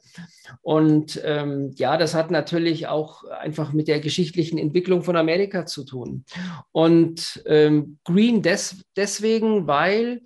Und 0.61 1.21
ähm, 1.23 1.71
ja, 1.75 1.97
das 1.97 2.13
hat 2.13 2.31
natürlich 2.31 2.87
auch 2.87 3.25
einfach 3.25 3.73
mit 3.73 3.87
der 3.87 3.99
geschichtlichen 3.99 4.57
Entwicklung 4.57 5.03
von 5.03 5.17
Amerika 5.17 5.65
zu 5.65 5.83
tun. 5.83 6.23
Und 6.71 7.43
ähm, 7.45 7.97
Green 8.05 8.41
des 8.41 8.83
deswegen, 8.95 9.67
weil 9.67 10.21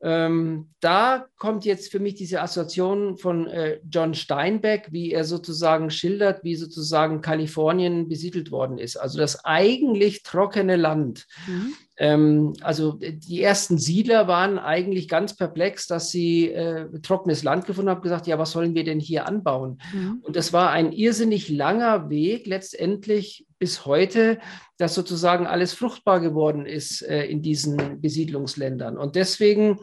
ähm, 0.00 0.70
da 0.80 1.26
kommt 1.38 1.64
jetzt 1.64 1.90
für 1.90 1.98
mich 1.98 2.14
diese 2.14 2.40
Assoziation 2.40 3.18
von 3.18 3.48
äh, 3.48 3.80
John 3.90 4.14
Steinbeck, 4.14 4.88
wie 4.92 5.12
er 5.12 5.24
sozusagen 5.24 5.90
schildert, 5.90 6.44
wie 6.44 6.54
sozusagen 6.54 7.20
Kalifornien 7.20 8.08
besiedelt 8.08 8.50
worden 8.52 8.78
ist. 8.78 8.96
Also 8.96 9.18
das 9.18 9.44
eigentlich 9.44 10.22
trockene 10.22 10.76
Land. 10.76 11.26
Mhm. 11.46 11.74
Ähm, 11.98 12.54
also 12.62 12.92
die 12.92 13.42
ersten 13.42 13.76
Siedler 13.76 14.28
waren 14.28 14.58
eigentlich 14.58 15.08
ganz 15.08 15.34
perplex, 15.34 15.88
dass 15.88 16.10
sie 16.10 16.50
äh, 16.52 16.86
trockenes 17.00 17.42
Land 17.42 17.66
gefunden 17.66 17.90
haben, 17.90 18.02
gesagt, 18.02 18.28
ja, 18.28 18.38
was 18.38 18.52
sollen 18.52 18.74
wir 18.74 18.84
denn 18.84 19.00
hier 19.00 19.26
anbauen? 19.26 19.80
Mhm. 19.92 20.22
Und 20.22 20.36
das 20.36 20.52
war 20.52 20.70
ein 20.70 20.92
irrsinnig 20.92 21.48
langer 21.48 22.08
Weg 22.08 22.46
letztendlich 22.46 23.46
bis 23.58 23.84
heute, 23.84 24.38
dass 24.76 24.94
sozusagen 24.94 25.46
alles 25.46 25.72
fruchtbar 25.72 26.20
geworden 26.20 26.66
ist 26.66 27.02
äh, 27.02 27.24
in 27.24 27.42
diesen 27.42 28.00
Besiedlungsländern. 28.00 28.96
Und 28.96 29.16
deswegen 29.16 29.80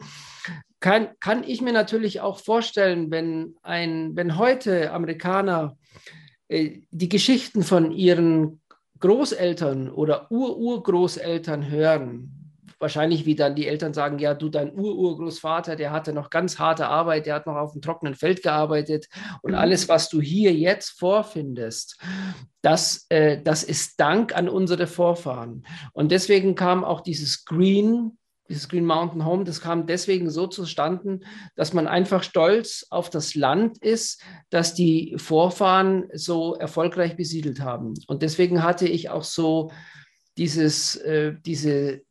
kann, 0.80 1.08
kann 1.20 1.44
ich 1.44 1.60
mir 1.60 1.74
natürlich 1.74 2.22
auch 2.22 2.38
vorstellen, 2.38 3.10
wenn, 3.10 3.56
ein, 3.62 4.16
wenn 4.16 4.38
heute 4.38 4.90
Amerikaner 4.92 5.76
äh, 6.48 6.80
die 6.90 7.10
Geschichten 7.10 7.62
von 7.62 7.92
ihren 7.92 8.60
Großeltern 9.00 9.90
oder 9.90 10.30
Ururgroßeltern 10.30 11.68
hören, 11.68 12.46
wahrscheinlich 12.78 13.24
wie 13.24 13.34
dann 13.34 13.54
die 13.54 13.66
Eltern 13.66 13.94
sagen, 13.94 14.18
ja, 14.18 14.34
du, 14.34 14.48
dein 14.48 14.74
Ururgroßvater, 14.74 15.76
der 15.76 15.92
hatte 15.92 16.12
noch 16.12 16.30
ganz 16.30 16.58
harte 16.58 16.88
Arbeit, 16.88 17.26
der 17.26 17.34
hat 17.34 17.46
noch 17.46 17.56
auf 17.56 17.72
dem 17.72 17.82
trockenen 17.82 18.14
Feld 18.14 18.42
gearbeitet 18.42 19.06
und 19.42 19.52
mhm. 19.52 19.58
alles, 19.58 19.88
was 19.88 20.08
du 20.08 20.20
hier 20.20 20.52
jetzt 20.52 20.98
vorfindest, 20.98 22.00
das, 22.62 23.06
äh, 23.08 23.40
das 23.42 23.62
ist 23.62 23.98
Dank 24.00 24.36
an 24.36 24.48
unsere 24.48 24.86
Vorfahren. 24.86 25.66
Und 25.92 26.12
deswegen 26.12 26.54
kam 26.54 26.84
auch 26.84 27.00
dieses 27.00 27.44
Green 27.44 28.18
dieses 28.48 28.68
Green 28.68 28.84
Mountain 28.84 29.24
Home, 29.24 29.44
das 29.44 29.60
kam 29.60 29.86
deswegen 29.86 30.30
so 30.30 30.46
zustande, 30.46 31.20
dass 31.54 31.72
man 31.72 31.86
einfach 31.86 32.22
stolz 32.22 32.86
auf 32.90 33.10
das 33.10 33.34
Land 33.34 33.78
ist, 33.78 34.22
das 34.50 34.74
die 34.74 35.14
Vorfahren 35.18 36.08
so 36.12 36.54
erfolgreich 36.54 37.16
besiedelt 37.16 37.60
haben. 37.60 37.94
Und 38.06 38.22
deswegen 38.22 38.62
hatte 38.62 38.86
ich 38.86 39.10
auch 39.10 39.24
so 39.24 39.70
dieses, 40.36 40.96
äh, 40.96 41.34
diese, 41.44 42.02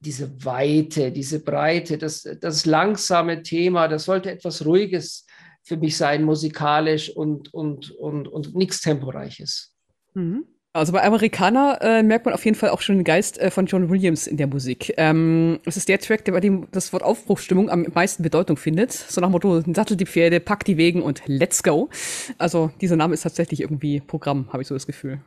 diese 0.00 0.44
Weite, 0.44 1.12
diese 1.12 1.42
Breite, 1.42 1.98
das, 1.98 2.28
das 2.40 2.66
langsame 2.66 3.42
Thema, 3.42 3.88
das 3.88 4.04
sollte 4.04 4.30
etwas 4.30 4.64
Ruhiges 4.64 5.26
für 5.62 5.76
mich 5.76 5.96
sein, 5.96 6.24
musikalisch 6.24 7.14
und, 7.14 7.52
und, 7.52 7.90
und, 7.90 8.26
und 8.26 8.54
nichts 8.54 8.80
Temporeiches. 8.80 9.74
Mhm. 10.14 10.46
Also 10.78 10.92
bei 10.92 11.02
Amerikaner 11.02 11.78
äh, 11.80 12.02
merkt 12.02 12.24
man 12.24 12.34
auf 12.34 12.44
jeden 12.44 12.56
Fall 12.56 12.70
auch 12.70 12.80
schon 12.80 12.96
den 12.96 13.04
Geist 13.04 13.38
äh, 13.38 13.50
von 13.50 13.66
John 13.66 13.90
Williams 13.90 14.26
in 14.26 14.36
der 14.36 14.46
Musik. 14.46 14.94
Ähm, 14.96 15.60
es 15.64 15.76
ist 15.76 15.88
der 15.88 15.98
Track, 15.98 16.24
der 16.24 16.32
bei 16.32 16.40
dem 16.40 16.70
das 16.70 16.92
Wort 16.92 17.02
Aufbruchstimmung 17.02 17.68
am 17.68 17.86
meisten 17.94 18.22
Bedeutung 18.22 18.56
findet. 18.56 18.92
So 18.92 19.20
nach 19.20 19.28
dem 19.28 19.32
Motto, 19.32 19.60
Sattel 19.74 19.96
die 19.96 20.06
Pferde, 20.06 20.40
pack 20.40 20.64
die 20.64 20.76
Wegen 20.76 21.02
und 21.02 21.22
let's 21.26 21.62
go. 21.62 21.90
Also 22.38 22.70
dieser 22.80 22.96
Name 22.96 23.14
ist 23.14 23.22
tatsächlich 23.22 23.60
irgendwie 23.60 24.00
Programm, 24.00 24.52
habe 24.52 24.62
ich 24.62 24.68
so 24.68 24.74
das 24.74 24.86
Gefühl. 24.86 25.20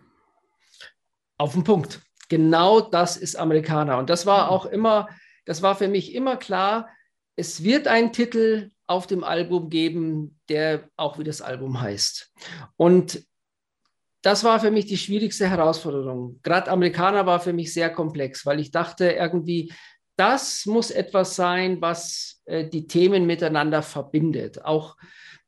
Auf 1.38 1.54
den 1.54 1.64
Punkt. 1.64 2.02
Genau 2.30 2.80
das 2.80 3.18
ist 3.18 3.36
Amerikaner. 3.36 3.98
Und 3.98 4.10
das 4.10 4.26
war 4.26 4.50
auch 4.50 4.66
immer, 4.66 5.10
das 5.46 5.62
war 5.62 5.76
für 5.76 5.90
mich 5.90 6.16
immer 6.16 6.38
klar, 6.38 6.88
es 7.36 7.64
wird 7.64 7.88
einen 7.88 8.14
Titel 8.14 8.72
auf 8.88 9.08
dem 9.08 9.24
Album 9.24 9.70
geben, 9.70 10.40
der 10.50 10.90
auch 10.96 11.18
wie 11.18 11.24
das 11.24 11.42
Album 11.42 11.82
heißt. 11.82 12.32
Und 12.78 13.24
das 14.22 14.44
war 14.44 14.60
für 14.60 14.72
mich 14.72 14.86
die 14.86 14.98
schwierigste 14.98 15.50
Herausforderung. 15.50 16.40
Gerade 16.44 16.70
Amerikaner 16.72 17.26
war 17.26 17.40
für 17.40 17.54
mich 17.54 17.74
sehr 17.74 17.90
komplex, 17.90 18.46
weil 18.46 18.60
ich 18.60 18.72
dachte 18.72 19.10
irgendwie, 19.12 19.74
das 20.16 20.66
muss 20.66 20.92
etwas 20.92 21.36
sein, 21.36 21.82
was 21.82 22.42
äh, 22.46 22.68
die 22.68 22.86
Themen 22.86 23.26
miteinander 23.26 23.82
verbindet. 23.82 24.64
Auch 24.64 24.98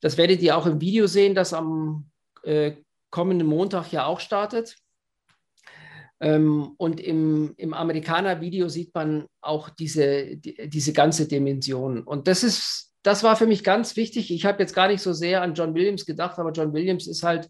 das 0.02 0.18
werdet 0.18 0.42
ihr 0.42 0.58
auch 0.58 0.66
im 0.66 0.82
Video 0.82 1.06
sehen, 1.08 1.36
das 1.36 1.54
am 1.54 2.10
äh, 2.44 2.74
kommenden 3.12 3.48
Montag 3.48 3.92
ja 3.92 4.06
auch 4.06 4.20
startet. 4.20 4.76
Ähm, 6.20 6.74
und 6.78 7.00
im, 7.00 7.54
im 7.58 7.74
Amerikaner-Video 7.74 8.70
sieht 8.70 8.96
man 8.96 9.28
auch 9.42 9.70
diese, 9.70 10.38
die, 10.38 10.70
diese 10.70 10.94
ganze 10.94 11.28
Dimension. 11.28 12.02
Und 12.02 12.28
das 12.28 12.44
ist, 12.44 12.94
das 13.04 13.24
war 13.24 13.36
für 13.36 13.46
mich 13.46 13.64
ganz 13.64 13.96
wichtig. 13.96 14.32
Ich 14.32 14.46
habe 14.46 14.64
jetzt 14.64 14.74
gar 14.74 14.88
nicht 14.88 15.02
so 15.02 15.14
sehr 15.14 15.42
an 15.42 15.54
John 15.54 15.76
Williams 15.76 16.06
gedacht, 16.06 16.40
aber 16.40 16.52
John 16.52 16.74
Williams 16.74 17.08
ist 17.08 17.24
halt 17.24 17.50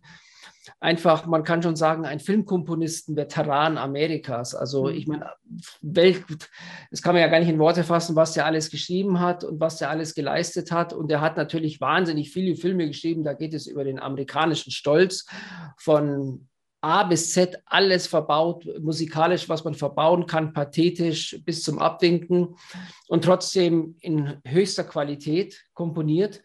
einfach, 0.79 1.25
man 1.25 1.43
kann 1.43 1.61
schon 1.61 1.75
sagen, 1.75 2.05
ein 2.05 2.19
Filmkomponisten, 2.19 3.15
Veteran 3.15 3.77
Amerikas. 3.77 4.55
Also 4.55 4.85
mhm. 4.85 4.95
ich 4.95 5.07
meine, 5.07 5.29
Welt, 5.81 6.23
das 6.91 7.01
kann 7.01 7.13
man 7.13 7.21
ja 7.21 7.27
gar 7.27 7.39
nicht 7.39 7.49
in 7.49 7.59
Worte 7.59 7.83
fassen, 7.83 8.15
was 8.15 8.33
der 8.33 8.45
alles 8.45 8.69
geschrieben 8.69 9.19
hat 9.19 9.43
und 9.43 9.59
was 9.59 9.77
der 9.77 9.89
alles 9.89 10.15
geleistet 10.15 10.71
hat. 10.71 10.93
Und 10.93 11.11
er 11.11 11.21
hat 11.21 11.37
natürlich 11.37 11.81
wahnsinnig 11.81 12.31
viele 12.31 12.55
Filme 12.55 12.87
geschrieben. 12.87 13.23
Da 13.23 13.33
geht 13.33 13.53
es 13.53 13.67
über 13.67 13.83
den 13.83 13.99
amerikanischen 13.99 14.71
Stolz 14.71 15.25
von 15.77 16.47
A 16.83 17.03
bis 17.03 17.31
Z 17.31 17.63
alles 17.65 18.07
verbaut, 18.07 18.67
musikalisch, 18.81 19.47
was 19.47 19.63
man 19.63 19.73
verbauen 19.73 20.25
kann, 20.27 20.51
pathetisch 20.51 21.39
bis 21.45 21.63
zum 21.63 21.79
Abwinken 21.79 22.57
und 23.07 23.23
trotzdem 23.23 23.95
in 24.01 24.41
höchster 24.45 24.83
Qualität 24.83 25.63
komponiert. 25.73 26.43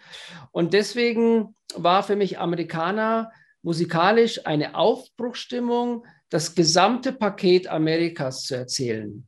Und 0.53 0.75
deswegen 0.75 1.57
war 1.75 2.05
für 2.05 2.15
mich 2.15 2.39
Amerikaner 2.39 3.33
musikalisch 3.63 4.47
eine 4.47 4.75
Aufbruchstimmung, 4.75 6.07
das 6.31 6.55
gesamte 6.55 7.13
Paket 7.13 7.69
Amerikas 7.69 8.45
zu 8.45 8.57
erzählen. 8.57 9.27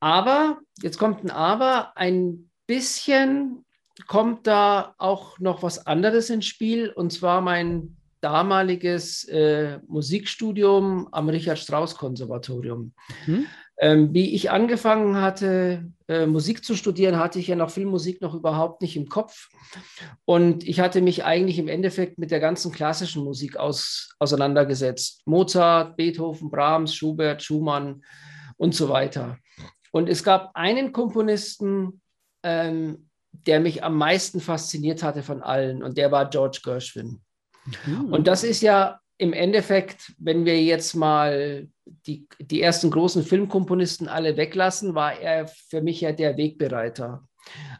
Aber, 0.00 0.58
jetzt 0.82 0.98
kommt 0.98 1.24
ein 1.24 1.30
Aber, 1.30 1.96
ein 1.96 2.50
bisschen 2.66 3.64
kommt 4.06 4.46
da 4.46 4.94
auch 4.98 5.38
noch 5.38 5.62
was 5.62 5.86
anderes 5.86 6.30
ins 6.30 6.46
Spiel, 6.46 6.90
und 6.90 7.12
zwar 7.12 7.40
mein 7.40 7.96
damaliges 8.20 9.24
äh, 9.24 9.78
Musikstudium 9.88 11.08
am 11.12 11.28
Richard 11.28 11.58
Strauss 11.58 11.96
Konservatorium. 11.96 12.92
Mhm. 13.26 13.46
Ähm, 13.78 14.12
wie 14.12 14.34
ich 14.34 14.50
angefangen 14.50 15.16
hatte, 15.16 15.90
äh, 16.06 16.26
Musik 16.26 16.64
zu 16.64 16.76
studieren, 16.76 17.18
hatte 17.18 17.38
ich 17.38 17.48
ja 17.48 17.56
noch 17.56 17.70
Filmmusik 17.70 18.20
noch 18.20 18.34
überhaupt 18.34 18.82
nicht 18.82 18.96
im 18.96 19.08
Kopf. 19.08 19.48
Und 20.24 20.68
ich 20.68 20.78
hatte 20.78 21.00
mich 21.00 21.24
eigentlich 21.24 21.58
im 21.58 21.68
Endeffekt 21.68 22.18
mit 22.18 22.30
der 22.30 22.38
ganzen 22.38 22.70
klassischen 22.70 23.24
Musik 23.24 23.56
aus, 23.56 24.14
auseinandergesetzt. 24.18 25.22
Mozart, 25.26 25.96
Beethoven, 25.96 26.50
Brahms, 26.50 26.94
Schubert, 26.94 27.42
Schumann 27.42 28.04
und 28.56 28.74
so 28.74 28.88
weiter. 28.88 29.38
Und 29.90 30.08
es 30.08 30.22
gab 30.22 30.50
einen 30.54 30.92
Komponisten, 30.92 32.02
ähm, 32.42 33.08
der 33.32 33.60
mich 33.60 33.82
am 33.82 33.96
meisten 33.96 34.40
fasziniert 34.40 35.02
hatte 35.02 35.22
von 35.22 35.42
allen, 35.42 35.82
und 35.82 35.96
der 35.96 36.12
war 36.12 36.28
George 36.28 36.60
Gershwin. 36.62 37.20
Mhm. 37.86 38.12
Und 38.12 38.26
das 38.26 38.44
ist 38.44 38.60
ja 38.60 39.00
im 39.18 39.32
Endeffekt, 39.32 40.12
wenn 40.18 40.44
wir 40.44 40.62
jetzt 40.62 40.94
mal 40.94 41.68
die, 41.84 42.26
die 42.40 42.62
ersten 42.62 42.90
großen 42.90 43.22
Filmkomponisten 43.22 44.08
alle 44.08 44.36
weglassen, 44.36 44.94
war 44.94 45.18
er 45.18 45.48
für 45.48 45.82
mich 45.82 46.00
ja 46.00 46.12
der 46.12 46.36
Wegbereiter. 46.36 47.26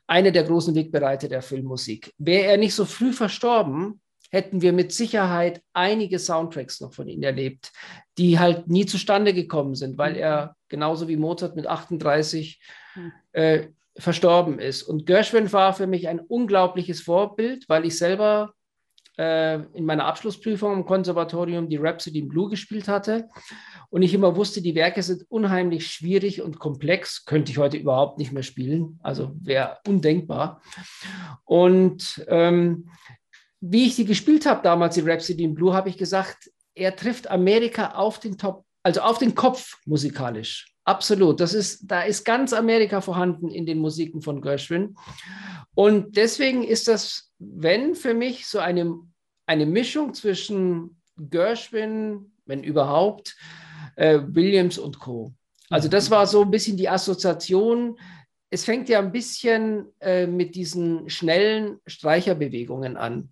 Einer 0.07 0.31
der 0.31 0.45
großen 0.45 0.75
Wegbereiter 0.75 1.29
der 1.29 1.43
Filmmusik. 1.43 2.13
Wäre 2.19 2.47
er 2.47 2.57
nicht 2.57 2.75
so 2.75 2.85
früh 2.85 3.13
verstorben, 3.13 4.01
hätten 4.31 4.63
wir 4.63 4.73
mit 4.73 4.93
Sicherheit 4.93 5.63
einige 5.73 6.19
Soundtracks 6.19 6.81
noch 6.81 6.95
von 6.95 7.07
ihm 7.07 7.23
erlebt, 7.23 7.71
die 8.19 8.39
halt 8.39 8.69
nie 8.69 8.87
zustande 8.87 9.35
gekommen 9.35 9.75
sind, 9.75 9.99
weil 9.99 10.17
er 10.17 10.57
genauso 10.69 11.07
wie 11.07 11.17
Mozart 11.17 11.55
mit 11.55 11.67
38 11.67 12.61
hm. 12.95 13.13
äh, 13.33 13.69
verstorben 13.97 14.59
ist. 14.59 14.83
Und 14.83 15.07
Gershwin 15.07 15.53
war 15.53 15.75
für 15.75 15.87
mich 15.87 16.09
ein 16.09 16.19
unglaubliches 16.19 17.03
Vorbild, 17.03 17.69
weil 17.69 17.85
ich 17.85 17.99
selber 17.99 18.55
äh, 19.19 19.61
in 19.75 19.85
meiner 19.85 20.07
Abschlussprüfung 20.07 20.73
im 20.73 20.85
Konservatorium 20.85 21.69
die 21.69 21.77
Rhapsody 21.77 22.21
in 22.21 22.29
Blue 22.29 22.49
gespielt 22.49 22.89
hatte. 22.89 23.29
Und 23.91 24.03
ich 24.03 24.15
immer 24.15 24.37
wusste, 24.37 24.63
die 24.63 24.75
Werke 24.75 25.03
sind 25.03 25.25
unheimlich 25.29 25.87
schwierig 25.87 26.43
und 26.43 26.59
komplex. 26.59 27.25
Könnte 27.25 27.53
ich 27.53 27.59
heute 27.59 27.77
überhaupt 27.77 28.19
nicht 28.19 28.33
mehr 28.33 28.43
spielen. 28.43 28.99
Also 29.03 29.33
wäre 29.41 29.79
undenkbar. 29.87 30.63
Und 31.45 32.25
ähm, 32.29 32.89
wie 33.61 33.87
ich 33.87 33.97
die 33.97 34.05
gespielt 34.05 34.47
habe 34.47 34.63
damals, 34.63 34.95
die 34.95 35.03
Rhapsody 35.03 35.45
in 35.45 35.55
Blue, 35.55 35.73
habe 35.73 35.89
ich 35.89 35.97
gesagt, 35.97 36.51
er 36.75 36.97
trifft 36.97 37.31
Amerika 37.31 37.93
auf 37.93 38.19
den 38.19 38.39
Top, 38.39 38.65
also 38.83 39.03
auf 39.03 39.19
den 39.19 39.35
Kopf 39.35 39.79
musikalisch. 39.85 40.72
Absolut. 40.85 41.41
Das 41.41 41.55
ist, 41.55 41.85
da 41.87 42.03
ist 42.03 42.25
ganz 42.25 42.53
Amerika 42.53 43.01
vorhanden 43.01 43.51
in 43.51 43.67
den 43.67 43.79
Musiken 43.79 44.21
von 44.21 44.41
Gershwin. 44.41 44.97
Und 45.75 46.17
deswegen 46.17 46.65
ist 46.65 46.89
das, 46.89 47.33
wenn 47.39 47.95
für 47.95 48.15
mich 48.15 48.47
so 48.47 48.59
eine, 48.59 48.95
eine 49.47 49.67
Mischung 49.67 50.13
zwischen 50.13 51.01
Gershwin, 51.17 52.33
wenn 52.47 52.65
überhaupt, 52.65 53.37
äh, 53.97 54.21
Williams 54.27 54.79
und 54.79 54.99
Co. 54.99 55.33
Also 55.71 55.89
das 55.89 56.11
war 56.11 56.27
so 56.27 56.43
ein 56.43 56.51
bisschen 56.51 56.77
die 56.77 56.89
Assoziation. 56.89 57.99
Es 58.51 58.65
fängt 58.65 58.89
ja 58.89 58.99
ein 58.99 59.13
bisschen 59.13 59.87
äh, 60.01 60.27
mit 60.27 60.55
diesen 60.55 61.09
schnellen 61.09 61.79
Streicherbewegungen 61.87 62.97
an 62.97 63.32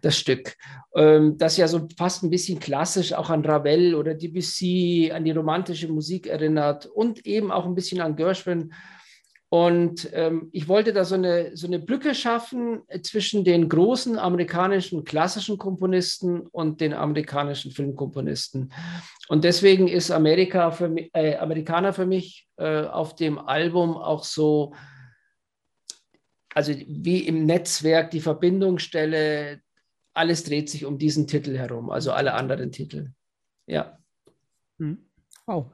das 0.00 0.16
Stück. 0.16 0.56
Ähm, 0.94 1.36
das 1.38 1.56
ja 1.56 1.68
so 1.68 1.88
fast 1.96 2.22
ein 2.22 2.30
bisschen 2.30 2.58
klassisch 2.60 3.12
auch 3.12 3.30
an 3.30 3.44
Ravel 3.44 3.94
oder 3.94 4.14
Debussy, 4.14 5.10
an 5.14 5.24
die 5.24 5.32
romantische 5.32 5.88
Musik 5.88 6.26
erinnert 6.26 6.86
und 6.86 7.26
eben 7.26 7.50
auch 7.50 7.66
ein 7.66 7.74
bisschen 7.74 8.00
an 8.00 8.16
Gershwin. 8.16 8.72
Und 9.54 10.10
ähm, 10.12 10.48
ich 10.50 10.66
wollte 10.66 10.92
da 10.92 11.04
so 11.04 11.14
eine, 11.14 11.56
so 11.56 11.68
eine 11.68 11.78
Brücke 11.78 12.16
schaffen 12.16 12.82
zwischen 13.02 13.44
den 13.44 13.68
großen 13.68 14.18
amerikanischen 14.18 15.04
klassischen 15.04 15.58
Komponisten 15.58 16.40
und 16.40 16.80
den 16.80 16.92
amerikanischen 16.92 17.70
Filmkomponisten. 17.70 18.72
Und 19.28 19.44
deswegen 19.44 19.86
ist 19.86 20.10
Amerika 20.10 20.72
für 20.72 20.92
äh, 21.12 21.36
Amerikaner 21.36 21.92
für 21.92 22.04
mich 22.04 22.48
äh, 22.56 22.82
auf 22.82 23.14
dem 23.14 23.38
Album 23.38 23.96
auch 23.96 24.24
so 24.24 24.74
also 26.54 26.72
wie 26.72 27.26
im 27.26 27.44
Netzwerk 27.44 28.10
die 28.10 28.20
Verbindungsstelle, 28.20 29.60
alles 30.14 30.44
dreht 30.44 30.70
sich 30.70 30.84
um 30.84 30.98
diesen 30.98 31.26
Titel 31.26 31.56
herum, 31.56 31.90
also 31.90 32.12
alle 32.12 32.34
anderen 32.34 32.70
Titel. 32.70 33.10
Ja. 33.66 33.98
Mhm. 34.78 34.98
Oh. 35.46 35.66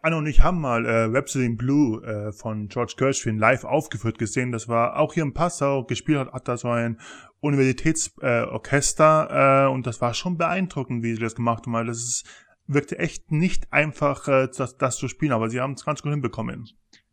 Anno 0.00 0.18
und 0.18 0.26
ich 0.26 0.42
haben 0.42 0.60
mal 0.60 0.84
äh, 0.84 1.04
Rhapsody 1.04 1.46
in 1.46 1.56
Blue 1.56 2.04
äh, 2.04 2.32
von 2.32 2.68
George 2.68 2.94
Gershwin 2.96 3.38
live 3.38 3.64
aufgeführt 3.64 4.18
gesehen. 4.18 4.52
Das 4.52 4.68
war 4.68 4.98
auch 4.98 5.14
hier 5.14 5.22
in 5.22 5.32
Passau. 5.32 5.84
Gespielt 5.84 6.18
hat, 6.18 6.32
hat 6.32 6.46
da 6.48 6.58
so 6.58 6.68
ein 6.68 7.00
Universitätsorchester 7.40 9.28
äh, 9.30 9.64
äh, 9.64 9.72
und 9.72 9.86
das 9.86 10.02
war 10.02 10.12
schon 10.12 10.36
beeindruckend, 10.36 11.02
wie 11.02 11.14
sie 11.14 11.20
das 11.20 11.34
gemacht 11.34 11.64
haben, 11.64 11.72
weil 11.72 11.86
das 11.86 11.98
ist, 11.98 12.24
wirkte 12.66 12.98
echt 12.98 13.30
nicht 13.30 13.72
einfach, 13.72 14.28
äh, 14.28 14.48
das, 14.54 14.76
das 14.76 14.96
zu 14.96 15.08
spielen, 15.08 15.32
aber 15.32 15.48
sie 15.48 15.60
haben 15.60 15.72
es 15.72 15.84
ganz 15.84 16.02
gut 16.02 16.12
hinbekommen. 16.12 16.68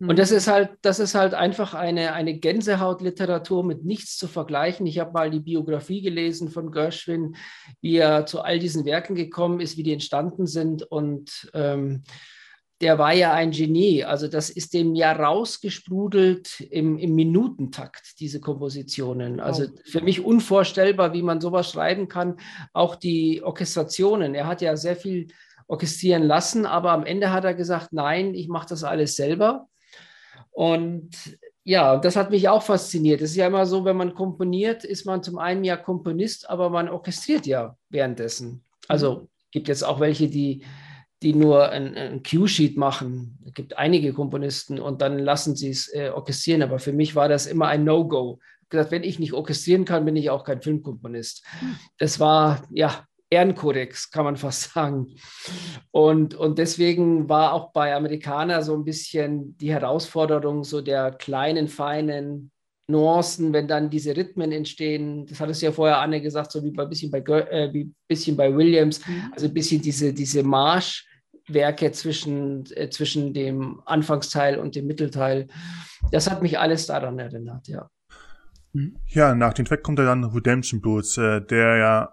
Und 0.08 0.18
das 0.18 0.32
mhm. 0.32 0.38
ist 0.38 0.48
halt, 0.48 0.70
das 0.82 1.00
ist 1.00 1.14
halt 1.14 1.36
einfach 1.36 1.76
eine, 1.76 2.14
eine 2.14 2.40
Gänsehautliteratur 2.40 3.64
mit 3.64 3.86
nichts 3.86 4.18
zu 4.18 4.28
vergleichen. 4.28 4.88
Ich 4.88 4.98
habe 4.98 5.12
mal 5.12 5.30
die 5.30 5.40
Biografie 5.40 6.02
gelesen 6.02 6.50
von 6.50 6.72
Gershwin, 6.72 7.36
wie 7.82 7.98
er 7.98 8.26
zu 8.26 8.42
all 8.42 8.58
diesen 8.58 8.86
Werken 8.86 9.14
gekommen 9.14 9.60
ist, 9.60 9.78
wie 9.78 9.84
die 9.84 9.94
entstanden 9.94 10.48
sind. 10.48 10.82
Und 10.82 11.52
ähm, 11.54 12.04
der 12.82 12.98
war 12.98 13.14
ja 13.14 13.32
ein 13.32 13.52
Genie. 13.52 14.04
Also 14.04 14.28
das 14.28 14.50
ist 14.50 14.74
dem 14.74 14.96
ja 14.96 15.12
rausgesprudelt 15.12 16.62
im, 16.62 16.98
im 16.98 17.14
Minutentakt, 17.14 18.20
diese 18.20 18.40
Kompositionen. 18.40 19.40
Also 19.40 19.68
für 19.86 20.02
mich 20.02 20.26
unvorstellbar, 20.26 21.14
wie 21.14 21.22
man 21.22 21.42
sowas 21.42 21.70
schreiben 21.70 22.08
kann. 22.08 22.38
Auch 22.74 22.96
die 22.96 23.44
Orchestrationen. 23.44 24.34
Er 24.34 24.48
hat 24.48 24.62
ja 24.62 24.76
sehr 24.76 24.96
viel 24.96 25.28
orchestrieren 25.68 26.24
lassen, 26.24 26.66
aber 26.66 26.92
am 26.92 27.06
Ende 27.06 27.32
hat 27.32 27.46
er 27.46 27.54
gesagt, 27.54 27.94
nein, 27.94 28.34
ich 28.34 28.48
mache 28.48 28.70
das 28.70 28.84
alles 28.84 29.16
selber. 29.16 29.68
Und 30.52 31.10
ja, 31.64 31.98
das 31.98 32.16
hat 32.16 32.32
mich 32.32 32.50
auch 32.50 32.64
fasziniert. 32.64 33.22
Es 33.22 33.32
ist 33.32 33.38
ja 33.38 33.48
immer 33.48 33.66
so, 33.66 33.86
wenn 33.86 33.98
man 33.98 34.14
komponiert, 34.14 34.84
ist 34.84 35.06
man 35.06 35.24
zum 35.24 35.38
einen 35.38 35.64
ja 35.64 35.78
Komponist, 35.78 36.50
aber 36.50 36.70
man 36.70 36.90
orchestriert 36.90 37.46
ja 37.46 37.78
währenddessen. 37.90 38.64
Also 38.88 39.22
mhm. 39.22 39.28
gibt 39.52 39.68
jetzt 39.68 39.84
auch 39.84 40.00
welche, 40.00 40.28
die, 40.28 40.64
die 41.22 41.34
nur 41.34 41.70
ein, 41.70 41.96
ein 41.96 42.24
Cue-Sheet 42.24 42.78
machen. 42.78 43.38
Es 43.46 43.54
gibt 43.54 43.78
einige 43.78 44.14
Komponisten 44.14 44.80
und 44.80 45.02
dann 45.02 45.20
lassen 45.20 45.56
sie 45.56 45.70
es 45.70 45.88
äh, 45.94 46.10
orchestrieren. 46.10 46.64
Aber 46.64 46.80
für 46.80 46.94
mich 46.94 47.16
war 47.16 47.30
das 47.30 47.46
immer 47.46 47.68
ein 47.68 47.84
No-Go. 47.84 48.40
Gesagt, 48.70 48.92
wenn 48.92 49.04
ich 49.04 49.20
nicht 49.20 49.34
orchestrieren 49.34 49.86
kann, 49.86 50.06
bin 50.06 50.16
ich 50.16 50.30
auch 50.30 50.44
kein 50.44 50.62
Filmkomponist. 50.62 51.46
Mhm. 51.62 51.76
Das 52.00 52.20
war, 52.20 52.64
ja, 52.72 53.06
Ehrenkodex, 53.32 54.12
kann 54.12 54.26
man 54.26 54.36
fast 54.36 54.74
sagen. 54.74 55.08
Und, 55.90 56.36
und 56.36 56.60
deswegen 56.60 57.30
war 57.30 57.54
auch 57.54 57.72
bei 57.72 57.96
Amerikaner 57.96 58.62
so 58.62 58.76
ein 58.76 58.84
bisschen 58.84 59.58
die 59.58 59.72
Herausforderung 59.72 60.64
so 60.64 60.82
der 60.82 61.12
kleinen, 61.12 61.68
feinen 61.68 62.52
Nuancen, 62.88 63.54
wenn 63.54 63.70
dann 63.70 63.90
diese 63.90 64.16
Rhythmen 64.16 64.52
entstehen. 64.52 65.26
Das 65.26 65.40
hat 65.40 65.50
es 65.50 65.62
ja 65.62 65.72
vorher 65.72 66.00
Anne 66.00 66.22
gesagt, 66.22 66.52
so 66.52 66.62
wie 66.62 66.78
ein 66.78 66.90
bisschen 66.90 67.10
bei, 67.10 67.20
äh, 67.20 67.74
wie 67.74 67.94
bisschen 68.08 68.36
bei 68.36 68.54
Williams, 68.54 69.06
mhm. 69.08 69.32
also 69.32 69.48
ein 69.48 69.54
bisschen 69.54 69.82
diese, 69.82 70.14
diese 70.14 70.44
Marschwerke 70.44 71.92
zwischen, 71.94 72.66
äh, 72.76 72.90
zwischen 72.90 73.34
dem 73.34 73.82
Anfangsteil 73.86 74.60
und 74.60 74.76
dem 74.76 74.88
Mittelteil. 74.88 75.48
Das 76.12 76.30
hat 76.30 76.42
mich 76.42 76.60
alles 76.60 76.86
daran 76.86 77.18
erinnert, 77.18 77.70
ja. 77.70 77.90
Ja, 79.08 79.36
nach 79.36 79.54
dem 79.54 79.66
Track 79.66 79.84
kommt 79.84 80.00
ja 80.00 80.06
dann 80.06 80.24
Redemption 80.24 80.82
Blues, 80.82 81.18
äh, 81.18 81.42
der 81.42 81.78
ja 81.78 82.10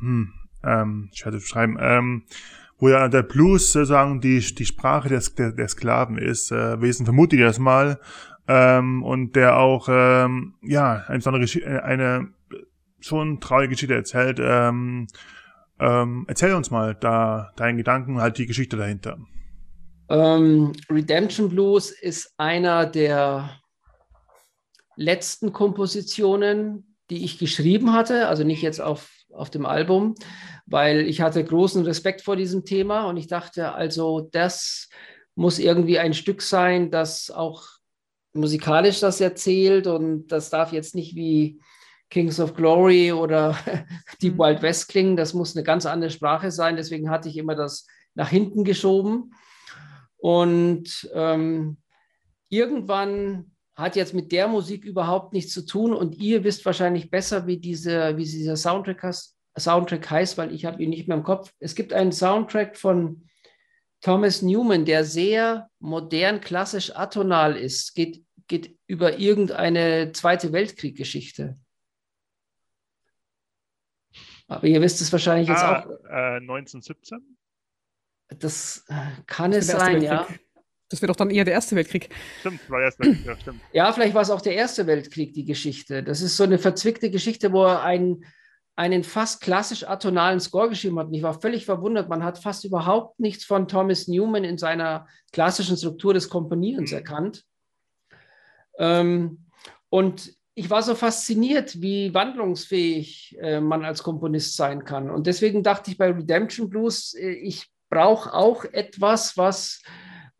hm, 0.00 0.32
ähm, 0.64 1.10
ich 1.12 1.24
werde 1.24 1.38
beschreiben, 1.38 1.76
ähm, 1.80 2.24
wo 2.78 2.88
ja 2.88 3.08
der 3.08 3.22
Blues 3.22 3.72
sozusagen 3.72 4.20
die, 4.20 4.40
die 4.40 4.66
Sprache 4.66 5.08
des, 5.08 5.34
der, 5.34 5.52
der 5.52 5.68
Sklaven 5.68 6.18
ist. 6.18 6.50
Äh, 6.50 6.80
Wesen 6.80 7.06
vermute 7.06 7.36
ich 7.36 7.42
das 7.42 7.58
mal. 7.58 8.00
Ähm, 8.46 9.02
und 9.02 9.36
der 9.36 9.56
auch, 9.56 9.88
ähm, 9.90 10.54
ja, 10.62 11.04
eine, 11.06 11.24
eine, 11.24 11.84
eine 11.84 12.28
schon 13.00 13.40
traurige 13.40 13.70
Geschichte 13.70 13.94
erzählt. 13.94 14.38
Ähm, 14.40 15.06
ähm, 15.78 16.24
erzähl 16.28 16.54
uns 16.54 16.70
mal 16.70 16.94
da 16.94 17.52
deinen 17.56 17.76
Gedanken, 17.76 18.20
halt 18.20 18.38
die 18.38 18.46
Geschichte 18.46 18.76
dahinter. 18.76 19.18
Ähm, 20.08 20.72
Redemption 20.90 21.48
Blues 21.48 21.90
ist 21.90 22.34
einer 22.36 22.86
der 22.86 23.50
letzten 24.96 25.52
Kompositionen, 25.52 26.96
die 27.10 27.24
ich 27.24 27.38
geschrieben 27.38 27.92
hatte, 27.92 28.28
also 28.28 28.44
nicht 28.44 28.62
jetzt 28.62 28.80
auf, 28.80 29.10
auf 29.34 29.50
dem 29.50 29.66
Album, 29.66 30.14
weil 30.66 31.00
ich 31.00 31.20
hatte 31.20 31.44
großen 31.44 31.84
Respekt 31.84 32.22
vor 32.22 32.36
diesem 32.36 32.64
Thema 32.64 33.06
und 33.06 33.16
ich 33.16 33.26
dachte, 33.26 33.72
also 33.72 34.28
das 34.32 34.88
muss 35.34 35.58
irgendwie 35.58 35.98
ein 35.98 36.14
Stück 36.14 36.42
sein, 36.42 36.90
das 36.90 37.30
auch 37.30 37.64
musikalisch 38.32 39.00
das 39.00 39.20
erzählt 39.20 39.86
und 39.86 40.28
das 40.28 40.50
darf 40.50 40.72
jetzt 40.72 40.94
nicht 40.94 41.14
wie 41.14 41.60
Kings 42.10 42.38
of 42.38 42.54
Glory 42.54 43.12
oder 43.12 43.56
Deep 44.22 44.34
mhm. 44.34 44.38
Wild 44.38 44.62
West 44.62 44.88
klingen, 44.88 45.16
das 45.16 45.34
muss 45.34 45.56
eine 45.56 45.64
ganz 45.64 45.86
andere 45.86 46.10
Sprache 46.10 46.50
sein, 46.50 46.76
deswegen 46.76 47.10
hatte 47.10 47.28
ich 47.28 47.36
immer 47.36 47.54
das 47.54 47.86
nach 48.14 48.28
hinten 48.28 48.64
geschoben. 48.64 49.34
Und 50.16 51.10
ähm, 51.12 51.76
irgendwann 52.48 53.53
hat 53.74 53.96
jetzt 53.96 54.14
mit 54.14 54.30
der 54.32 54.48
Musik 54.48 54.84
überhaupt 54.84 55.32
nichts 55.32 55.52
zu 55.52 55.66
tun 55.66 55.92
und 55.92 56.14
ihr 56.16 56.44
wisst 56.44 56.64
wahrscheinlich 56.64 57.10
besser, 57.10 57.46
wie, 57.46 57.58
diese, 57.58 58.16
wie 58.16 58.24
dieser 58.24 58.56
Soundtrack 58.56 59.14
Soundtrack 59.56 60.10
heißt, 60.10 60.36
weil 60.36 60.52
ich 60.52 60.64
habe 60.64 60.82
ihn 60.82 60.90
nicht 60.90 61.06
mehr 61.06 61.16
im 61.16 61.22
Kopf. 61.22 61.52
Es 61.60 61.74
gibt 61.74 61.92
einen 61.92 62.12
Soundtrack 62.12 62.76
von 62.76 63.28
Thomas 64.00 64.42
Newman, 64.42 64.84
der 64.84 65.04
sehr 65.04 65.70
modern, 65.78 66.40
klassisch, 66.40 66.94
atonal 66.94 67.56
ist, 67.56 67.94
geht, 67.94 68.24
geht 68.48 68.76
über 68.86 69.18
irgendeine 69.18 70.12
Zweite 70.12 70.52
Weltkrieg-Geschichte. 70.52 71.56
Aber 74.46 74.66
ihr 74.66 74.80
wisst 74.82 75.00
es 75.00 75.10
wahrscheinlich 75.10 75.48
jetzt 75.48 75.62
ah, 75.62 75.80
auch. 75.80 75.90
Äh, 76.04 76.36
1917? 76.40 77.36
Das 78.28 78.84
äh, 78.88 79.22
kann 79.26 79.52
es 79.52 79.68
sein, 79.68 80.02
ja. 80.02 80.26
Das 80.90 81.00
wird 81.00 81.10
doch 81.10 81.16
dann 81.16 81.30
eher 81.30 81.44
der 81.44 81.54
Erste 81.54 81.76
Weltkrieg. 81.76 82.10
Stimmt, 82.40 82.68
war 82.70 82.82
Erste 82.82 83.04
Weltkrieg, 83.04 83.26
ja, 83.26 83.36
stimmt. 83.40 83.60
Ja, 83.72 83.92
vielleicht 83.92 84.14
war 84.14 84.22
es 84.22 84.30
auch 84.30 84.40
der 84.40 84.54
Erste 84.54 84.86
Weltkrieg, 84.86 85.32
die 85.32 85.44
Geschichte. 85.44 86.02
Das 86.02 86.20
ist 86.20 86.36
so 86.36 86.44
eine 86.44 86.58
verzwickte 86.58 87.10
Geschichte, 87.10 87.52
wo 87.52 87.64
er 87.64 87.82
einen, 87.82 88.24
einen 88.76 89.02
fast 89.02 89.40
klassisch 89.40 89.84
atonalen 89.84 90.40
Score 90.40 90.68
geschrieben 90.68 90.98
hat. 90.98 91.06
Und 91.06 91.14
ich 91.14 91.22
war 91.22 91.40
völlig 91.40 91.64
verwundert. 91.64 92.08
Man 92.08 92.22
hat 92.22 92.38
fast 92.38 92.64
überhaupt 92.64 93.18
nichts 93.18 93.44
von 93.44 93.66
Thomas 93.66 94.08
Newman 94.08 94.44
in 94.44 94.58
seiner 94.58 95.06
klassischen 95.32 95.76
Struktur 95.76 96.12
des 96.12 96.28
Komponierens 96.28 96.90
mhm. 96.90 96.96
erkannt. 96.98 97.44
Ähm, 98.78 99.46
und 99.88 100.34
ich 100.54 100.70
war 100.70 100.82
so 100.82 100.94
fasziniert, 100.94 101.80
wie 101.80 102.14
wandlungsfähig 102.14 103.36
äh, 103.40 103.60
man 103.60 103.84
als 103.84 104.02
Komponist 104.02 104.56
sein 104.56 104.84
kann. 104.84 105.10
Und 105.10 105.26
deswegen 105.26 105.62
dachte 105.62 105.90
ich 105.90 105.98
bei 105.98 106.10
Redemption 106.10 106.68
Blues, 106.68 107.14
äh, 107.14 107.30
ich 107.30 107.66
brauche 107.90 108.32
auch 108.32 108.64
etwas, 108.64 109.36
was, 109.36 109.82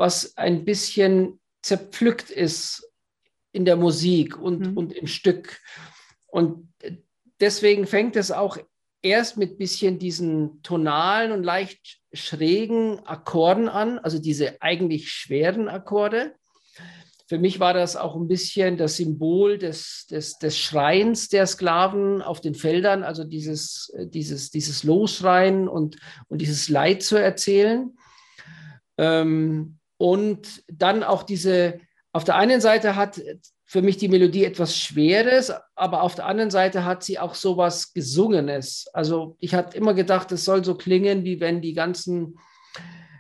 was 0.05 0.37
ein 0.37 0.67
bisschen 0.67 1.41
zerpflückt 1.63 2.29
ist 2.29 2.93
in 3.53 3.65
der 3.65 3.77
Musik 3.77 4.37
und, 4.37 4.73
mhm. 4.73 4.77
und 4.77 4.93
im 4.93 5.07
Stück. 5.07 5.63
Und 6.27 6.69
deswegen 7.41 7.87
fängt 7.87 8.15
es 8.15 8.31
auch 8.31 8.59
erst 9.01 9.39
mit 9.39 9.57
bisschen 9.57 9.99
diesen 9.99 10.63
tonalen 10.63 11.33
und 11.33 11.43
leicht 11.43 12.01
schrägen 12.13 12.99
Akkorden 13.07 13.71
an, 13.71 13.99
also 13.99 14.19
diese 14.19 14.61
eigentlich 14.61 15.11
schweren 15.11 15.69
Akkorde. 15.71 16.35
Für 17.27 17.39
mich 17.39 17.59
war 17.59 17.73
das 17.73 17.97
auch 17.97 18.15
ein 18.15 18.29
bisschen 18.29 18.77
das 18.77 18.97
Symbol 18.97 19.57
des, 19.57 20.07
des, 20.11 20.37
des 20.37 20.59
Schreins 20.59 21.31
der 21.31 21.47
Sklaven 21.47 22.21
auf 22.21 22.43
den 22.43 22.55
Feldern, 22.55 23.05
also 23.05 23.25
dieses, 23.25 23.91
dieses, 23.99 24.51
dieses 24.51 24.85
Losschreien 24.85 25.67
und, 25.67 25.97
und 26.29 26.43
dieses 26.43 26.69
Leid 26.69 27.03
zu 27.03 27.17
erzählen. 27.17 27.97
Ähm, 28.99 29.79
und 29.97 30.63
dann 30.69 31.03
auch 31.03 31.23
diese, 31.23 31.81
auf 32.13 32.25
der 32.25 32.37
einen 32.37 32.61
Seite 32.61 32.97
hat 32.97 33.21
für 33.65 33.83
mich 33.83 33.97
die 33.97 34.09
Melodie 34.09 34.45
etwas 34.45 34.77
Schweres, 34.77 35.53
aber 35.75 36.03
auf 36.03 36.15
der 36.15 36.27
anderen 36.27 36.51
Seite 36.51 36.85
hat 36.85 37.03
sie 37.03 37.19
auch 37.19 37.35
so 37.35 37.57
was 37.57 37.93
Gesungenes. 37.93 38.87
Also 38.93 39.37
ich 39.41 39.55
hatte 39.55 39.77
immer 39.77 39.95
gedacht, 39.95 40.31
es 40.33 40.45
soll 40.45 40.65
so 40.65 40.75
klingen, 40.75 41.25
wie 41.25 41.41
wenn 41.41 41.61
die 41.61 41.73
ganzen 41.73 42.39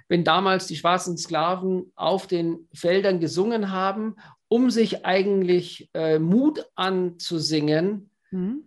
wenn 0.09 0.25
damals 0.25 0.67
die 0.67 0.77
schwarzen 0.77 1.17
Sklaven 1.17 1.93
auf 1.95 2.27
den 2.27 2.69
Feldern 2.75 3.21
gesungen 3.21 3.71
haben, 3.71 4.17
um 4.49 4.71
sich 4.71 5.05
eigentlich 5.05 5.91
äh, 5.95 6.19
Mut 6.19 6.67
anzusingen, 6.75 8.11
mhm. 8.31 8.65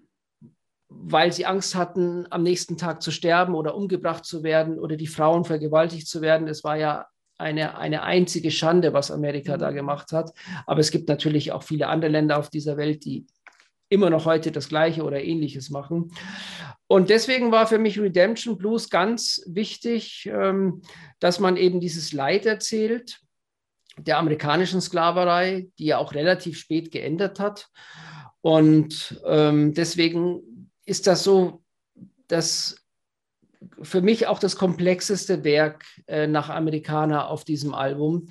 weil 0.89 1.32
sie 1.32 1.46
Angst 1.46 1.76
hatten, 1.76 2.26
am 2.32 2.43
nächsten 2.43 2.78
Tag 2.78 3.02
zu 3.02 3.12
sterben 3.12 3.56
oder 3.56 3.76
umgebracht 3.76 4.26
zu 4.26 4.43
werden 4.43 4.80
oder 4.80 4.98
die 4.98 5.08
Frauen 5.08 5.46
vergewaltigt 5.46 6.08
zu 6.08 6.22
werden. 6.22 6.48
Es 6.48 6.63
war 6.63 6.78
ja 6.78 7.08
eine, 7.38 7.78
eine 7.78 8.04
einzige 8.04 8.52
Schande, 8.52 8.93
was 8.93 9.12
Amerika 9.12 9.56
mhm. 9.56 9.60
da 9.60 9.71
gemacht 9.71 10.12
hat. 10.12 10.32
Aber 10.65 10.80
es 10.80 10.91
gibt 10.91 11.08
natürlich 11.10 11.52
auch 11.52 11.63
viele 11.63 11.88
andere 11.88 12.12
Länder 12.12 12.38
auf 12.38 12.50
dieser 12.50 12.78
Welt, 12.78 13.06
die 13.06 13.28
immer 13.89 14.10
noch 14.10 14.26
heute 14.26 14.52
das 14.52 14.69
Gleiche 14.69 15.04
oder 15.04 15.23
Ähnliches 15.23 15.69
machen. 15.69 16.12
Und 16.88 17.10
deswegen 17.10 17.52
war 17.52 17.67
für 17.67 17.80
mich 17.80 18.00
Redemption 18.00 18.58
Blues 18.58 18.89
ganz 18.89 19.41
wichtig, 19.45 20.30
ähm, 20.32 20.82
dass 21.19 21.39
man 21.39 21.58
eben 21.58 21.80
dieses 21.80 22.13
Leid 22.13 22.45
erzählt 22.45 23.19
der 23.97 24.19
amerikanischen 24.19 24.80
Sklaverei, 24.80 25.69
die 25.80 25.86
ja 25.86 25.97
auch 25.97 26.13
relativ 26.13 26.60
spät 26.60 26.91
geändert 26.91 27.39
hat. 27.39 27.69
Und 28.41 29.19
ähm, 29.26 29.73
deswegen 29.73 30.69
ist 30.86 31.08
das 31.08 31.23
so, 31.23 31.63
dass 32.28 32.76
für 33.82 34.01
mich 34.01 34.27
auch 34.27 34.39
das 34.39 34.56
komplexeste 34.56 35.43
Werk 35.43 35.86
äh, 36.08 36.27
nach 36.27 36.49
Amerikaner 36.49 37.30
auf 37.30 37.43
diesem 37.43 37.73
Album, 37.73 38.30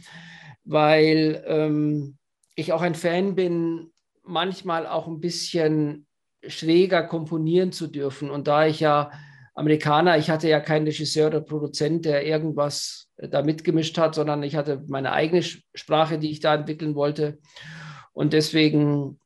weil 0.64 1.42
ähm, 1.46 2.16
ich 2.54 2.72
auch 2.72 2.82
ein 2.82 2.94
Fan 2.94 3.34
bin 3.34 3.90
manchmal 4.24 4.86
auch 4.86 5.06
ein 5.06 5.20
bisschen 5.20 6.06
schräger 6.46 7.02
komponieren 7.02 7.72
zu 7.72 7.86
dürfen. 7.86 8.30
Und 8.30 8.48
da 8.48 8.66
ich 8.66 8.80
ja 8.80 9.10
Amerikaner, 9.54 10.18
ich 10.18 10.30
hatte 10.30 10.48
ja 10.48 10.60
keinen 10.60 10.86
Regisseur 10.86 11.28
oder 11.28 11.40
Produzent, 11.40 12.04
der 12.04 12.26
irgendwas 12.26 13.08
da 13.16 13.42
mitgemischt 13.42 13.96
hat, 13.98 14.14
sondern 14.14 14.42
ich 14.42 14.56
hatte 14.56 14.84
meine 14.88 15.12
eigene 15.12 15.42
Sprache, 15.42 16.18
die 16.18 16.30
ich 16.30 16.40
da 16.40 16.54
entwickeln 16.54 16.94
wollte. 16.94 17.38
Und 18.12 18.32
deswegen 18.32 19.18
äh, 19.18 19.25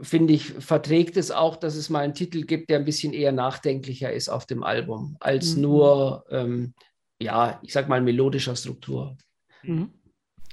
finde 0.00 0.32
ich, 0.32 0.52
verträgt 0.52 1.16
es 1.16 1.30
auch, 1.30 1.56
dass 1.56 1.76
es 1.76 1.90
mal 1.90 2.00
einen 2.00 2.14
Titel 2.14 2.44
gibt, 2.44 2.70
der 2.70 2.78
ein 2.78 2.84
bisschen 2.84 3.12
eher 3.12 3.32
nachdenklicher 3.32 4.12
ist 4.12 4.28
auf 4.28 4.46
dem 4.46 4.62
Album, 4.62 5.16
als 5.20 5.54
mhm. 5.54 5.62
nur, 5.62 6.24
ähm, 6.30 6.74
ja, 7.20 7.60
ich 7.62 7.72
sag 7.72 7.88
mal, 7.88 8.00
melodischer 8.00 8.56
Struktur. 8.56 9.16
Mhm. 9.62 9.90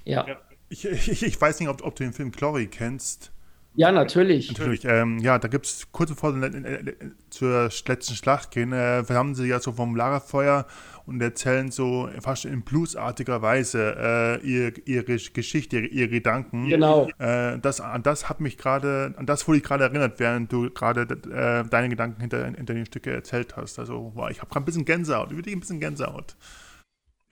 Ja. 0.05 0.27
ja. 0.27 0.41
Ich, 0.69 0.85
ich, 0.85 1.23
ich, 1.23 1.39
weiß 1.39 1.59
nicht, 1.59 1.69
ob, 1.69 1.83
ob 1.83 1.95
du 1.95 2.03
den 2.03 2.13
Film 2.13 2.31
Glory 2.31 2.67
kennst. 2.67 3.32
Ja, 3.75 3.91
natürlich. 3.91 4.49
Natürlich. 4.49 4.85
Ähm, 4.85 5.17
ja, 5.19 5.39
da 5.39 5.47
gibt 5.47 5.65
es 5.65 5.91
kurz 5.91 6.11
bevor 6.11 6.33
sie 6.33 6.95
zur 7.29 7.69
letzten 7.87 8.15
Schlacht 8.15 8.51
gehen, 8.51 8.71
äh, 8.71 9.03
haben 9.09 9.33
sie 9.33 9.47
ja 9.47 9.59
so 9.59 9.71
vom 9.71 9.95
Lagerfeuer 9.95 10.67
und 11.05 11.21
erzählen 11.21 11.71
so 11.71 12.07
fast 12.21 12.45
in 12.45 12.61
bluesartiger 12.61 13.41
Weise 13.41 13.95
äh, 13.97 14.45
ihre, 14.45 14.73
ihre 14.85 15.03
Geschichte, 15.03 15.77
ihre, 15.77 15.87
ihre, 15.87 16.07
Gedanken. 16.09 16.69
Genau. 16.69 17.09
Äh, 17.17 17.57
das, 17.59 17.81
an 17.81 18.03
das 18.03 18.29
hat 18.29 18.41
mich 18.41 18.57
gerade, 18.57 19.15
an 19.17 19.25
das 19.25 19.47
wurde 19.47 19.57
ich 19.57 19.63
gerade 19.63 19.85
erinnert, 19.85 20.19
während 20.19 20.51
du 20.51 20.69
gerade 20.69 21.01
äh, 21.01 21.67
deine 21.67 21.89
Gedanken 21.89 22.21
hinter, 22.21 22.45
hinter 22.45 22.73
den 22.75 22.85
Stücke 22.85 23.11
erzählt 23.11 23.57
hast. 23.57 23.79
Also, 23.79 24.11
wow, 24.13 24.29
ich 24.29 24.39
habe 24.39 24.51
gerade 24.51 24.63
ein 24.63 24.65
bisschen 24.65 24.85
Gänsehaut, 24.85 25.31
wirklich 25.31 25.55
ein 25.55 25.59
bisschen 25.59 25.79
Gänsehaut 25.79 26.35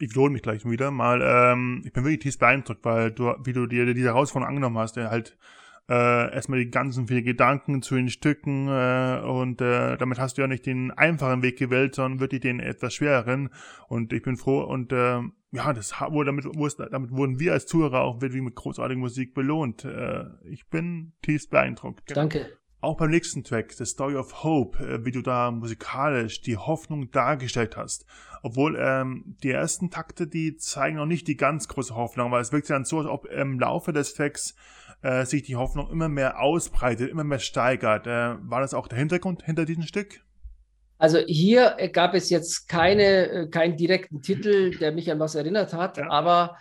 ich 0.04 0.10
wiederhole 0.10 0.32
mich 0.32 0.42
gleich 0.42 0.66
wieder 0.66 0.90
mal. 0.90 1.22
Ähm, 1.22 1.84
ich 1.86 1.94
bin 1.94 2.04
wirklich 2.04 2.22
tief 2.22 2.40
beeindruckt, 2.40 2.84
weil 2.84 3.12
du, 3.12 3.36
wie 3.44 3.54
du 3.54 3.68
dir 3.68 3.94
diese 3.94 4.08
Herausforderung 4.08 4.50
angenommen 4.50 4.80
hast, 4.80 4.96
der 4.96 5.12
halt 5.12 5.38
äh, 5.90 6.34
erstmal 6.34 6.60
die 6.60 6.72
ganzen 6.72 7.08
vielen 7.08 7.24
Gedanken 7.24 7.82
zu 7.82 7.96
den 7.96 8.10
Stücken 8.10 8.68
äh, 8.68 9.22
und 9.24 9.62
äh, 9.62 9.98
damit 9.98 10.20
hast 10.20 10.38
du 10.38 10.42
ja 10.42 10.48
nicht 10.48 10.66
den 10.66 10.92
einfachen 10.92 11.42
Weg 11.42 11.58
gewählt, 11.58 11.96
sondern 11.96 12.20
wirklich 12.20 12.42
den 12.42 12.60
etwas 12.60 12.94
schwereren 12.94 13.50
und 13.88 14.14
ich 14.14 14.22
bin 14.22 14.38
froh 14.38 14.62
und 14.62 14.92
äh, 14.94 15.22
ja, 15.52 15.74
das 15.74 15.94
wurde 16.00 16.28
damit, 16.28 16.46
damit 16.92 17.12
wurden 17.12 17.40
wir 17.40 17.54
als 17.54 17.66
Zuhörer 17.66 18.02
auch 18.02 18.22
wirklich 18.22 18.42
mit 18.42 18.56
großartiger 18.56 19.00
Musik 19.00 19.34
belohnt. 19.34 19.84
Äh, 19.84 20.26
ich 20.46 20.70
bin 20.70 21.12
tief 21.22 21.50
beeindruckt. 21.50 22.04
Danke. 22.16 22.58
Auch 22.80 22.98
beim 22.98 23.12
nächsten 23.12 23.44
Track, 23.44 23.74
The 23.74 23.86
Story 23.86 24.16
of 24.16 24.44
Hope, 24.44 24.84
äh, 24.84 25.06
wie 25.06 25.12
du 25.12 25.22
da 25.22 25.52
musikalisch 25.52 26.42
die 26.42 26.58
Hoffnung 26.58 27.12
dargestellt 27.12 27.78
hast. 27.78 28.06
Obwohl 28.42 28.76
ähm, 28.80 29.36
die 29.44 29.52
ersten 29.52 29.92
Takte, 29.92 30.26
die 30.26 30.56
zeigen 30.56 30.98
noch 30.98 31.06
nicht 31.06 31.28
die 31.28 31.38
ganz 31.38 31.68
große 31.68 31.94
Hoffnung, 31.94 32.32
weil 32.32 32.42
es 32.42 32.52
wirkt 32.52 32.70
dann 32.72 32.86
so, 32.86 33.00
als 33.00 33.08
ob 33.08 33.26
im 33.26 33.60
Laufe 33.60 33.94
des 33.94 34.16
Tracks 34.16 34.56
äh, 35.02 35.26
sich 35.26 35.44
die 35.44 35.56
Hoffnung 35.56 35.90
immer 35.90 36.10
mehr 36.10 36.40
ausbreitet, 36.42 37.10
immer 37.10 37.24
mehr 37.24 37.40
steigert. 37.40 38.08
Äh, 38.08 38.36
war 38.42 38.62
das 38.62 38.74
auch 38.74 38.88
der 38.88 38.98
Hintergrund 38.98 39.44
hinter 39.44 39.66
diesem 39.66 39.84
Stück? 39.84 40.22
Also 40.98 41.18
hier 41.26 41.76
gab 41.94 42.14
es 42.14 42.30
jetzt 42.30 42.68
keine, 42.68 43.30
äh, 43.30 43.48
keinen 43.50 43.76
direkten 43.76 44.22
Titel, 44.22 44.78
der 44.78 44.92
mich 44.92 45.12
an 45.12 45.20
was 45.20 45.34
erinnert 45.34 45.74
hat, 45.74 45.98
ja. 45.98 46.10
aber 46.10 46.58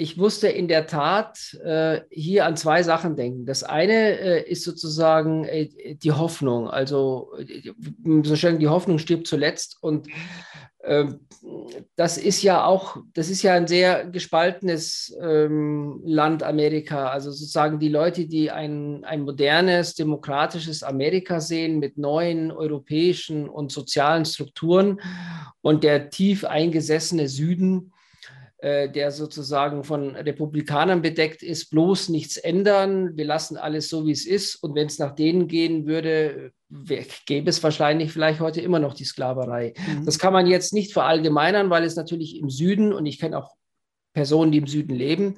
ich 0.00 0.16
musste 0.16 0.48
in 0.48 0.66
der 0.66 0.86
Tat 0.86 1.54
äh, 1.62 2.00
hier 2.10 2.46
an 2.46 2.56
zwei 2.56 2.82
Sachen 2.82 3.16
denken. 3.16 3.44
Das 3.44 3.62
eine 3.62 4.18
äh, 4.18 4.50
ist 4.50 4.64
sozusagen 4.64 5.44
äh, 5.44 5.68
die 5.96 6.12
Hoffnung. 6.12 6.70
Also 6.70 7.32
äh, 7.38 7.70
so 8.22 8.34
schön 8.34 8.58
die 8.58 8.68
Hoffnung 8.68 8.98
stirbt 8.98 9.26
zuletzt. 9.26 9.76
Und 9.82 10.08
ähm, 10.84 11.20
das 11.96 12.16
ist 12.16 12.42
ja 12.42 12.64
auch, 12.64 12.96
das 13.12 13.28
ist 13.28 13.42
ja 13.42 13.52
ein 13.52 13.66
sehr 13.66 14.06
gespaltenes 14.06 15.14
ähm, 15.20 16.00
Land 16.02 16.42
Amerika. 16.42 17.08
Also 17.08 17.30
sozusagen 17.30 17.78
die 17.78 17.90
Leute, 17.90 18.26
die 18.26 18.50
ein, 18.50 19.04
ein 19.04 19.20
modernes, 19.20 19.96
demokratisches 19.96 20.82
Amerika 20.82 21.40
sehen 21.40 21.78
mit 21.78 21.98
neuen 21.98 22.50
europäischen 22.52 23.50
und 23.50 23.70
sozialen 23.70 24.24
Strukturen 24.24 24.98
und 25.60 25.84
der 25.84 26.08
tief 26.08 26.46
eingesessene 26.46 27.28
Süden, 27.28 27.92
der 28.62 29.10
sozusagen 29.10 29.84
von 29.84 30.16
Republikanern 30.16 31.00
bedeckt 31.00 31.42
ist, 31.42 31.70
bloß 31.70 32.10
nichts 32.10 32.36
ändern, 32.36 33.16
wir 33.16 33.24
lassen 33.24 33.56
alles 33.56 33.88
so, 33.88 34.06
wie 34.06 34.12
es 34.12 34.26
ist. 34.26 34.56
Und 34.56 34.74
wenn 34.74 34.86
es 34.86 34.98
nach 34.98 35.14
denen 35.14 35.48
gehen 35.48 35.86
würde, 35.86 36.52
gäbe 37.26 37.48
es 37.48 37.62
wahrscheinlich 37.62 38.12
vielleicht 38.12 38.40
heute 38.40 38.60
immer 38.60 38.78
noch 38.78 38.92
die 38.92 39.04
Sklaverei. 39.04 39.72
Mhm. 39.76 40.04
Das 40.04 40.18
kann 40.18 40.32
man 40.32 40.46
jetzt 40.46 40.74
nicht 40.74 40.92
verallgemeinern, 40.92 41.70
weil 41.70 41.84
es 41.84 41.96
natürlich 41.96 42.38
im 42.38 42.50
Süden, 42.50 42.92
und 42.92 43.06
ich 43.06 43.18
kenne 43.18 43.38
auch 43.38 43.54
Personen, 44.12 44.52
die 44.52 44.58
im 44.58 44.66
Süden 44.66 44.94
leben, 44.94 45.36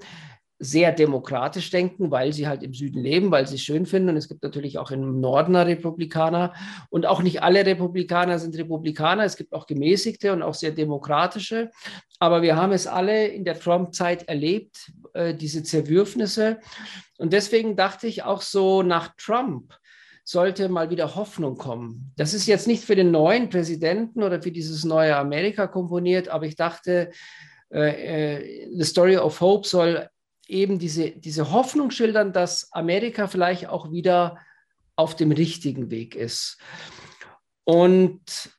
sehr 0.62 0.92
demokratisch 0.92 1.70
denken, 1.70 2.12
weil 2.12 2.32
sie 2.32 2.46
halt 2.46 2.62
im 2.62 2.72
Süden 2.72 3.02
leben, 3.02 3.32
weil 3.32 3.48
sie 3.48 3.56
es 3.56 3.62
schön 3.62 3.84
finden. 3.84 4.10
Und 4.10 4.16
es 4.16 4.28
gibt 4.28 4.44
natürlich 4.44 4.78
auch 4.78 4.92
im 4.92 5.20
Norden 5.20 5.56
Republikaner. 5.56 6.54
Und 6.88 7.04
auch 7.04 7.20
nicht 7.20 7.42
alle 7.42 7.66
Republikaner 7.66 8.38
sind 8.38 8.56
Republikaner. 8.56 9.24
Es 9.24 9.36
gibt 9.36 9.52
auch 9.54 9.66
gemäßigte 9.66 10.32
und 10.32 10.40
auch 10.40 10.54
sehr 10.54 10.70
demokratische. 10.70 11.72
Aber 12.20 12.42
wir 12.42 12.54
haben 12.54 12.70
es 12.70 12.86
alle 12.86 13.26
in 13.26 13.44
der 13.44 13.58
Trump-Zeit 13.58 14.28
erlebt, 14.28 14.92
äh, 15.14 15.34
diese 15.34 15.64
Zerwürfnisse. 15.64 16.60
Und 17.18 17.32
deswegen 17.32 17.74
dachte 17.74 18.06
ich 18.06 18.22
auch 18.22 18.40
so 18.40 18.84
nach 18.84 19.16
Trump, 19.16 19.74
sollte 20.22 20.68
mal 20.68 20.90
wieder 20.90 21.16
Hoffnung 21.16 21.56
kommen. 21.56 22.12
Das 22.16 22.34
ist 22.34 22.46
jetzt 22.46 22.68
nicht 22.68 22.84
für 22.84 22.94
den 22.94 23.10
neuen 23.10 23.48
Präsidenten 23.48 24.22
oder 24.22 24.40
für 24.40 24.52
dieses 24.52 24.84
neue 24.84 25.16
Amerika 25.16 25.66
komponiert, 25.66 26.28
aber 26.28 26.46
ich 26.46 26.54
dachte, 26.54 27.10
äh, 27.72 28.36
äh 28.36 28.68
The 28.76 28.84
Story 28.84 29.16
of 29.16 29.40
Hope 29.40 29.66
soll 29.66 30.08
eben 30.53 30.78
diese, 30.78 31.11
diese 31.11 31.50
Hoffnung 31.50 31.90
schildern, 31.90 32.32
dass 32.32 32.72
Amerika 32.72 33.26
vielleicht 33.26 33.68
auch 33.68 33.90
wieder 33.90 34.38
auf 34.96 35.16
dem 35.16 35.32
richtigen 35.32 35.90
Weg 35.90 36.14
ist. 36.14 36.59
Und 37.64 38.50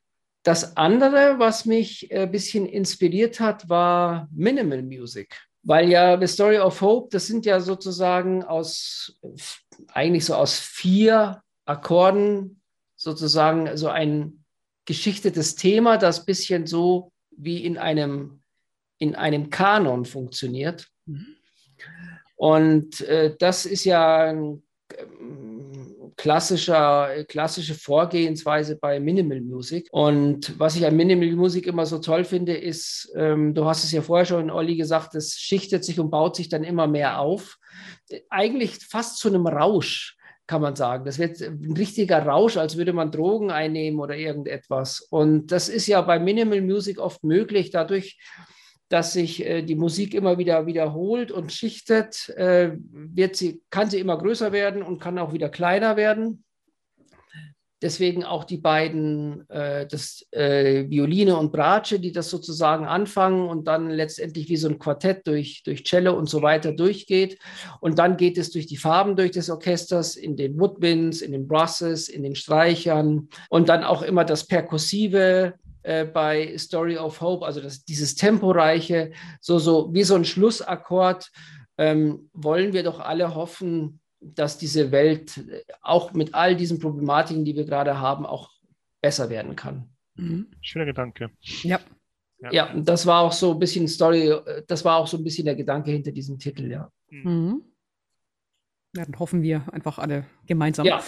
das 0.44 0.76
andere, 0.76 1.40
was 1.40 1.66
mich 1.66 2.14
ein 2.14 2.32
bisschen 2.32 2.66
inspiriert 2.66 3.40
hat, 3.40 3.70
war 3.70 4.28
Minimal 4.32 4.84
Music. 4.84 5.40
Weil 5.62 5.90
ja 5.90 6.20
The 6.20 6.28
Story 6.28 6.58
of 6.58 6.82
Hope, 6.82 7.10
das 7.12 7.28
sind 7.28 7.46
ja 7.46 7.62
sozusagen 7.62 8.44
aus, 8.44 9.18
eigentlich 9.94 10.26
so 10.26 10.36
aus 10.36 10.60
vier 10.60 11.42
Akkorden 11.66 12.62
sozusagen 12.98 13.78
so 13.78 13.88
ein 13.88 14.44
geschichtetes 14.86 15.56
Thema, 15.56 15.98
das 15.98 16.20
ein 16.20 16.26
bisschen 16.26 16.68
so 16.68 17.14
wie 17.32 17.64
in 17.64 17.78
einem, 17.78 18.42
in 18.98 19.16
einem 19.16 19.50
Kanon 19.50 20.04
funktioniert. 20.04 20.90
Mhm. 21.06 21.38
Und 22.36 23.02
äh, 23.02 23.36
das 23.40 23.66
ist 23.66 23.86
ja 23.86 24.18
ein 24.32 24.64
ähm, 24.98 26.12
klassischer, 26.16 27.24
klassische 27.28 27.74
Vorgehensweise 27.74 28.76
bei 28.76 29.00
Minimal 29.00 29.42
Music. 29.42 29.88
Und 29.92 30.58
was 30.60 30.76
ich 30.76 30.86
an 30.86 30.96
Minimal 30.96 31.32
Music 31.32 31.68
immer 31.68 31.86
so 31.86 32.00
toll 32.00 32.24
finde, 32.24 32.56
ist, 32.56 33.12
ähm, 33.16 33.54
du 33.54 33.66
hast 33.66 33.84
es 33.84 33.92
ja 33.92 34.02
vorher 34.02 34.26
schon, 34.26 34.52
Olli, 34.52 34.76
gesagt, 34.76 35.16
es 35.16 35.36
schichtet 35.36 35.84
sich 35.84 36.00
und 36.00 36.12
baut 36.12 36.36
sich 36.36 36.50
dann 36.50 36.64
immer 36.64 36.88
mehr 36.88 37.20
auf. 37.20 37.58
Eigentlich 38.30 38.78
fast 38.78 39.18
zu 39.18 39.30
einem 39.30 39.48
Rausch 39.48 40.18
kann 40.46 40.62
man 40.62 40.76
sagen. 40.76 41.06
Das 41.06 41.20
wird 41.20 41.42
ein 41.42 41.74
richtiger 41.78 42.26
Rausch, 42.26 42.58
als 42.58 42.78
würde 42.78 42.94
man 42.94 43.12
Drogen 43.12 43.50
einnehmen 43.50 44.00
oder 44.00 44.16
irgendetwas. 44.16 45.00
Und 45.00 45.48
das 45.48 45.70
ist 45.70 45.88
ja 45.88 46.02
bei 46.02 46.20
Minimal 46.20 46.62
Music 46.62 47.00
oft 47.00 47.24
möglich, 47.24 47.72
dadurch, 47.72 48.20
dass 48.94 49.12
sich 49.12 49.44
äh, 49.44 49.64
die 49.64 49.74
Musik 49.74 50.14
immer 50.14 50.38
wieder 50.38 50.68
wiederholt 50.68 51.32
und 51.32 51.52
schichtet, 51.52 52.30
äh, 52.38 52.74
wird 52.78 53.36
sie, 53.36 53.64
kann 53.72 53.90
sie 53.90 53.98
immer 53.98 54.20
größer 54.20 54.52
werden 54.52 54.84
und 54.84 55.02
kann 55.02 55.18
auch 55.18 55.34
wieder 55.34 55.50
kleiner 55.50 55.98
werden. 55.98 56.44
Deswegen 57.82 58.24
auch 58.24 58.44
die 58.44 58.60
beiden, 58.60 59.50
äh, 59.50 59.88
das 59.88 60.28
äh, 60.30 60.88
Violine 60.92 61.38
und 61.38 61.52
Bratsche, 61.52 62.00
die 62.00 62.12
das 62.12 62.30
sozusagen 62.30 62.86
anfangen 62.86 63.50
und 63.50 63.68
dann 63.68 63.90
letztendlich 63.90 64.48
wie 64.48 64.58
so 64.58 64.70
ein 64.70 64.78
Quartett 64.78 65.26
durch, 65.26 65.64
durch 65.64 65.84
Cello 65.86 66.14
und 66.14 66.30
so 66.30 66.44
weiter 66.44 66.72
durchgeht. 66.72 67.40
Und 67.82 67.98
dann 67.98 68.16
geht 68.16 68.38
es 68.38 68.52
durch 68.52 68.68
die 68.68 68.78
Farben 68.78 69.16
durch 69.16 69.32
des 69.32 69.50
Orchesters, 69.50 70.16
in 70.16 70.38
den 70.38 70.60
Woodwinds, 70.60 71.22
in 71.22 71.32
den 71.32 71.48
Brusses, 71.48 72.10
in 72.10 72.22
den 72.22 72.36
Streichern 72.36 73.28
und 73.50 73.70
dann 73.70 73.84
auch 73.84 74.04
immer 74.04 74.24
das 74.24 74.46
Perkussive 74.46 75.56
äh, 75.84 76.06
bei 76.06 76.58
Story 76.58 76.98
of 76.98 77.22
Hope, 77.22 77.46
also 77.46 77.62
das, 77.62 77.84
dieses 77.84 78.16
Temporeiche, 78.16 79.12
so, 79.42 79.60
so 79.60 79.94
wie 79.94 80.04
so 80.04 80.16
ein 80.16 80.26
Schlussakkord, 80.26 81.32
ähm, 81.78 82.30
wollen 82.34 82.74
wir 82.74 82.84
doch 82.84 83.00
alle 83.00 83.36
hoffen, 83.36 84.00
dass 84.20 84.58
diese 84.58 84.92
Welt 84.92 85.38
äh, 85.38 85.64
auch 85.82 86.14
mit 86.14 86.34
all 86.34 86.56
diesen 86.56 86.80
Problematiken, 86.80 87.46
die 87.46 87.56
wir 87.56 87.66
gerade 87.66 88.00
haben, 88.00 88.26
auch 88.26 88.52
besser 89.02 89.30
werden 89.30 89.56
kann. 89.56 89.90
Mhm. 90.16 90.48
Schöner 90.62 90.86
Gedanke. 90.86 91.32
Ja. 91.42 91.80
ja. 92.40 92.52
Ja, 92.52 92.74
das 92.76 93.06
war 93.06 93.22
auch 93.22 93.34
so 93.34 93.54
ein 93.54 93.60
bisschen 93.60 93.88
Story, 93.88 94.30
äh, 94.30 94.64
das 94.68 94.86
war 94.86 94.98
auch 94.98 95.08
so 95.08 95.18
ein 95.18 95.24
bisschen 95.24 95.46
der 95.46 95.56
Gedanke 95.56 95.92
hinter 95.92 96.12
diesem 96.12 96.40
Titel, 96.40 96.70
ja. 96.70 96.92
Mhm. 97.10 97.22
mhm. 97.24 97.64
Ja, 98.96 99.06
dann 99.06 99.18
hoffen 99.18 99.42
wir 99.42 99.66
einfach 99.74 99.98
alle 99.98 100.28
gemeinsam. 100.46 100.86
Ja, 100.86 101.04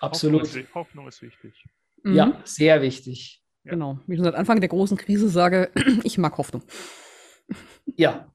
absolut. 0.00 0.42
Hoffnung 0.42 0.62
ist, 0.62 0.74
Hoffnung 0.74 1.08
ist 1.08 1.22
wichtig. 1.22 1.64
Mhm. 2.02 2.14
Ja, 2.14 2.42
sehr 2.44 2.82
wichtig. 2.82 3.43
Ja. 3.64 3.72
Genau. 3.72 3.98
Wie 4.06 4.14
ich 4.14 4.18
schon 4.18 4.24
seit 4.24 4.34
Anfang 4.34 4.60
der 4.60 4.68
großen 4.68 4.96
Krise 4.96 5.28
sage, 5.28 5.70
ich 6.04 6.18
mag 6.18 6.36
Hoffnung. 6.38 6.62
Ja, 7.96 8.32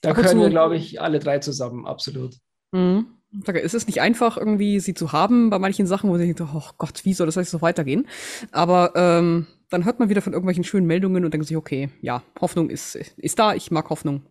da 0.00 0.14
können 0.14 0.40
wir, 0.40 0.50
glaube 0.50 0.76
ich, 0.76 1.00
alle 1.00 1.18
drei 1.18 1.38
zusammen, 1.38 1.86
absolut. 1.86 2.36
Mhm. 2.72 3.06
Ich 3.32 3.46
sage, 3.46 3.62
es 3.62 3.74
ist 3.74 3.86
nicht 3.86 4.00
einfach, 4.00 4.36
irgendwie 4.36 4.80
sie 4.80 4.94
zu 4.94 5.12
haben 5.12 5.50
bei 5.50 5.58
manchen 5.58 5.86
Sachen, 5.86 6.10
wo 6.10 6.16
sie 6.16 6.24
denkt, 6.24 6.40
oh 6.40 6.70
Gott, 6.78 7.04
wie 7.04 7.14
soll 7.14 7.26
das 7.26 7.36
eigentlich 7.36 7.50
so 7.50 7.62
weitergehen? 7.62 8.08
Aber 8.50 8.92
ähm, 8.96 9.46
dann 9.68 9.84
hört 9.84 10.00
man 10.00 10.08
wieder 10.08 10.22
von 10.22 10.32
irgendwelchen 10.32 10.64
schönen 10.64 10.86
Meldungen 10.86 11.24
und 11.24 11.32
denkt 11.32 11.46
sich, 11.46 11.56
okay, 11.56 11.90
ja, 12.00 12.22
Hoffnung 12.40 12.70
ist, 12.70 12.96
ist 12.96 13.38
da, 13.38 13.54
ich 13.54 13.70
mag 13.70 13.88
Hoffnung. 13.88 14.26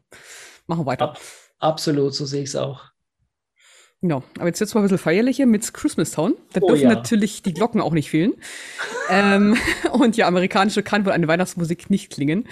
Machen 0.68 0.82
wir 0.82 0.86
weiter. 0.86 1.12
Ab, 1.12 1.20
absolut, 1.60 2.14
so 2.14 2.26
sehe 2.26 2.44
ich 2.44 2.50
es 2.50 2.56
auch. 2.58 2.92
Genau, 4.02 4.24
aber 4.38 4.48
jetzt 4.48 4.62
wird's 4.62 4.74
mal 4.74 4.80
ein 4.80 4.84
bisschen 4.84 4.98
feierlicher 4.98 5.46
mit 5.46 5.74
Christmas 5.74 6.12
Town. 6.12 6.36
Da 6.54 6.62
oh, 6.62 6.68
dürfen 6.68 6.84
ja. 6.84 6.96
natürlich 6.96 7.44
die 7.44 7.54
Glocken 7.54 7.82
auch 7.82 7.92
nicht 7.92 8.10
fehlen. 8.10 8.34
ähm, 9.10 9.58
und 9.92 10.16
ja, 10.16 10.26
amerikanische 10.28 10.84
kann 10.84 11.06
wohl 11.06 11.12
eine 11.12 11.28
Weihnachtsmusik 11.28 11.90
nicht 11.90 12.10
klingen. 12.10 12.48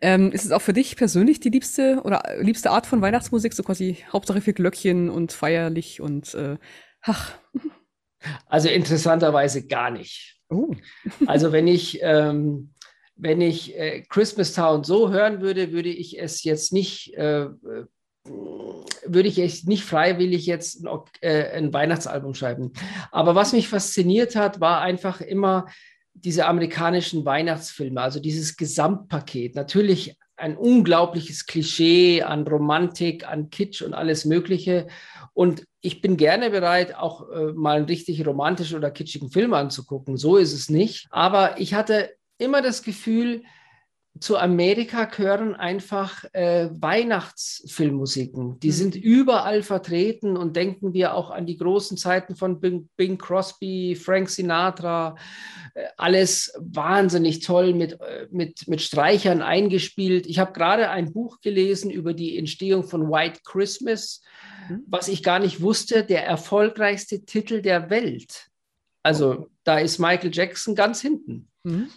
Ähm, 0.00 0.30
ist 0.30 0.44
es 0.44 0.52
auch 0.52 0.62
für 0.62 0.72
dich 0.72 0.94
persönlich 0.96 1.40
die 1.40 1.50
liebste 1.50 2.02
oder 2.04 2.22
liebste 2.38 2.70
Art 2.70 2.86
von 2.86 3.02
Weihnachtsmusik? 3.02 3.52
So 3.52 3.64
quasi 3.64 4.04
Hauptsache 4.12 4.40
für 4.40 4.52
Glöckchen 4.52 5.10
und 5.10 5.32
feierlich 5.32 6.00
und 6.00 6.34
äh, 6.34 6.56
ach. 7.02 7.32
Also 8.46 8.68
interessanterweise 8.68 9.66
gar 9.66 9.90
nicht. 9.90 10.40
Oh. 10.48 10.72
also 11.26 11.50
wenn 11.50 11.66
ich 11.66 11.98
ähm, 12.02 12.74
wenn 13.16 13.40
ich 13.40 13.76
äh, 13.76 14.02
Christmas 14.08 14.52
Town 14.52 14.84
so 14.84 15.10
hören 15.10 15.40
würde, 15.40 15.72
würde 15.72 15.88
ich 15.88 16.20
es 16.20 16.44
jetzt 16.44 16.72
nicht 16.72 17.14
äh, 17.14 17.46
würde 18.28 19.28
ich 19.28 19.38
echt 19.38 19.68
nicht 19.68 19.84
freiwillig 19.84 20.46
jetzt 20.46 20.84
ein, 20.84 20.98
äh, 21.20 21.50
ein 21.52 21.72
Weihnachtsalbum 21.72 22.34
schreiben. 22.34 22.72
Aber 23.10 23.34
was 23.34 23.52
mich 23.52 23.68
fasziniert 23.68 24.36
hat, 24.36 24.60
war 24.60 24.80
einfach 24.80 25.20
immer 25.20 25.66
diese 26.14 26.46
amerikanischen 26.46 27.24
Weihnachtsfilme, 27.24 28.00
also 28.00 28.20
dieses 28.20 28.56
Gesamtpaket. 28.56 29.54
Natürlich 29.54 30.16
ein 30.36 30.56
unglaubliches 30.56 31.46
Klischee 31.46 32.22
an 32.22 32.46
Romantik, 32.46 33.26
an 33.26 33.50
Kitsch 33.50 33.82
und 33.82 33.94
alles 33.94 34.24
Mögliche. 34.24 34.86
Und 35.32 35.64
ich 35.80 36.00
bin 36.00 36.16
gerne 36.16 36.50
bereit, 36.50 36.94
auch 36.94 37.30
äh, 37.30 37.52
mal 37.52 37.76
einen 37.76 37.86
richtig 37.86 38.26
romantischen 38.26 38.76
oder 38.76 38.90
kitschigen 38.90 39.30
Film 39.30 39.54
anzugucken. 39.54 40.16
So 40.16 40.36
ist 40.36 40.52
es 40.52 40.68
nicht. 40.68 41.06
Aber 41.10 41.58
ich 41.60 41.74
hatte 41.74 42.10
immer 42.38 42.60
das 42.60 42.82
Gefühl, 42.82 43.42
zu 44.20 44.36
Amerika 44.36 45.04
gehören 45.04 45.54
einfach 45.54 46.24
äh, 46.32 46.68
Weihnachtsfilmmusiken. 46.72 48.60
Die 48.60 48.68
mhm. 48.68 48.72
sind 48.72 48.96
überall 48.96 49.62
vertreten 49.62 50.36
und 50.36 50.56
denken 50.56 50.92
wir 50.92 51.14
auch 51.14 51.30
an 51.30 51.46
die 51.46 51.56
großen 51.56 51.96
Zeiten 51.96 52.36
von 52.36 52.60
Bing, 52.60 52.88
Bing 52.96 53.18
Crosby, 53.18 53.94
Frank 53.94 54.28
Sinatra. 54.28 55.16
Äh, 55.74 55.84
alles 55.96 56.52
wahnsinnig 56.58 57.40
toll 57.40 57.74
mit, 57.74 58.00
äh, 58.00 58.26
mit, 58.30 58.68
mit 58.68 58.82
Streichern 58.82 59.42
eingespielt. 59.42 60.26
Ich 60.26 60.38
habe 60.38 60.52
gerade 60.52 60.90
ein 60.90 61.12
Buch 61.12 61.40
gelesen 61.40 61.90
über 61.90 62.14
die 62.14 62.38
Entstehung 62.38 62.84
von 62.84 63.10
White 63.10 63.40
Christmas, 63.44 64.22
mhm. 64.68 64.82
was 64.86 65.08
ich 65.08 65.22
gar 65.22 65.38
nicht 65.38 65.60
wusste, 65.60 66.04
der 66.04 66.24
erfolgreichste 66.26 67.24
Titel 67.24 67.62
der 67.62 67.90
Welt. 67.90 68.48
Also 69.02 69.48
da 69.62 69.78
ist 69.78 69.98
Michael 69.98 70.34
Jackson 70.34 70.74
ganz 70.74 71.00
hinten. 71.00 71.48
Mhm. 71.66 71.88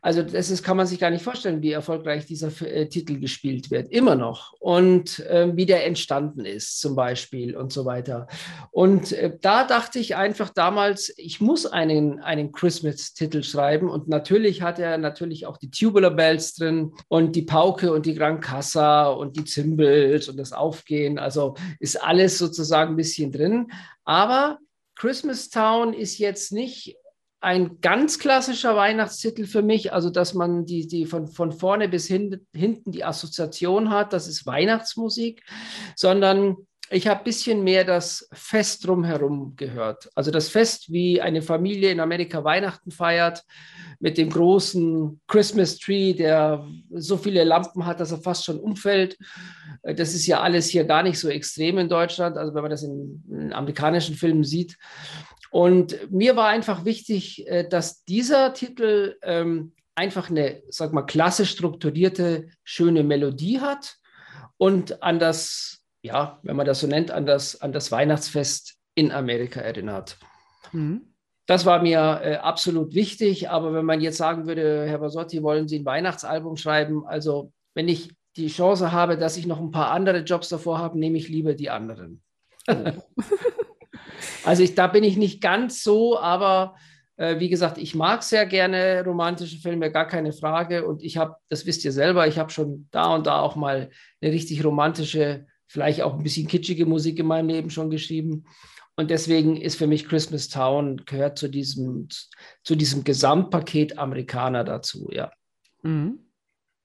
Also 0.00 0.22
das 0.22 0.50
ist, 0.50 0.62
kann 0.62 0.78
man 0.78 0.86
sich 0.86 0.98
gar 0.98 1.10
nicht 1.10 1.22
vorstellen, 1.22 1.60
wie 1.60 1.72
erfolgreich 1.72 2.24
dieser 2.24 2.48
äh, 2.62 2.88
Titel 2.88 3.20
gespielt 3.20 3.70
wird, 3.70 3.92
immer 3.92 4.14
noch. 4.14 4.54
Und 4.60 5.18
äh, 5.26 5.54
wie 5.54 5.66
der 5.66 5.86
entstanden 5.86 6.46
ist 6.46 6.80
zum 6.80 6.96
Beispiel 6.96 7.54
und 7.54 7.70
so 7.70 7.84
weiter. 7.84 8.28
Und 8.70 9.12
äh, 9.12 9.36
da 9.38 9.66
dachte 9.66 9.98
ich 9.98 10.16
einfach 10.16 10.48
damals, 10.48 11.12
ich 11.18 11.38
muss 11.42 11.66
einen, 11.66 12.20
einen 12.20 12.50
Christmas-Titel 12.50 13.42
schreiben. 13.42 13.90
Und 13.90 14.08
natürlich 14.08 14.62
hat 14.62 14.78
er 14.78 14.96
natürlich 14.96 15.44
auch 15.44 15.58
die 15.58 15.70
Tubular 15.70 16.12
Bells 16.12 16.54
drin 16.54 16.92
und 17.08 17.36
die 17.36 17.42
Pauke 17.42 17.92
und 17.92 18.06
die 18.06 18.14
Gran 18.14 18.40
Cassa 18.40 19.10
und 19.10 19.36
die 19.36 19.44
Cymbals 19.44 20.30
und 20.30 20.38
das 20.38 20.54
Aufgehen. 20.54 21.18
Also 21.18 21.56
ist 21.78 22.02
alles 22.02 22.38
sozusagen 22.38 22.94
ein 22.94 22.96
bisschen 22.96 23.32
drin. 23.32 23.70
Aber 24.04 24.58
Christmas 25.00 25.50
Town 25.50 25.92
ist 25.92 26.18
jetzt 26.18 26.52
nicht 26.52 26.96
ein 27.40 27.80
ganz 27.80 28.18
klassischer 28.18 28.76
Weihnachtstitel 28.76 29.46
für 29.46 29.62
mich, 29.62 29.92
also 29.92 30.10
dass 30.10 30.34
man 30.34 30.66
die, 30.66 30.86
die 30.86 31.06
von, 31.06 31.26
von 31.26 31.52
vorne 31.52 31.88
bis 31.88 32.06
hin, 32.06 32.46
hinten 32.54 32.92
die 32.92 33.04
Assoziation 33.04 33.90
hat, 33.90 34.12
das 34.12 34.28
ist 34.28 34.46
Weihnachtsmusik, 34.46 35.42
sondern 35.96 36.56
ich 36.92 37.06
habe 37.06 37.20
ein 37.20 37.24
bisschen 37.24 37.62
mehr 37.62 37.84
das 37.84 38.28
Fest 38.32 38.86
drumherum 38.86 39.54
gehört. 39.56 40.10
Also 40.16 40.32
das 40.32 40.48
Fest, 40.48 40.90
wie 40.92 41.20
eine 41.20 41.40
Familie 41.40 41.92
in 41.92 42.00
Amerika 42.00 42.42
Weihnachten 42.42 42.90
feiert, 42.90 43.44
mit 44.00 44.18
dem 44.18 44.30
großen 44.30 45.20
Christmas 45.28 45.78
Tree, 45.78 46.14
der 46.14 46.66
so 46.90 47.16
viele 47.16 47.44
Lampen 47.44 47.86
hat, 47.86 48.00
dass 48.00 48.10
er 48.10 48.18
fast 48.18 48.44
schon 48.44 48.58
umfällt. 48.58 49.16
Äh, 49.82 49.94
das 49.94 50.14
ist 50.14 50.26
ja 50.26 50.40
alles 50.40 50.68
hier 50.68 50.84
gar 50.84 51.02
nicht 51.02 51.18
so 51.18 51.28
extrem 51.28 51.78
in 51.78 51.88
Deutschland, 51.88 52.36
also 52.36 52.54
wenn 52.54 52.62
man 52.62 52.70
das 52.70 52.82
in, 52.82 53.22
in 53.30 53.52
amerikanischen 53.52 54.16
Filmen 54.16 54.42
sieht. 54.42 54.76
Und 55.50 56.10
mir 56.10 56.36
war 56.36 56.48
einfach 56.48 56.84
wichtig, 56.84 57.46
äh, 57.48 57.68
dass 57.68 58.04
dieser 58.04 58.54
Titel 58.54 59.16
ähm, 59.22 59.72
einfach 59.94 60.30
eine, 60.30 60.62
sag 60.68 60.92
mal, 60.92 61.02
klassisch 61.02 61.50
strukturierte, 61.50 62.48
schöne 62.62 63.02
Melodie 63.02 63.60
hat 63.60 63.96
und 64.56 65.02
an 65.02 65.18
das, 65.18 65.84
ja, 66.02 66.38
wenn 66.42 66.56
man 66.56 66.66
das 66.66 66.80
so 66.80 66.86
nennt, 66.86 67.10
an 67.10 67.26
das, 67.26 67.60
an 67.60 67.72
das 67.72 67.90
Weihnachtsfest 67.90 68.76
in 68.94 69.12
Amerika 69.12 69.60
erinnert. 69.60 70.18
Mhm. 70.72 71.10
Das 71.46 71.66
war 71.66 71.82
mir 71.82 72.20
äh, 72.22 72.36
absolut 72.36 72.94
wichtig. 72.94 73.50
Aber 73.50 73.74
wenn 73.74 73.84
man 73.84 74.00
jetzt 74.00 74.18
sagen 74.18 74.46
würde, 74.46 74.86
Herr 74.86 74.98
Basotti, 74.98 75.42
wollen 75.42 75.66
Sie 75.66 75.80
ein 75.80 75.84
Weihnachtsalbum 75.84 76.56
schreiben? 76.56 77.04
Also, 77.06 77.52
wenn 77.74 77.88
ich 77.88 78.14
die 78.36 78.46
Chance 78.46 78.92
habe, 78.92 79.18
dass 79.18 79.36
ich 79.36 79.46
noch 79.46 79.58
ein 79.58 79.72
paar 79.72 79.90
andere 79.90 80.18
Jobs 80.18 80.48
davor 80.48 80.78
habe, 80.78 80.98
nehme 80.98 81.18
ich 81.18 81.28
lieber 81.28 81.54
die 81.54 81.70
anderen. 81.70 82.22
Oh. 82.68 82.92
Also, 84.44 84.62
ich, 84.62 84.74
da 84.74 84.86
bin 84.86 85.04
ich 85.04 85.16
nicht 85.16 85.40
ganz 85.40 85.82
so, 85.82 86.18
aber 86.18 86.74
äh, 87.20 87.38
wie 87.38 87.50
gesagt, 87.50 87.76
ich 87.76 87.94
mag 87.94 88.22
sehr 88.22 88.46
gerne 88.46 89.04
romantische 89.04 89.58
Filme, 89.58 89.92
gar 89.92 90.06
keine 90.06 90.32
Frage. 90.32 90.86
Und 90.86 91.02
ich 91.02 91.18
habe, 91.18 91.36
das 91.50 91.66
wisst 91.66 91.84
ihr 91.84 91.92
selber, 91.92 92.26
ich 92.26 92.38
habe 92.38 92.50
schon 92.50 92.88
da 92.90 93.14
und 93.14 93.26
da 93.26 93.40
auch 93.40 93.56
mal 93.56 93.90
eine 94.22 94.32
richtig 94.32 94.64
romantische, 94.64 95.46
vielleicht 95.66 96.00
auch 96.00 96.14
ein 96.14 96.22
bisschen 96.22 96.48
kitschige 96.48 96.86
Musik 96.86 97.18
in 97.18 97.26
meinem 97.26 97.48
Leben 97.48 97.68
schon 97.68 97.90
geschrieben. 97.90 98.46
Und 98.96 99.10
deswegen 99.10 99.56
ist 99.56 99.76
für 99.76 99.86
mich 99.86 100.08
Christmas 100.08 100.48
Town 100.48 101.02
gehört 101.04 101.38
zu 101.38 101.48
diesem, 101.48 102.08
zu 102.62 102.74
diesem 102.74 103.04
Gesamtpaket 103.04 103.98
Amerikaner 103.98 104.64
dazu, 104.64 105.08
ja. 105.10 105.30
Mhm. 105.82 106.29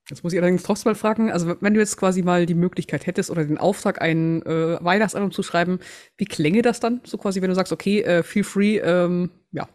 Jetzt 0.09 0.23
muss 0.23 0.33
ich 0.33 0.39
allerdings 0.39 0.61
trotzdem 0.61 0.91
mal 0.91 0.95
fragen, 0.95 1.31
also 1.31 1.55
wenn 1.61 1.73
du 1.73 1.79
jetzt 1.79 1.97
quasi 1.97 2.21
mal 2.21 2.45
die 2.45 2.53
Möglichkeit 2.53 3.07
hättest 3.07 3.31
oder 3.31 3.43
den 3.43 3.57
Auftrag, 3.57 4.01
ein 4.01 4.43
äh, 4.43 4.77
Weihnachtsalbum 4.83 5.31
zu 5.31 5.41
schreiben, 5.41 5.79
wie 6.17 6.25
klänge 6.25 6.61
das 6.61 6.79
dann? 6.79 7.01
So 7.05 7.17
quasi, 7.17 7.41
wenn 7.41 7.49
du 7.49 7.55
sagst, 7.55 7.73
okay, 7.73 8.01
äh, 8.01 8.21
feel 8.21 8.43
free, 8.43 8.77
ähm, 8.77 9.31
ja. 9.51 9.67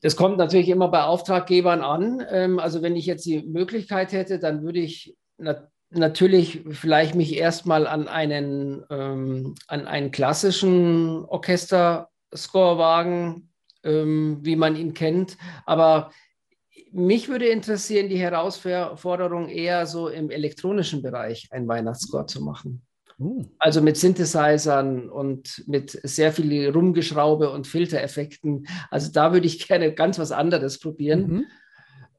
Das 0.00 0.16
kommt 0.16 0.36
natürlich 0.36 0.68
immer 0.68 0.88
bei 0.88 1.02
Auftraggebern 1.02 1.80
an. 1.80 2.24
Ähm, 2.30 2.58
also 2.58 2.82
wenn 2.82 2.96
ich 2.96 3.06
jetzt 3.06 3.24
die 3.24 3.42
Möglichkeit 3.42 4.12
hätte, 4.12 4.40
dann 4.40 4.62
würde 4.62 4.80
ich 4.80 5.16
natürlich 5.90 6.64
vielleicht 6.70 7.14
mich 7.14 7.36
erstmal 7.36 7.86
an 7.86 8.08
einen, 8.08 8.84
ähm, 8.90 9.54
an 9.68 9.86
einen 9.86 10.10
klassischen 10.10 11.24
Orchesterscore 11.24 12.78
wagen, 12.78 13.50
ähm, 13.84 14.38
wie 14.42 14.56
man 14.56 14.74
ihn 14.74 14.92
kennt. 14.92 15.36
Aber 15.66 16.10
mich 16.98 17.28
würde 17.28 17.46
interessieren, 17.46 18.08
die 18.08 18.18
Herausforderung 18.18 19.48
eher 19.48 19.86
so 19.86 20.08
im 20.08 20.30
elektronischen 20.30 21.02
Bereich 21.02 21.48
einen 21.50 21.68
Weihnachtsscore 21.68 22.26
zu 22.26 22.42
machen. 22.42 22.82
Uh. 23.18 23.44
Also 23.58 23.82
mit 23.82 23.96
Synthesizern 23.96 25.08
und 25.08 25.64
mit 25.66 25.98
sehr 26.02 26.32
viel 26.32 26.70
Rumgeschraube 26.70 27.50
und 27.50 27.66
Filtereffekten. 27.66 28.68
Also 28.90 29.10
da 29.12 29.32
würde 29.32 29.46
ich 29.46 29.58
gerne 29.68 29.92
ganz 29.92 30.18
was 30.18 30.32
anderes 30.32 30.78
probieren. 30.78 31.26
Mhm. 31.26 31.44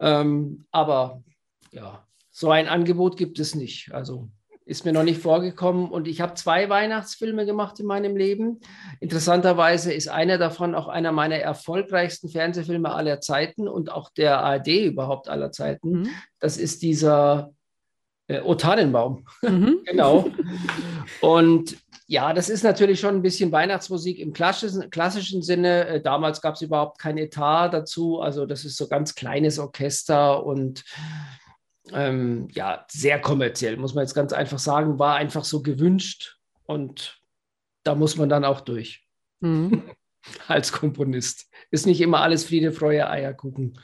Ähm, 0.02 0.66
aber 0.72 1.24
ja, 1.72 2.06
so 2.32 2.52
ein 2.52 2.68
Angebot 2.68 3.18
gibt 3.18 3.40
es 3.40 3.56
nicht. 3.56 3.94
Also 3.94 4.30
ist 4.70 4.86
mir 4.86 4.94
noch 4.94 5.04
nicht 5.04 5.22
vorgekommen. 5.22 5.90
Und 5.90 6.08
ich 6.08 6.22
habe 6.22 6.36
zwei 6.36 6.70
Weihnachtsfilme 6.70 7.46
gemacht 7.46 7.80
in 7.80 7.88
meinem 7.88 8.16
Leben. 8.16 8.60
Interessanterweise 9.00 9.92
ist 9.92 10.10
einer 10.10 10.38
davon 10.38 10.76
auch 10.76 10.88
einer 10.88 11.12
meiner 11.12 11.38
erfolgreichsten 11.38 12.30
Fernsehfilme 12.30 12.92
aller 12.92 13.20
Zeiten 13.20 13.68
und 13.68 13.92
auch 13.92 14.12
der 14.12 14.40
ARD 14.40 14.68
überhaupt 14.68 15.28
aller 15.28 15.52
Zeiten. 15.52 16.02
Mhm. 16.02 16.10
Das 16.40 16.58
ist 16.58 16.84
dieser 16.84 17.52
äh, 18.28 18.42
O 18.42 18.54
Tannenbaum. 18.54 19.26
Mhm. 19.42 19.80
genau. 19.86 20.30
Und 21.22 21.78
ja, 22.06 22.34
das 22.34 22.50
ist 22.50 22.64
natürlich 22.64 23.00
schon 23.00 23.16
ein 23.16 23.22
bisschen 23.24 23.52
Weihnachtsmusik 23.52 24.20
im 24.20 24.34
klassischen, 24.34 24.90
klassischen 24.92 25.42
Sinne. 25.42 25.88
Äh, 25.88 26.02
damals 26.02 26.42
gab 26.42 26.56
es 26.56 26.62
überhaupt 26.62 27.00
kein 27.00 27.18
Etat 27.18 27.70
dazu. 27.70 28.22
Also 28.22 28.46
das 28.46 28.66
ist 28.66 28.78
so 28.78 28.88
ganz 28.88 29.16
kleines 29.16 29.58
Orchester 29.58 30.46
und 30.46 30.84
ähm, 31.94 32.48
ja, 32.52 32.86
sehr 32.90 33.20
kommerziell, 33.20 33.78
muss 33.78 33.94
man 33.94 34.04
jetzt 34.04 34.14
ganz 34.14 34.34
einfach 34.34 34.60
sagen, 34.60 35.00
war 35.00 35.16
einfach 35.16 35.44
so 35.44 35.62
gewünscht 35.62 36.38
und 36.66 37.22
da 37.84 37.96
muss 37.96 38.18
man 38.18 38.30
dann 38.30 38.46
auch 38.46 38.62
durch. 38.62 39.08
Mhm. 39.40 39.84
Als 40.48 40.72
Komponist. 40.72 41.50
Ist 41.72 41.86
nicht 41.86 42.02
immer 42.02 42.22
alles 42.22 42.44
Friede, 42.44 42.72
Freude, 42.72 43.10
Eier 43.10 43.34
gucken. 43.34 43.80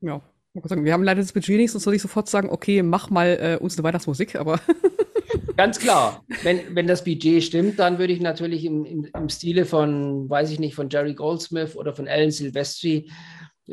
Ja, 0.00 0.20
wir 0.52 0.92
haben 0.92 1.04
leider 1.04 1.20
das 1.20 1.32
Budget 1.32 1.56
nicht, 1.56 1.70
sonst 1.70 1.86
würde 1.86 1.96
ich 1.96 2.02
sofort 2.02 2.28
sagen, 2.28 2.48
okay, 2.50 2.82
mach 2.82 3.08
mal 3.08 3.38
äh, 3.40 3.62
uns 3.62 3.76
eine 3.76 3.84
Weihnachtsmusik, 3.84 4.34
aber. 4.34 4.58
Ganz 5.56 5.78
klar. 5.78 6.24
Wenn, 6.42 6.74
wenn 6.74 6.86
das 6.86 7.04
Budget 7.04 7.44
stimmt, 7.44 7.78
dann 7.78 7.98
würde 7.98 8.12
ich 8.12 8.20
natürlich 8.20 8.64
im, 8.64 8.84
im, 8.84 9.04
im 9.04 9.28
Stile 9.28 9.64
von, 9.64 10.28
weiß 10.28 10.50
ich 10.50 10.58
nicht, 10.58 10.74
von 10.74 10.88
Jerry 10.88 11.14
Goldsmith 11.14 11.76
oder 11.76 11.94
von 11.94 12.08
Alan 12.08 12.30
Silvestri 12.30 13.10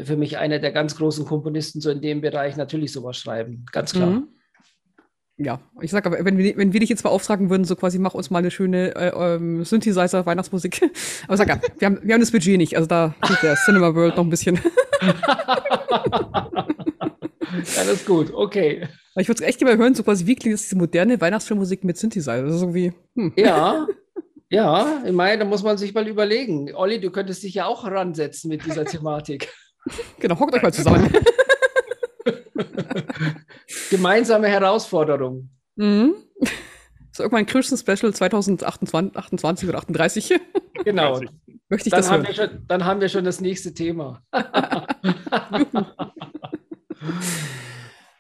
für 0.04 0.18
mich 0.18 0.38
einer 0.38 0.60
der 0.60 0.72
ganz 0.72 0.96
großen 0.96 1.26
Komponisten 1.26 1.82
so 1.82 1.90
in 1.90 2.02
dem 2.02 2.22
Bereich 2.22 2.56
natürlich 2.58 2.92
sowas 2.92 3.18
schreiben. 3.18 3.66
Ganz 3.72 3.94
klar. 3.94 4.10
Mhm. 4.10 4.28
Ja, 5.40 5.60
ich 5.82 5.92
sag 5.92 6.04
aber, 6.08 6.26
wenn 6.26 6.40
wir, 6.40 6.58
wenn 6.58 6.74
wir 6.74 6.80
dich 6.80 6.90
jetzt 6.90 7.04
beauftragen 7.04 7.52
würden, 7.52 7.64
so 7.64 7.76
quasi 7.76 8.00
mach 8.00 8.16
uns 8.16 8.32
mal 8.32 8.40
eine 8.40 8.50
schöne 8.50 8.96
äh, 8.96 9.36
ähm, 9.36 9.64
Synthesizer-Weihnachtsmusik. 9.64 10.82
aber 11.28 11.38
sag 11.38 11.48
ja, 11.48 11.62
wir 11.78 11.86
haben, 11.86 12.00
wir 12.02 12.16
haben 12.16 12.22
das 12.22 12.32
Budget 12.32 12.58
nicht, 12.58 12.76
also 12.76 12.88
da 12.88 13.14
tut 13.22 13.44
der 13.44 13.56
Cinema 13.56 13.94
World 13.94 14.18
noch 14.18 14.24
ein 14.24 14.32
bisschen. 14.32 14.60
Alles 17.78 17.94
ist 17.94 18.08
gut, 18.08 18.34
okay. 18.34 18.88
Ich 19.16 19.28
würde 19.28 19.46
echt 19.46 19.60
gerne 19.60 19.76
mal 19.76 19.84
hören, 19.84 19.94
so 19.94 20.02
quasi, 20.02 20.26
wie 20.26 20.36
klingt 20.36 20.56
das 20.56 20.64
diese 20.64 20.76
moderne 20.76 21.22
Weihnachtsfilmmusik 21.22 21.84
mit 21.84 21.98
Synthesizer? 21.98 22.42
Das 22.42 22.56
ist 22.56 22.62
irgendwie, 22.62 22.94
hm. 23.16 23.34
Ja, 23.36 23.88
ja, 24.50 25.04
ich 25.06 25.12
meine, 25.12 25.40
da 25.40 25.46
muss 25.46 25.62
man 25.62 25.78
sich 25.78 25.94
mal 25.94 26.08
überlegen. 26.08 26.74
Olli, 26.74 27.02
du 27.02 27.12
könntest 27.12 27.44
dich 27.44 27.56
ja 27.56 27.66
auch 27.66 27.84
ransetzen 27.86 28.50
mit 28.50 28.66
dieser 28.66 28.86
Thematik. 28.86 29.50
Genau, 30.20 30.40
hockt 30.40 30.54
euch 30.56 30.62
mal 30.62 30.74
zusammen. 30.74 31.12
Gemeinsame 33.90 34.48
Herausforderung. 34.48 35.50
Mhm. 35.76 36.16
So 37.12 37.24
irgendwann 37.24 37.44
ein 37.44 37.46
Christian 37.48 37.78
Special 37.78 38.14
2028 38.14 39.70
oder 39.70 39.80
38. 39.80 40.40
Genau. 40.84 41.20
Möchte 41.70 41.88
ich 41.88 41.92
dann 41.92 42.00
das 42.02 42.12
haben 42.12 42.24
hören. 42.24 42.28
Wir 42.28 42.36
schon, 42.36 42.66
dann 42.68 42.86
haben 42.86 43.02
wir 43.02 43.10
schon 43.10 43.26
das 43.26 43.42
nächste 43.42 43.74
Thema. 43.74 44.22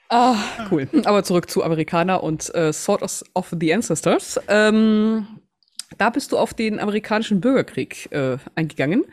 ah, 0.10 0.36
cool. 0.72 0.90
Aber 1.06 1.24
zurück 1.24 1.50
zu 1.50 1.64
Amerikaner 1.64 2.24
und 2.24 2.54
äh, 2.56 2.74
Sword 2.74 3.04
of 3.36 3.54
the 3.58 3.74
Ancestors. 3.74 4.40
Ähm, 4.48 5.28
da 6.00 6.10
bist 6.10 6.32
du 6.32 6.38
auf 6.38 6.56
den 6.56 6.80
amerikanischen 6.80 7.40
Bürgerkrieg 7.40 8.12
äh, 8.12 8.38
eingegangen. 8.56 9.06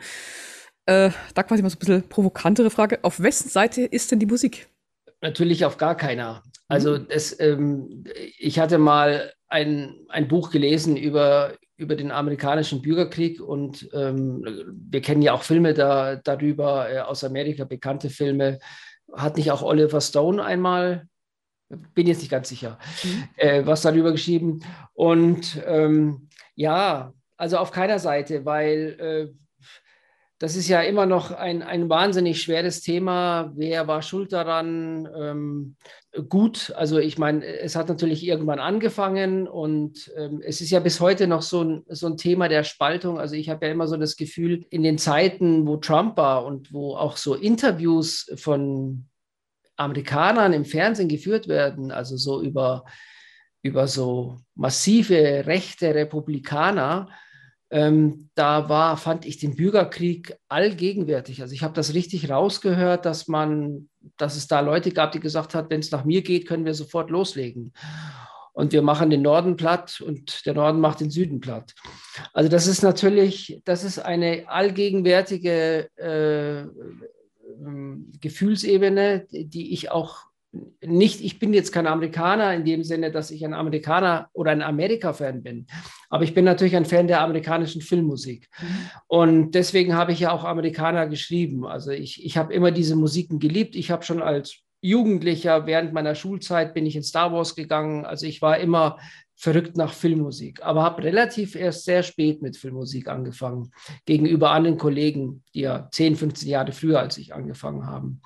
Äh, 0.85 1.09
da 1.33 1.43
quasi 1.43 1.63
mal 1.63 1.69
so 1.69 1.77
ein 1.77 1.79
bisschen 1.79 2.09
provokantere 2.09 2.69
Frage. 2.69 2.99
Auf 3.01 3.19
wessen 3.19 3.49
Seite 3.49 3.81
ist 3.81 4.11
denn 4.11 4.19
die 4.19 4.25
Musik? 4.25 4.67
Natürlich 5.21 5.65
auf 5.65 5.77
gar 5.77 5.95
keiner. 5.95 6.43
Also 6.67 6.99
mhm. 6.99 7.05
es, 7.09 7.39
ähm, 7.39 8.03
ich 8.37 8.59
hatte 8.59 8.77
mal 8.77 9.33
ein, 9.47 9.95
ein 10.09 10.27
Buch 10.27 10.51
gelesen 10.51 10.97
über, 10.97 11.53
über 11.77 11.95
den 11.95 12.11
amerikanischen 12.11 12.81
Bürgerkrieg 12.81 13.39
und 13.41 13.89
ähm, 13.93 14.45
wir 14.89 15.01
kennen 15.01 15.21
ja 15.21 15.33
auch 15.33 15.43
Filme 15.43 15.73
da, 15.73 16.15
darüber, 16.17 16.89
äh, 16.91 16.99
aus 16.99 17.23
Amerika, 17.23 17.63
bekannte 17.63 18.09
Filme. 18.09 18.59
Hat 19.13 19.37
nicht 19.37 19.51
auch 19.51 19.61
Oliver 19.63 20.01
Stone 20.01 20.43
einmal, 20.43 21.07
bin 21.69 22.07
jetzt 22.07 22.19
nicht 22.19 22.31
ganz 22.31 22.49
sicher, 22.49 22.77
mhm. 23.03 23.23
äh, 23.37 23.65
was 23.65 23.81
darüber 23.81 24.11
geschrieben. 24.11 24.61
Und 24.93 25.61
ähm, 25.65 26.29
ja, 26.55 27.13
also 27.37 27.57
auf 27.57 27.71
keiner 27.71 27.99
Seite, 27.99 28.45
weil 28.45 29.33
äh, 29.33 29.44
das 30.39 30.57
ist 30.57 30.67
ja 30.67 30.81
immer 30.81 31.05
noch 31.05 31.31
ein, 31.31 31.63
ein 31.63 31.89
wahnsinnig 31.89 32.41
schweres 32.41 32.81
Thema. 32.81 33.53
Wer 33.55 33.87
war 33.87 34.01
schuld 34.01 34.33
daran? 34.33 35.07
Ähm, 35.17 35.75
gut, 36.27 36.73
also 36.75 36.99
ich 36.99 37.17
meine, 37.17 37.45
es 37.45 37.77
hat 37.77 37.87
natürlich 37.87 38.25
irgendwann 38.25 38.59
angefangen 38.59 39.47
und 39.47 40.11
ähm, 40.17 40.41
es 40.43 40.59
ist 40.59 40.71
ja 40.71 40.81
bis 40.81 40.99
heute 40.99 41.27
noch 41.27 41.41
so 41.41 41.63
ein, 41.63 41.85
so 41.87 42.07
ein 42.07 42.17
Thema 42.17 42.49
der 42.49 42.65
Spaltung. 42.65 43.17
Also 43.17 43.35
ich 43.35 43.49
habe 43.49 43.65
ja 43.65 43.71
immer 43.71 43.87
so 43.87 43.95
das 43.95 44.17
Gefühl, 44.17 44.65
in 44.71 44.83
den 44.83 44.97
Zeiten, 44.97 45.65
wo 45.67 45.77
Trump 45.77 46.17
war 46.17 46.45
und 46.45 46.73
wo 46.73 46.97
auch 46.97 47.15
so 47.15 47.35
Interviews 47.35 48.29
von 48.35 49.07
Amerikanern 49.77 50.51
im 50.51 50.65
Fernsehen 50.65 51.07
geführt 51.07 51.47
werden, 51.47 51.91
also 51.91 52.17
so 52.17 52.41
über, 52.41 52.83
über 53.61 53.87
so 53.87 54.37
massive 54.53 55.45
rechte 55.45 55.95
Republikaner, 55.95 57.09
ähm, 57.75 58.29
da 58.35 58.69
war, 58.69 58.95
fand 58.95 59.25
ich 59.25 59.37
den 59.37 59.57
Bürgerkrieg 59.57 60.37
allgegenwärtig. 60.47 61.41
Also 61.41 61.53
ich 61.53 61.61
habe 61.61 61.73
das 61.73 61.93
richtig 61.93 62.29
rausgehört, 62.29 63.05
dass 63.05 63.27
man, 63.27 63.89
dass 64.15 64.37
es 64.37 64.47
da 64.47 64.61
Leute 64.61 64.91
gab, 64.91 65.11
die 65.11 65.19
gesagt 65.19 65.53
hat, 65.53 65.69
wenn 65.69 65.81
es 65.81 65.91
nach 65.91 66.05
mir 66.05 66.21
geht, 66.21 66.47
können 66.47 66.63
wir 66.63 66.73
sofort 66.73 67.09
loslegen. 67.09 67.73
und 68.53 68.71
wir 68.71 68.81
machen 68.81 69.09
den 69.09 69.23
Norden 69.23 69.57
platt 69.57 69.99
und 69.99 70.45
der 70.45 70.53
Norden 70.53 70.79
macht 70.79 71.01
den 71.01 71.09
Süden 71.09 71.41
platt. 71.41 71.75
Also 72.31 72.49
das 72.49 72.65
ist 72.65 72.81
natürlich, 72.81 73.61
das 73.65 73.83
ist 73.83 73.99
eine 73.99 74.45
allgegenwärtige 74.47 75.89
äh, 75.97 76.61
ähm, 76.61 78.09
Gefühlsebene, 78.21 79.27
die 79.29 79.73
ich 79.73 79.91
auch 79.91 80.27
nicht, 80.81 81.21
ich 81.21 81.39
bin 81.39 81.53
jetzt 81.53 81.71
kein 81.71 81.87
Amerikaner 81.87 82.53
in 82.53 82.65
dem 82.65 82.83
Sinne, 82.83 83.11
dass 83.11 83.31
ich 83.31 83.43
ein 83.45 83.53
Amerikaner 83.53 84.29
oder 84.33 84.51
ein 84.51 84.61
Amerika-Fan 84.61 85.43
bin, 85.43 85.67
aber 86.09 86.23
ich 86.23 86.33
bin 86.33 86.45
natürlich 86.45 86.75
ein 86.75 86.85
Fan 86.85 87.07
der 87.07 87.21
amerikanischen 87.21 87.81
Filmmusik. 87.81 88.47
Mhm. 88.59 88.67
Und 89.07 89.51
deswegen 89.51 89.95
habe 89.95 90.11
ich 90.11 90.19
ja 90.21 90.31
auch 90.31 90.43
Amerikaner 90.43 91.07
geschrieben. 91.07 91.65
Also 91.65 91.91
ich, 91.91 92.23
ich 92.25 92.37
habe 92.37 92.53
immer 92.53 92.71
diese 92.71 92.95
Musiken 92.95 93.39
geliebt. 93.39 93.75
Ich 93.75 93.91
habe 93.91 94.03
schon 94.03 94.21
als 94.21 94.61
Jugendlicher 94.81 95.65
während 95.65 95.93
meiner 95.93 96.13
Schulzeit 96.13 96.73
bin 96.73 96.85
ich 96.85 96.95
in 96.95 97.03
Star 97.03 97.33
Wars 97.33 97.55
gegangen. 97.55 98.05
Also 98.05 98.27
ich 98.27 98.41
war 98.41 98.59
immer 98.59 98.99
verrückt 99.35 99.77
nach 99.77 99.93
Filmmusik, 99.93 100.63
aber 100.63 100.83
habe 100.83 101.03
relativ 101.03 101.55
erst 101.55 101.85
sehr 101.85 102.03
spät 102.03 102.41
mit 102.41 102.57
Filmmusik 102.57 103.07
angefangen, 103.07 103.71
gegenüber 104.05 104.51
anderen 104.51 104.77
Kollegen, 104.77 105.43
die 105.53 105.61
ja 105.61 105.89
10, 105.91 106.15
15 106.15 106.49
Jahre 106.49 106.71
früher 106.71 106.99
als 106.99 107.17
ich 107.17 107.33
angefangen 107.33 107.85
haben. 107.85 108.21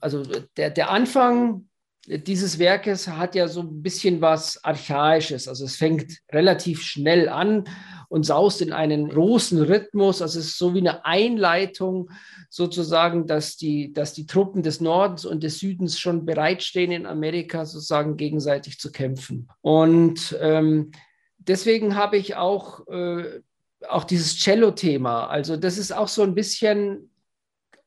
Also 0.00 0.22
der, 0.56 0.70
der 0.70 0.90
Anfang 0.90 1.68
dieses 2.08 2.58
Werkes 2.58 3.06
hat 3.08 3.34
ja 3.34 3.48
so 3.48 3.60
ein 3.60 3.82
bisschen 3.82 4.20
was 4.20 4.62
Archaisches. 4.64 5.46
Also 5.46 5.64
es 5.64 5.76
fängt 5.76 6.18
relativ 6.32 6.82
schnell 6.82 7.28
an 7.28 7.64
und 8.08 8.24
saust 8.24 8.62
in 8.62 8.72
einen 8.72 9.08
großen 9.08 9.62
Rhythmus. 9.62 10.22
Also 10.22 10.38
es 10.38 10.46
ist 10.46 10.58
so 10.58 10.74
wie 10.74 10.78
eine 10.78 11.04
Einleitung 11.04 12.10
sozusagen, 12.48 13.26
dass 13.26 13.56
die, 13.56 13.92
dass 13.92 14.14
die 14.14 14.26
Truppen 14.26 14.62
des 14.62 14.80
Nordens 14.80 15.24
und 15.24 15.42
des 15.42 15.58
Südens 15.58 15.98
schon 15.98 16.24
bereitstehen, 16.24 16.90
in 16.90 17.06
Amerika 17.06 17.66
sozusagen 17.66 18.16
gegenseitig 18.16 18.78
zu 18.78 18.90
kämpfen. 18.90 19.48
Und 19.60 20.36
ähm, 20.40 20.92
deswegen 21.36 21.96
habe 21.96 22.16
ich 22.16 22.36
auch, 22.36 22.86
äh, 22.88 23.40
auch 23.88 24.04
dieses 24.04 24.38
Cello-Thema. 24.38 25.26
Also 25.26 25.56
das 25.56 25.78
ist 25.78 25.92
auch 25.92 26.08
so 26.08 26.22
ein 26.22 26.34
bisschen 26.34 27.10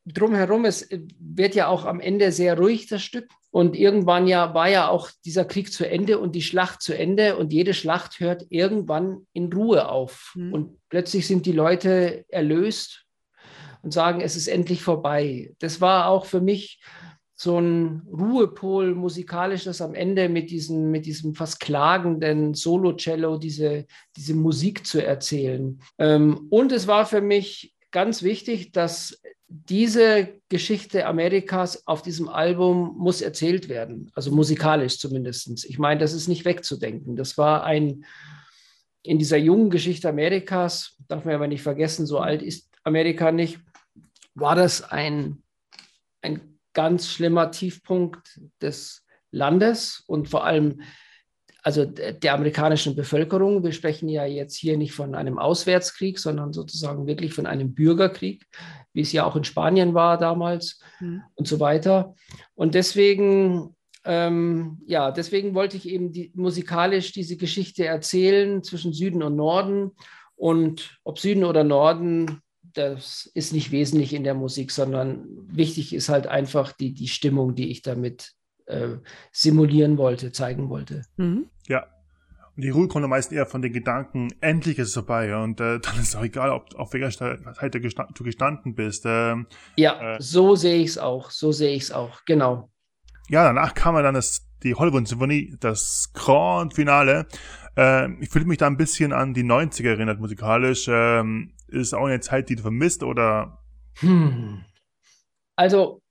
drumherum. 0.06 0.66
Es 0.66 0.88
wird 1.20 1.56
ja 1.56 1.68
auch 1.68 1.86
am 1.86 2.00
Ende 2.00 2.32
sehr 2.32 2.58
ruhig, 2.58 2.88
das 2.88 3.02
Stück. 3.02 3.28
Und 3.52 3.76
irgendwann 3.76 4.28
ja 4.28 4.54
war 4.54 4.70
ja 4.70 4.88
auch 4.88 5.12
dieser 5.26 5.44
Krieg 5.44 5.74
zu 5.74 5.88
Ende 5.88 6.20
und 6.20 6.36
die 6.36 6.42
Schlacht 6.42 6.82
zu 6.82 6.98
Ende 6.98 7.36
und 7.36 7.52
jede 7.52 7.74
Schlacht 7.74 8.20
hört 8.22 8.46
irgendwann 8.50 9.28
in 9.34 9.52
Ruhe 9.52 9.90
auf. 9.90 10.34
Mhm. 10.36 10.54
Und 10.54 10.78
plötzlich 10.90 11.28
sind 11.28 11.46
die 11.46 11.52
Leute 11.52 12.26
erlöst 12.30 13.06
und 13.82 13.92
sagen, 13.92 14.22
es 14.22 14.38
ist 14.38 14.48
endlich 14.48 14.82
vorbei. 14.82 15.54
Das 15.60 15.82
war 15.82 16.08
auch 16.08 16.26
für 16.26 16.40
mich 16.40 16.82
so 17.36 17.60
ein 17.60 18.04
Ruhepol 18.08 18.94
musikalisch, 18.94 19.64
das 19.64 19.82
am 19.82 19.96
Ende 19.96 20.30
mit 20.30 20.52
diesem, 20.52 20.92
mit 20.92 21.08
diesem 21.08 21.34
fast 21.34 21.60
klagenden 21.60 22.54
Solo-Cello 22.54 23.38
diese, 23.38 23.88
diese 24.16 24.36
Musik 24.36 24.86
zu 24.86 25.04
erzählen. 25.04 25.82
Ähm, 25.98 26.48
und 26.52 26.72
es 26.72 26.86
war 26.86 27.08
für 27.08 27.22
mich 27.22 27.74
ganz 27.90 28.22
wichtig, 28.22 28.72
dass 28.72 29.20
diese 29.54 30.30
Geschichte 30.48 31.06
Amerikas 31.06 31.86
auf 31.86 32.02
diesem 32.02 32.30
Album 32.30 32.96
muss 32.98 33.22
erzählt 33.22 33.68
werden, 33.68 34.10
also 34.16 34.32
musikalisch 34.32 34.98
zumindest. 34.98 35.66
Ich 35.66 35.78
meine, 35.78 36.00
das 36.00 36.14
ist 36.14 36.30
nicht 36.30 36.46
wegzudenken. 36.46 37.18
Das 37.18 37.38
war 37.38 37.66
ein, 37.66 38.06
in 39.04 39.20
dieser 39.20 39.38
jungen 39.38 39.70
Geschichte 39.70 40.08
Amerikas, 40.08 40.96
darf 41.10 41.26
man 41.26 41.36
aber 41.36 41.48
nicht 41.48 41.64
vergessen, 41.64 42.06
so 42.06 42.20
alt 42.20 42.42
ist 42.42 42.70
Amerika 42.84 43.32
nicht, 43.32 43.60
war 44.36 44.56
das 44.56 44.84
ein, 44.84 45.44
ein 46.22 46.58
ganz 46.74 47.10
schlimmer 47.10 47.52
Tiefpunkt 47.52 48.40
des 48.62 49.06
Landes 49.32 50.02
und 50.08 50.30
vor 50.30 50.46
allem 50.46 50.82
also 51.64 51.86
der 51.86 52.34
amerikanischen 52.34 52.96
Bevölkerung. 52.96 53.64
Wir 53.64 53.72
sprechen 53.72 54.10
ja 54.10 54.26
jetzt 54.26 54.56
hier 54.56 54.78
nicht 54.78 54.94
von 54.94 55.14
einem 55.14 55.38
Auswärtskrieg, 55.38 56.18
sondern 56.18 56.54
sozusagen 56.54 57.06
wirklich 57.06 57.34
von 57.34 57.46
einem 57.46 57.76
Bürgerkrieg, 57.76 58.48
wie 58.94 59.02
es 59.02 59.12
ja 59.12 59.26
auch 59.26 59.36
in 59.36 59.44
Spanien 59.44 59.94
war 59.94 60.18
damals 60.18 60.80
mhm. 61.00 61.22
und 61.36 61.48
so 61.48 61.60
weiter. 61.60 62.16
Und 62.56 62.76
deswegen, 62.76 63.76
ähm, 64.06 64.80
ja, 64.86 65.12
deswegen 65.12 65.54
wollte 65.54 65.78
ich 65.78 65.88
eben 65.88 66.12
die, 66.12 66.32
musikalisch 66.36 67.12
diese 67.12 67.38
Geschichte 67.38 67.86
erzählen 67.86 68.64
zwischen 68.64 68.94
Süden 68.94 69.24
und 69.24 69.36
Norden. 69.36 69.92
Und 70.36 70.98
ob 71.04 71.20
Süden 71.20 71.44
oder 71.44 71.64
Norden, 71.64 72.42
das 72.74 73.30
ist 73.34 73.54
nicht 73.54 73.72
wesentlich 73.72 74.14
in 74.14 74.24
der 74.24 74.34
Musik, 74.34 74.72
sondern 74.72 75.26
wichtig 75.48 75.94
ist 75.94 76.10
halt 76.10 76.28
einfach 76.28 76.72
die, 76.72 76.94
die 76.94 77.08
Stimmung, 77.08 77.56
die 77.56 77.70
ich 77.70 77.82
damit 77.82 78.32
äh, 78.66 78.98
simulieren 79.32 79.98
wollte, 79.98 80.32
zeigen 80.32 80.70
wollte. 80.70 81.04
Mhm. 81.18 81.50
Ja. 81.68 81.86
Die 82.62 82.70
Ruhe 82.70 82.88
kommt 82.88 83.04
am 83.04 83.10
meisten 83.10 83.34
eher 83.34 83.48
von 83.48 83.64
den 83.64 83.74
Gedanken, 83.74 84.28
endlich 84.40 84.78
ist 84.78 84.90
es 84.90 84.94
vorbei. 84.94 85.36
Und 85.36 85.60
äh, 85.60 85.80
dann 85.82 85.96
ist 85.96 86.10
es 86.10 86.16
auch 86.16 86.24
egal, 86.24 86.52
ob 86.52 86.76
auf 86.76 86.94
welcher 86.94 87.12
Seite 87.12 87.82
gestand, 87.82 88.18
du 88.18 88.24
gestanden 88.24 88.76
bist. 88.76 89.04
Ähm, 89.08 89.48
ja, 89.76 90.16
äh, 90.16 90.22
so 90.22 90.56
sehe 90.56 90.82
ich 90.82 90.92
es 90.92 90.98
auch. 90.98 91.32
So 91.32 91.52
sehe 91.52 91.76
ich 91.76 91.84
es 91.84 91.92
auch, 91.92 92.24
genau. 92.26 92.70
Ja, 93.30 93.46
danach 93.46 93.74
kam 93.74 93.96
dann 93.96 94.14
das, 94.14 94.48
die 94.64 94.76
Hollywood-Symphonie, 94.76 95.56
das 95.60 96.12
Grand 96.14 96.76
Finale. 96.76 97.28
Äh, 97.76 98.12
ich 98.22 98.30
fühle 98.30 98.46
mich 98.46 98.60
da 98.60 98.68
ein 98.68 98.78
bisschen 98.78 99.12
an 99.12 99.34
die 99.34 99.44
90er 99.44 99.90
erinnert 99.90 100.20
musikalisch. 100.20 100.88
Ähm, 100.88 101.54
ist 101.68 101.88
es 101.88 101.94
auch 101.94 102.06
eine 102.06 102.20
Zeit, 102.20 102.50
die 102.50 102.56
du 102.56 102.62
vermisst 102.62 103.04
oder? 103.04 103.58
Hm. 104.00 104.64
Also 105.56 106.02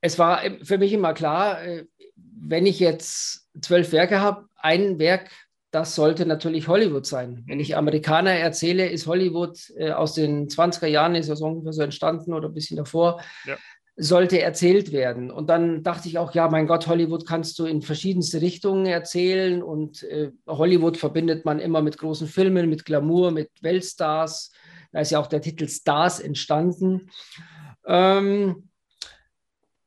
es 0.00 0.18
war 0.18 0.40
für 0.62 0.78
mich 0.78 0.92
immer 0.92 1.12
klar, 1.12 1.62
äh, 1.62 1.84
wenn 2.16 2.66
ich 2.66 2.80
jetzt 2.80 3.48
zwölf 3.60 3.92
Werke 3.92 4.20
habe, 4.20 4.46
ein 4.62 4.98
Werk, 4.98 5.30
das 5.72 5.94
sollte 5.94 6.26
natürlich 6.26 6.68
Hollywood 6.68 7.06
sein. 7.06 7.44
Wenn 7.46 7.58
ich 7.58 7.76
Amerikaner 7.76 8.32
erzähle, 8.32 8.88
ist 8.88 9.06
Hollywood 9.06 9.58
äh, 9.76 9.90
aus 9.92 10.14
den 10.14 10.48
20er 10.48 10.86
Jahren, 10.86 11.14
ist 11.14 11.30
das 11.30 11.40
ungefähr 11.40 11.72
so 11.72 11.82
entstanden 11.82 12.34
oder 12.34 12.48
ein 12.48 12.54
bisschen 12.54 12.76
davor, 12.76 13.22
ja. 13.46 13.56
sollte 13.96 14.42
erzählt 14.42 14.92
werden. 14.92 15.30
Und 15.30 15.48
dann 15.48 15.82
dachte 15.82 16.08
ich 16.08 16.18
auch, 16.18 16.34
ja, 16.34 16.48
mein 16.50 16.66
Gott, 16.66 16.86
Hollywood 16.88 17.26
kannst 17.26 17.58
du 17.58 17.64
in 17.64 17.80
verschiedenste 17.80 18.42
Richtungen 18.42 18.84
erzählen 18.84 19.62
und 19.62 20.02
äh, 20.02 20.30
Hollywood 20.46 20.98
verbindet 20.98 21.46
man 21.46 21.58
immer 21.58 21.80
mit 21.80 21.96
großen 21.96 22.28
Filmen, 22.28 22.68
mit 22.68 22.84
Glamour, 22.84 23.30
mit 23.30 23.50
Weltstars. 23.62 24.52
Da 24.92 25.00
ist 25.00 25.10
ja 25.10 25.20
auch 25.20 25.26
der 25.26 25.40
Titel 25.40 25.68
Stars 25.68 26.20
entstanden. 26.20 27.08
Ähm, 27.86 28.68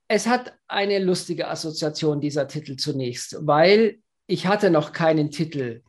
es 0.08 0.28
hat 0.28 0.54
eine 0.68 0.98
lustige 0.98 1.48
Assoziation, 1.48 2.22
dieser 2.22 2.48
Titel 2.48 2.76
zunächst, 2.76 3.38
weil 3.42 4.00
ich 4.28 4.48
hatte 4.48 4.70
noch 4.70 4.92
keinen 4.92 5.32
Titel 5.32 5.82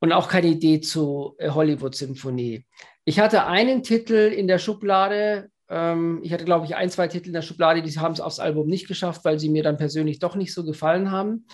und 0.00 0.12
auch 0.12 0.28
keine 0.28 0.48
Idee 0.48 0.80
zu 0.80 1.34
äh, 1.38 1.50
Hollywood-Symphonie. 1.50 2.64
Ich 3.04 3.20
hatte 3.20 3.46
einen 3.46 3.82
Titel 3.82 4.14
in 4.14 4.48
der 4.48 4.58
Schublade. 4.58 5.50
Ähm, 5.68 6.20
ich 6.22 6.32
hatte, 6.32 6.44
glaube 6.44 6.66
ich, 6.66 6.74
ein, 6.76 6.90
zwei 6.90 7.08
Titel 7.08 7.28
in 7.28 7.34
der 7.34 7.42
Schublade, 7.42 7.82
die 7.82 7.98
haben 7.98 8.12
es 8.12 8.20
aufs 8.20 8.40
Album 8.40 8.66
nicht 8.66 8.88
geschafft, 8.88 9.24
weil 9.24 9.38
sie 9.38 9.48
mir 9.48 9.62
dann 9.62 9.76
persönlich 9.76 10.18
doch 10.18 10.36
nicht 10.36 10.54
so 10.54 10.64
gefallen 10.64 11.10
haben. 11.10 11.46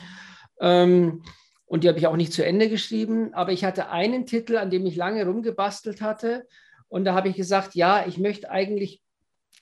Ähm, 0.60 1.22
und 1.66 1.82
die 1.82 1.88
habe 1.88 1.98
ich 1.98 2.06
auch 2.06 2.16
nicht 2.16 2.32
zu 2.32 2.44
Ende 2.44 2.68
geschrieben. 2.68 3.34
Aber 3.34 3.52
ich 3.52 3.64
hatte 3.64 3.90
einen 3.90 4.26
Titel, 4.26 4.56
an 4.56 4.70
dem 4.70 4.86
ich 4.86 4.94
lange 4.96 5.26
rumgebastelt 5.26 6.00
hatte. 6.00 6.46
Und 6.88 7.04
da 7.04 7.14
habe 7.14 7.28
ich 7.28 7.36
gesagt, 7.36 7.74
ja, 7.74 8.06
ich 8.06 8.18
möchte 8.18 8.50
eigentlich 8.50 9.02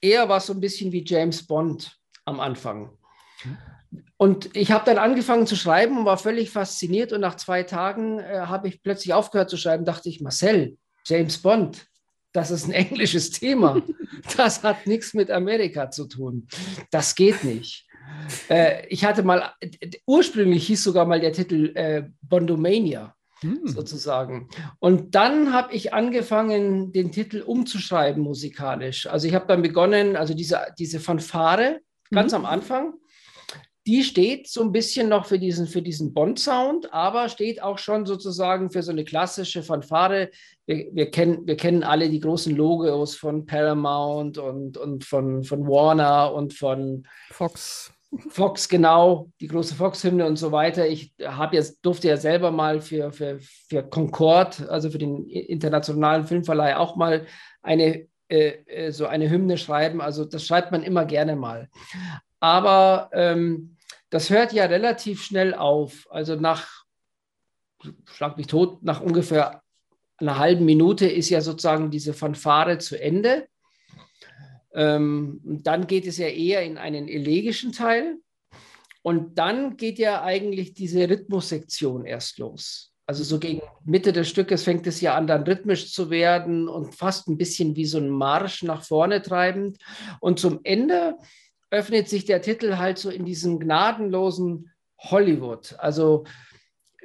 eher 0.02 0.28
was 0.28 0.46
so 0.46 0.52
ein 0.52 0.60
bisschen 0.60 0.92
wie 0.92 1.04
James 1.06 1.46
Bond 1.46 1.98
am 2.26 2.40
Anfang. 2.40 2.90
Und 4.16 4.56
ich 4.56 4.70
habe 4.70 4.84
dann 4.84 4.98
angefangen 4.98 5.46
zu 5.46 5.56
schreiben 5.56 5.98
und 5.98 6.04
war 6.04 6.18
völlig 6.18 6.50
fasziniert. 6.50 7.12
Und 7.12 7.20
nach 7.20 7.36
zwei 7.36 7.62
Tagen 7.62 8.18
äh, 8.18 8.40
habe 8.46 8.68
ich 8.68 8.82
plötzlich 8.82 9.12
aufgehört 9.12 9.50
zu 9.50 9.56
schreiben, 9.56 9.84
dachte 9.84 10.08
ich, 10.08 10.20
Marcel, 10.20 10.76
James 11.04 11.38
Bond, 11.38 11.86
das 12.32 12.50
ist 12.50 12.66
ein 12.66 12.72
englisches 12.72 13.30
Thema. 13.30 13.82
Das 14.36 14.62
hat 14.62 14.86
nichts 14.86 15.14
mit 15.14 15.30
Amerika 15.30 15.90
zu 15.90 16.06
tun. 16.06 16.48
Das 16.90 17.14
geht 17.14 17.44
nicht. 17.44 17.86
Äh, 18.48 18.86
ich 18.88 19.04
hatte 19.04 19.22
mal, 19.22 19.52
ursprünglich 20.06 20.66
hieß 20.66 20.82
sogar 20.84 21.06
mal 21.06 21.20
der 21.20 21.32
Titel 21.32 21.72
äh, 21.74 22.04
Bondomania. 22.22 23.14
Hm. 23.40 23.60
sozusagen. 23.64 24.48
Und 24.78 25.14
dann 25.14 25.52
habe 25.52 25.74
ich 25.74 25.92
angefangen, 25.92 26.92
den 26.92 27.12
Titel 27.12 27.42
umzuschreiben 27.42 28.22
musikalisch. 28.22 29.06
Also 29.06 29.26
ich 29.28 29.34
habe 29.34 29.46
dann 29.46 29.60
begonnen, 29.60 30.16
also 30.16 30.32
diese, 30.34 30.60
diese 30.78 30.98
Fanfare, 31.00 31.80
ganz 32.10 32.32
mhm. 32.32 32.36
am 32.36 32.44
Anfang. 32.46 32.94
Die 33.86 34.02
steht 34.02 34.48
so 34.48 34.62
ein 34.62 34.72
bisschen 34.72 35.08
noch 35.08 35.26
für 35.26 35.38
diesen, 35.38 35.66
für 35.66 35.82
diesen 35.82 36.14
Bond-Sound, 36.14 36.92
aber 36.92 37.28
steht 37.28 37.62
auch 37.62 37.78
schon 37.78 38.06
sozusagen 38.06 38.70
für 38.70 38.82
so 38.82 38.92
eine 38.92 39.04
klassische 39.04 39.62
Fanfare. 39.62 40.30
Wir, 40.66 40.88
wir, 40.92 41.10
kennen, 41.10 41.46
wir 41.46 41.56
kennen 41.56 41.82
alle 41.82 42.08
die 42.08 42.20
großen 42.20 42.54
Logos 42.56 43.14
von 43.14 43.44
Paramount 43.44 44.38
und, 44.38 44.78
und 44.78 45.04
von, 45.04 45.44
von 45.44 45.66
Warner 45.66 46.32
und 46.32 46.54
von 46.54 47.06
Fox. 47.30 47.92
Fox, 48.28 48.68
genau, 48.68 49.28
die 49.40 49.48
große 49.48 49.74
Fox-Hymne 49.74 50.24
und 50.24 50.36
so 50.36 50.52
weiter. 50.52 50.86
Ich 50.86 51.12
habe 51.22 51.56
jetzt, 51.56 51.80
durfte 51.82 52.08
ja 52.08 52.16
selber 52.16 52.50
mal 52.50 52.80
für, 52.80 53.12
für, 53.12 53.38
für 53.68 53.82
Concord, 53.82 54.66
also 54.68 54.90
für 54.90 54.98
den 54.98 55.26
internationalen 55.26 56.24
Filmverleih, 56.24 56.76
auch 56.76 56.96
mal 56.96 57.26
eine 57.62 58.06
äh, 58.28 58.64
äh, 58.66 58.90
so 58.90 59.06
eine 59.06 59.28
Hymne 59.28 59.58
schreiben. 59.58 60.00
Also 60.00 60.24
das 60.24 60.46
schreibt 60.46 60.72
man 60.72 60.82
immer 60.82 61.04
gerne 61.04 61.36
mal. 61.36 61.68
Aber 62.40 63.10
ähm, 63.12 63.73
das 64.14 64.30
hört 64.30 64.52
ja 64.52 64.66
relativ 64.66 65.24
schnell 65.24 65.54
auf. 65.54 66.06
Also 66.08 66.36
nach, 66.36 66.84
schlag 68.04 68.36
mich 68.36 68.46
tot, 68.46 68.80
nach 68.84 69.00
ungefähr 69.00 69.60
einer 70.18 70.38
halben 70.38 70.64
Minute 70.64 71.08
ist 71.08 71.30
ja 71.30 71.40
sozusagen 71.40 71.90
diese 71.90 72.14
Fanfare 72.14 72.78
zu 72.78 72.94
Ende. 72.94 73.48
Ähm, 74.72 75.40
dann 75.42 75.88
geht 75.88 76.06
es 76.06 76.18
ja 76.18 76.28
eher 76.28 76.62
in 76.62 76.78
einen 76.78 77.08
elegischen 77.08 77.72
Teil. 77.72 78.18
Und 79.02 79.36
dann 79.36 79.76
geht 79.76 79.98
ja 79.98 80.22
eigentlich 80.22 80.74
diese 80.74 81.10
Rhythmussektion 81.10 82.06
erst 82.06 82.38
los. 82.38 82.92
Also 83.06 83.24
so 83.24 83.40
gegen 83.40 83.62
Mitte 83.84 84.12
des 84.12 84.28
Stückes 84.28 84.62
fängt 84.62 84.86
es 84.86 85.00
ja 85.00 85.16
an, 85.16 85.26
dann 85.26 85.42
rhythmisch 85.42 85.92
zu 85.92 86.08
werden 86.08 86.68
und 86.68 86.94
fast 86.94 87.26
ein 87.26 87.36
bisschen 87.36 87.74
wie 87.74 87.84
so 87.84 87.98
ein 87.98 88.10
Marsch 88.10 88.62
nach 88.62 88.84
vorne 88.84 89.22
treibend. 89.22 89.78
Und 90.20 90.38
zum 90.38 90.60
Ende 90.62 91.16
öffnet 91.74 92.08
sich 92.08 92.24
der 92.24 92.40
Titel 92.40 92.78
halt 92.78 92.98
so 92.98 93.10
in 93.10 93.24
diesem 93.24 93.58
gnadenlosen 93.58 94.70
Hollywood. 94.98 95.74
Also 95.78 96.22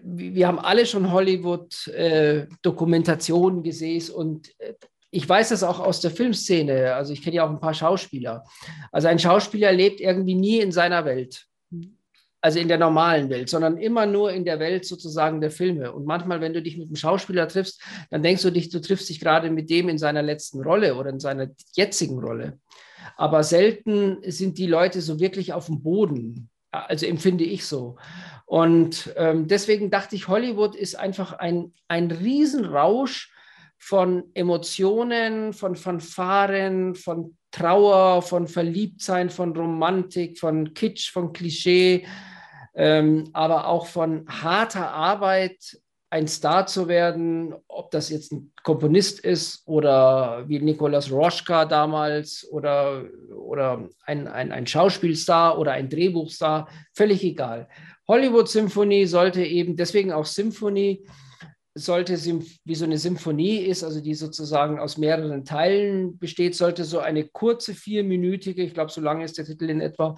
wir 0.02 0.48
haben 0.48 0.60
alle 0.60 0.86
schon 0.86 1.12
Hollywood-Dokumentationen 1.12 3.60
äh, 3.60 3.64
gesehen 3.64 4.10
und 4.12 4.50
äh, 4.60 4.76
ich 5.12 5.28
weiß 5.28 5.50
das 5.50 5.64
auch 5.64 5.80
aus 5.80 6.02
der 6.02 6.12
Filmszene. 6.12 6.94
Also 6.94 7.14
ich 7.14 7.24
kenne 7.24 7.38
ja 7.38 7.46
auch 7.46 7.50
ein 7.50 7.60
paar 7.60 7.74
Schauspieler. 7.74 8.44
Also 8.92 9.08
ein 9.08 9.18
Schauspieler 9.18 9.72
lebt 9.72 10.00
irgendwie 10.00 10.36
nie 10.36 10.60
in 10.60 10.72
seiner 10.72 11.04
Welt. 11.04 11.48
Also 12.42 12.60
in 12.60 12.68
der 12.68 12.78
normalen 12.78 13.30
Welt, 13.30 13.50
sondern 13.50 13.78
immer 13.78 14.06
nur 14.06 14.32
in 14.32 14.46
der 14.46 14.60
Welt 14.60 14.86
sozusagen 14.86 15.42
der 15.42 15.52
Filme. 15.52 15.92
Und 15.92 16.06
manchmal, 16.06 16.40
wenn 16.40 16.54
du 16.54 16.62
dich 16.62 16.78
mit 16.78 16.88
einem 16.88 16.96
Schauspieler 16.96 17.50
triffst, 17.50 17.82
dann 18.12 18.24
denkst 18.24 18.44
du 18.44 18.52
dich, 18.52 18.70
du 18.70 18.80
triffst 18.80 19.10
dich 19.10 19.20
gerade 19.20 19.50
mit 19.50 19.70
dem 19.70 19.90
in 19.90 19.98
seiner 19.98 20.22
letzten 20.22 20.62
Rolle 20.62 20.96
oder 20.96 21.10
in 21.10 21.20
seiner 21.20 21.50
jetzigen 21.74 22.20
Rolle. 22.20 22.58
Aber 23.18 23.44
selten 23.44 24.18
sind 24.24 24.58
die 24.58 24.68
Leute 24.68 25.02
so 25.02 25.20
wirklich 25.20 25.54
auf 25.54 25.68
dem 25.68 25.82
Boden. 25.82 26.50
Also 26.72 27.06
empfinde 27.06 27.44
ich 27.44 27.66
so. 27.66 27.98
Und 28.46 29.14
ähm, 29.16 29.48
deswegen 29.48 29.90
dachte 29.90 30.16
ich, 30.16 30.28
Hollywood 30.28 30.76
ist 30.76 30.96
einfach 30.96 31.34
ein, 31.34 31.74
ein 31.88 32.12
Riesenrausch 32.12 33.32
von 33.78 34.24
Emotionen, 34.34 35.54
von 35.54 35.76
Fanfaren, 35.76 36.96
von 36.96 37.38
Trauer, 37.52 38.22
von 38.22 38.48
Verliebtsein, 38.48 39.30
von 39.30 39.56
Romantik, 39.56 40.38
von 40.38 40.74
Kitsch, 40.74 41.12
von 41.12 41.34
Klischee, 41.34 42.06
ähm, 42.76 43.30
aber 43.34 43.68
auch 43.68 43.88
von 43.88 44.26
harter 44.28 44.92
Arbeit, 44.92 45.80
ein 46.12 46.28
Star 46.28 46.66
zu 46.66 46.88
werden, 46.88 47.54
ob 47.68 47.92
das 47.92 48.10
jetzt 48.10 48.32
ein 48.32 48.52
Komponist 48.64 49.20
ist 49.20 49.62
oder 49.68 50.44
wie 50.48 50.60
Nikolaus 50.60 51.12
Roschka 51.12 51.66
damals 51.66 52.48
oder, 52.52 53.06
oder 53.36 53.88
ein, 54.06 54.28
ein, 54.28 54.52
ein 54.52 54.66
Schauspielstar 54.66 55.60
oder 55.60 55.74
ein 55.74 55.90
Drehbuchstar, 55.90 56.68
völlig 56.96 57.24
egal. 57.24 57.70
Hollywood-Symphonie 58.08 59.06
sollte 59.06 59.44
eben, 59.44 59.76
deswegen 59.76 60.12
auch 60.12 60.26
Symphonie, 60.26 61.06
sollte 61.76 62.18
wie 62.66 62.76
so 62.76 62.86
eine 62.86 62.98
Symphonie 62.98 63.58
ist, 63.58 63.84
also 63.84 64.02
die 64.02 64.16
sozusagen 64.16 64.80
aus 64.80 64.98
mehreren 64.98 65.46
Teilen 65.46 66.18
besteht, 66.18 66.56
sollte 66.56 66.84
so 66.84 67.00
eine 67.00 67.28
kurze 67.28 67.76
vierminütige, 67.76 68.64
ich 68.64 68.74
glaube, 68.74 68.92
so 68.92 69.02
lange 69.02 69.24
ist 69.24 69.38
der 69.38 69.46
Titel 69.46 69.70
in 69.70 69.80
etwa, 69.80 70.18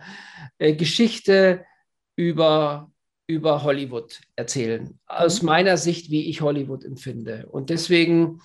äh, 0.58 0.74
Geschichte 0.74 1.66
über, 2.16 2.91
über 3.34 3.64
Hollywood 3.64 4.20
erzählen. 4.36 5.00
Aus 5.08 5.42
mhm. 5.42 5.48
meiner 5.48 5.78
Sicht, 5.78 6.10
wie 6.10 6.30
ich 6.30 6.42
Hollywood 6.42 6.84
empfinde. 6.84 7.48
Und 7.50 7.70
deswegen, 7.70 8.42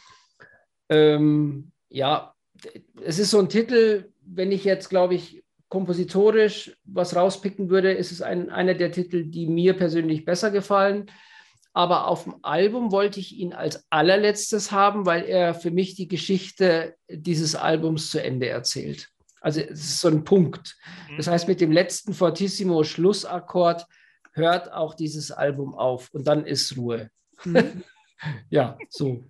ähm, 0.89 1.73
ja, 1.89 2.35
es 3.03 3.19
ist 3.19 3.31
so 3.31 3.39
ein 3.39 3.49
Titel, 3.49 4.11
wenn 4.23 4.53
ich 4.53 4.65
jetzt, 4.65 4.89
glaube 4.89 5.15
ich, 5.15 5.45
kompositorisch 5.69 6.77
was 6.85 7.17
rauspicken 7.17 7.71
würde, 7.71 7.93
ist 7.93 8.13
es 8.13 8.23
ein, 8.23 8.51
einer 8.51 8.75
der 8.75 8.93
Titel, 8.93 9.25
die 9.25 9.47
mir 9.47 9.75
persönlich 9.75 10.25
besser 10.25 10.51
gefallen 10.51 11.11
aber 11.77 12.09
auf 12.09 12.25
dem 12.25 12.37
Album 12.41 12.91
wollte 12.91 13.21
ich 13.21 13.37
ihn 13.37 13.53
als 13.53 13.85
allerletztes 13.91 14.73
haben, 14.73 15.05
weil 15.05 15.25
er 15.25 15.53
für 15.53 15.71
mich 15.71 15.95
die 15.95 16.09
Geschichte 16.09 16.97
dieses 17.07 17.55
Albums 17.55 18.11
zu 18.11 18.23
Ende 18.23 18.49
erzählt. 18.49 19.11
Also 19.43 19.61
es 19.61 19.81
ist 19.81 20.01
so 20.01 20.09
ein 20.09 20.25
Punkt. 20.25 20.75
Mhm. 21.11 21.19
Das 21.19 21.27
heißt, 21.27 21.47
mit 21.49 21.61
dem 21.61 21.71
letzten 21.71 22.15
Fortissimo 22.15 22.83
Schlussakkord 22.83 23.85
hört 24.37 24.73
auch 24.73 24.95
dieses 24.95 25.31
Album 25.31 25.75
auf 25.75 26.13
und 26.13 26.27
dann 26.27 26.45
ist 26.47 26.77
Ruhe. 26.77 27.11
Mhm. 27.45 27.83
ja, 28.51 28.79
so. 28.89 29.25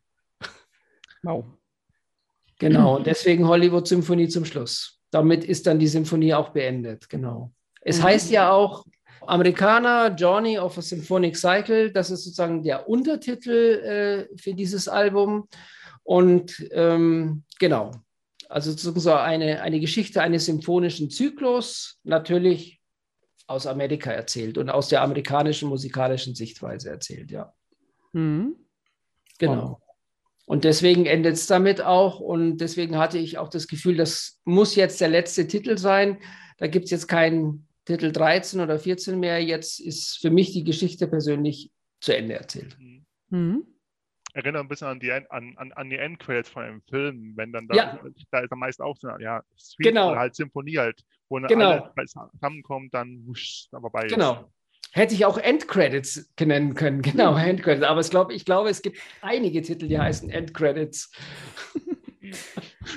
Wow. 1.22 1.44
Genau, 2.58 2.96
und 2.96 3.06
deswegen 3.06 3.46
Hollywood 3.46 3.86
Symphonie 3.86 4.28
zum 4.28 4.44
Schluss. 4.44 4.98
Damit 5.10 5.44
ist 5.44 5.66
dann 5.66 5.78
die 5.78 5.88
Symphonie 5.88 6.34
auch 6.34 6.50
beendet, 6.50 7.08
genau. 7.08 7.52
Es 7.80 7.98
mhm. 7.98 8.04
heißt 8.04 8.30
ja 8.30 8.50
auch, 8.50 8.84
Amerikaner, 9.26 10.14
Journey 10.14 10.58
of 10.58 10.78
a 10.78 10.82
Symphonic 10.82 11.36
Cycle, 11.36 11.90
das 11.90 12.10
ist 12.10 12.24
sozusagen 12.24 12.62
der 12.62 12.88
Untertitel 12.88 14.28
äh, 14.30 14.36
für 14.38 14.54
dieses 14.54 14.88
Album. 14.88 15.48
Und 16.04 16.66
ähm, 16.70 17.42
genau, 17.58 17.90
also 18.48 18.70
sozusagen 18.72 19.24
eine, 19.24 19.62
eine 19.62 19.80
Geschichte 19.80 20.22
eines 20.22 20.46
symphonischen 20.46 21.10
Zyklus, 21.10 21.98
natürlich 22.04 22.75
aus 23.46 23.66
Amerika 23.66 24.10
erzählt 24.10 24.58
und 24.58 24.70
aus 24.70 24.88
der 24.88 25.02
amerikanischen 25.02 25.68
musikalischen 25.68 26.34
Sichtweise 26.34 26.90
erzählt, 26.90 27.30
ja. 27.30 27.54
Mhm. 28.12 28.56
Genau. 29.38 29.80
Und 30.46 30.64
deswegen 30.64 31.06
endet 31.06 31.34
es 31.34 31.46
damit 31.46 31.82
auch. 31.82 32.20
Und 32.20 32.58
deswegen 32.58 32.96
hatte 32.96 33.18
ich 33.18 33.36
auch 33.38 33.48
das 33.48 33.66
Gefühl, 33.66 33.96
das 33.96 34.40
muss 34.44 34.76
jetzt 34.76 35.00
der 35.00 35.08
letzte 35.08 35.46
Titel 35.46 35.76
sein. 35.76 36.18
Da 36.58 36.68
gibt 36.68 36.86
es 36.86 36.92
jetzt 36.92 37.08
keinen 37.08 37.66
Titel 37.84 38.12
13 38.12 38.60
oder 38.60 38.78
14 38.78 39.18
mehr. 39.18 39.42
Jetzt 39.42 39.80
ist 39.80 40.18
für 40.18 40.30
mich 40.30 40.52
die 40.52 40.64
Geschichte 40.64 41.08
persönlich 41.08 41.72
zu 42.00 42.16
Ende 42.16 42.34
erzählt. 42.34 42.76
Mhm. 43.28 43.66
Erinnert 44.36 44.60
ein 44.60 44.68
bisschen 44.68 44.88
an 44.88 45.00
die, 45.00 45.10
an, 45.10 45.24
an, 45.30 45.72
an 45.72 45.88
die 45.88 45.96
Endcredits 45.96 46.50
von 46.50 46.62
einem 46.62 46.82
Film, 46.82 47.32
wenn 47.36 47.52
dann 47.52 47.68
da, 47.68 47.74
ja. 47.74 47.98
da 48.30 48.40
ist 48.40 48.50
dann 48.50 48.58
meist 48.58 48.82
auch 48.82 48.94
so, 48.98 49.08
ja, 49.18 49.42
Suite 49.56 49.88
genau. 49.88 50.10
oder 50.10 50.18
halt 50.18 50.34
Symphonie 50.34 50.76
halt, 50.76 51.02
wo 51.30 51.36
genau. 51.40 51.90
alles 51.96 52.14
zusammenkommt, 52.32 52.92
dann 52.92 53.26
wusch, 53.26 53.68
dann 53.70 53.80
vorbei 53.80 54.06
Genau. 54.08 54.44
Hätte 54.92 55.14
ich 55.14 55.24
auch 55.24 55.38
Endcredits 55.38 56.30
nennen 56.38 56.74
können, 56.74 57.00
genau, 57.00 57.32
mhm. 57.32 57.38
Endcredits. 57.38 57.86
Aber 57.86 58.00
ich 58.00 58.10
glaube, 58.10 58.34
ich 58.34 58.44
glaube, 58.44 58.68
es 58.68 58.82
gibt 58.82 58.98
einige 59.22 59.62
Titel, 59.62 59.88
die 59.88 59.98
heißen 59.98 60.28
Endcredits. 60.28 61.10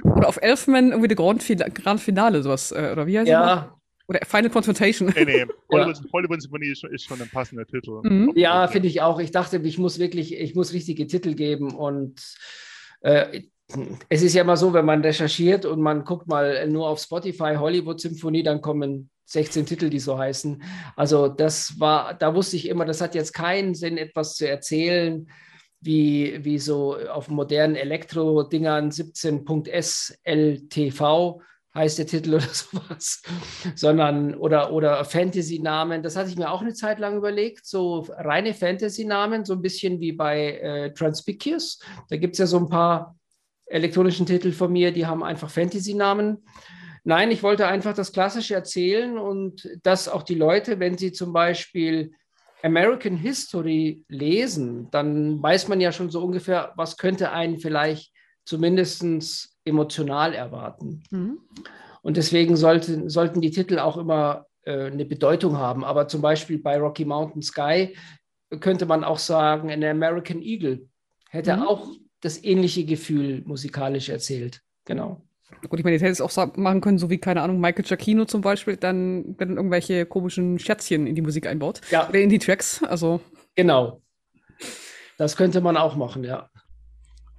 Oder 0.03 0.27
auf 0.27 0.41
Elfman 0.41 0.89
irgendwie 0.89 1.07
der 1.07 1.15
Grand, 1.15 1.45
Grand 1.75 2.01
Finale, 2.01 2.43
sowas, 2.43 2.73
äh, 2.73 2.89
oder 2.91 3.07
wie 3.07 3.17
heißt 3.17 3.29
Ja, 3.29 3.78
oder 4.09 4.19
Final 4.25 4.49
Confrontation. 4.49 5.13
Nee, 5.15 5.25
nee. 5.25 5.45
Hollywood, 6.11 6.41
Symphonie 6.41 6.71
ist, 6.71 6.83
ist, 6.83 7.05
schon 7.05 7.21
ein 7.21 7.29
passender 7.29 7.65
Titel. 7.65 8.01
Mhm. 8.03 8.33
Ja, 8.35 8.67
finde 8.67 8.87
ich 8.87 9.01
auch. 9.01 9.19
Ich 9.19 9.31
dachte, 9.31 9.57
ich 9.57 9.77
muss 9.77 9.99
wirklich, 9.99 10.33
ich 10.33 10.55
muss 10.55 10.73
richtige 10.73 11.05
Titel 11.05 11.35
geben 11.35 11.75
und 11.75 12.19
äh, 13.01 13.43
es 14.09 14.23
ist 14.23 14.33
ja 14.33 14.41
immer 14.41 14.57
so, 14.57 14.73
wenn 14.73 14.85
man 14.85 15.01
recherchiert 15.01 15.65
und 15.65 15.79
man 15.79 16.03
guckt 16.03 16.27
mal 16.27 16.67
nur 16.67 16.89
auf 16.89 16.99
Spotify 16.99 17.55
Hollywood 17.55 18.01
Symphonie, 18.01 18.41
dann 18.41 18.61
kommen 18.61 19.11
16 19.25 19.67
Titel, 19.67 19.91
die 19.91 19.99
so 19.99 20.17
heißen. 20.17 20.63
Also 20.95 21.27
das 21.27 21.79
war, 21.79 22.15
da 22.15 22.33
wusste 22.33 22.55
ich 22.55 22.67
immer, 22.67 22.85
das 22.85 22.99
hat 22.99 23.13
jetzt 23.13 23.33
keinen 23.33 23.75
Sinn, 23.75 23.99
etwas 23.99 24.35
zu 24.35 24.49
erzählen, 24.49 25.27
wie, 25.81 26.39
wie 26.43 26.57
so 26.57 26.97
auf 26.97 27.29
modernen 27.29 27.75
Elektro-Dingern 27.75 28.89
17.s 28.89 30.19
LTV 30.23 31.41
heißt 31.73 31.99
der 31.99 32.07
Titel 32.07 32.33
oder 32.35 32.47
sowas, 32.47 33.21
sondern 33.75 34.35
oder, 34.35 34.71
oder 34.71 35.03
Fantasy-Namen. 35.05 36.03
Das 36.03 36.15
hatte 36.15 36.29
ich 36.29 36.37
mir 36.37 36.51
auch 36.51 36.61
eine 36.61 36.73
Zeit 36.73 36.99
lang 36.99 37.17
überlegt, 37.17 37.65
so 37.65 38.07
reine 38.09 38.53
Fantasy-Namen, 38.53 39.45
so 39.45 39.53
ein 39.53 39.61
bisschen 39.61 39.99
wie 39.99 40.11
bei 40.11 40.57
äh, 40.57 40.93
Transpicius. 40.93 41.79
Da 42.09 42.17
gibt 42.17 42.33
es 42.33 42.39
ja 42.39 42.47
so 42.47 42.57
ein 42.57 42.69
paar 42.69 43.15
elektronischen 43.65 44.25
Titel 44.25 44.51
von 44.51 44.71
mir, 44.71 44.91
die 44.91 45.05
haben 45.05 45.23
einfach 45.23 45.49
Fantasy-Namen. 45.49 46.43
Nein, 47.03 47.31
ich 47.31 47.43
wollte 47.43 47.67
einfach 47.67 47.93
das 47.93 48.11
Klassische 48.11 48.55
erzählen 48.55 49.17
und 49.17 49.69
dass 49.83 50.09
auch 50.09 50.23
die 50.23 50.35
Leute, 50.35 50.79
wenn 50.79 50.97
sie 50.97 51.11
zum 51.11 51.33
Beispiel 51.33 52.11
American 52.61 53.15
History 53.15 54.03
lesen, 54.09 54.89
dann 54.91 55.41
weiß 55.41 55.69
man 55.69 55.79
ja 55.79 55.91
schon 55.91 56.09
so 56.09 56.21
ungefähr, 56.21 56.73
was 56.75 56.97
könnte 56.97 57.31
einen 57.31 57.59
vielleicht 57.59 58.11
zumindest 58.49 59.05
emotional 59.63 60.33
erwarten. 60.33 61.03
Mhm. 61.11 61.39
Und 62.01 62.17
deswegen 62.17 62.55
sollte, 62.55 63.07
sollten 63.07 63.41
die 63.41 63.51
Titel 63.51 63.77
auch 63.77 63.95
immer 63.95 64.47
äh, 64.63 64.87
eine 64.87 65.05
Bedeutung 65.05 65.57
haben. 65.57 65.83
Aber 65.83 66.07
zum 66.07 66.21
Beispiel 66.23 66.57
bei 66.57 66.79
Rocky 66.79 67.05
Mountain 67.05 67.43
Sky 67.43 67.95
könnte 68.59 68.87
man 68.87 69.03
auch 69.03 69.19
sagen, 69.19 69.69
ein 69.69 69.83
American 69.83 70.41
Eagle 70.41 70.87
hätte 71.29 71.57
mhm. 71.57 71.61
auch 71.61 71.91
das 72.21 72.43
ähnliche 72.43 72.85
Gefühl 72.85 73.43
musikalisch 73.45 74.09
erzählt. 74.09 74.61
Genau. 74.85 75.21
Gut, 75.67 75.79
ich 75.79 75.83
meine, 75.83 75.97
ich 75.97 76.01
hätte 76.01 76.13
es 76.13 76.21
auch 76.21 76.55
machen 76.55 76.81
können, 76.81 76.97
so 76.97 77.11
wie, 77.11 77.19
keine 77.19 77.43
Ahnung, 77.43 77.59
Michael 77.59 77.83
Giacchino 77.83 78.25
zum 78.25 78.41
Beispiel, 78.41 78.77
dann, 78.77 79.37
dann 79.37 79.57
irgendwelche 79.57 80.07
komischen 80.07 80.57
Schätzchen 80.57 81.05
in 81.05 81.13
die 81.13 81.21
Musik 81.21 81.45
einbaut. 81.45 81.81
Ja. 81.91 82.09
Oder 82.09 82.19
in 82.19 82.29
die 82.29 82.39
Tracks. 82.39 82.81
Also. 82.83 83.21
Genau. 83.55 84.01
Das 85.17 85.35
könnte 85.35 85.61
man 85.61 85.77
auch 85.77 85.95
machen, 85.95 86.23
ja. 86.23 86.49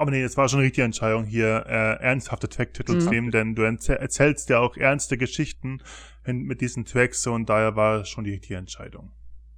Aber 0.01 0.13
nee, 0.13 0.23
es 0.23 0.39
war 0.39 0.49
schon 0.49 0.61
eine 0.61 0.67
richtige 0.67 0.87
Entscheidung, 0.87 1.27
hier 1.27 1.67
äh, 1.67 2.03
ernsthafte 2.03 2.49
Track-Titel 2.49 2.95
mhm. 2.95 3.01
zu 3.01 3.11
nehmen, 3.11 3.31
denn 3.31 3.55
du 3.55 3.61
erzählst 3.65 4.49
ja 4.49 4.59
auch 4.59 4.79
ernste 4.79 5.19
Geschichten 5.19 5.83
mit 6.25 6.63
diesen 6.63 6.87
Tracks 6.87 7.27
und 7.27 7.51
daher 7.51 7.77
war 7.77 8.07
schon 8.07 8.25
die 8.25 8.31
richtige 8.31 8.57
Entscheidung. 8.57 9.13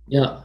Ja, 0.06 0.42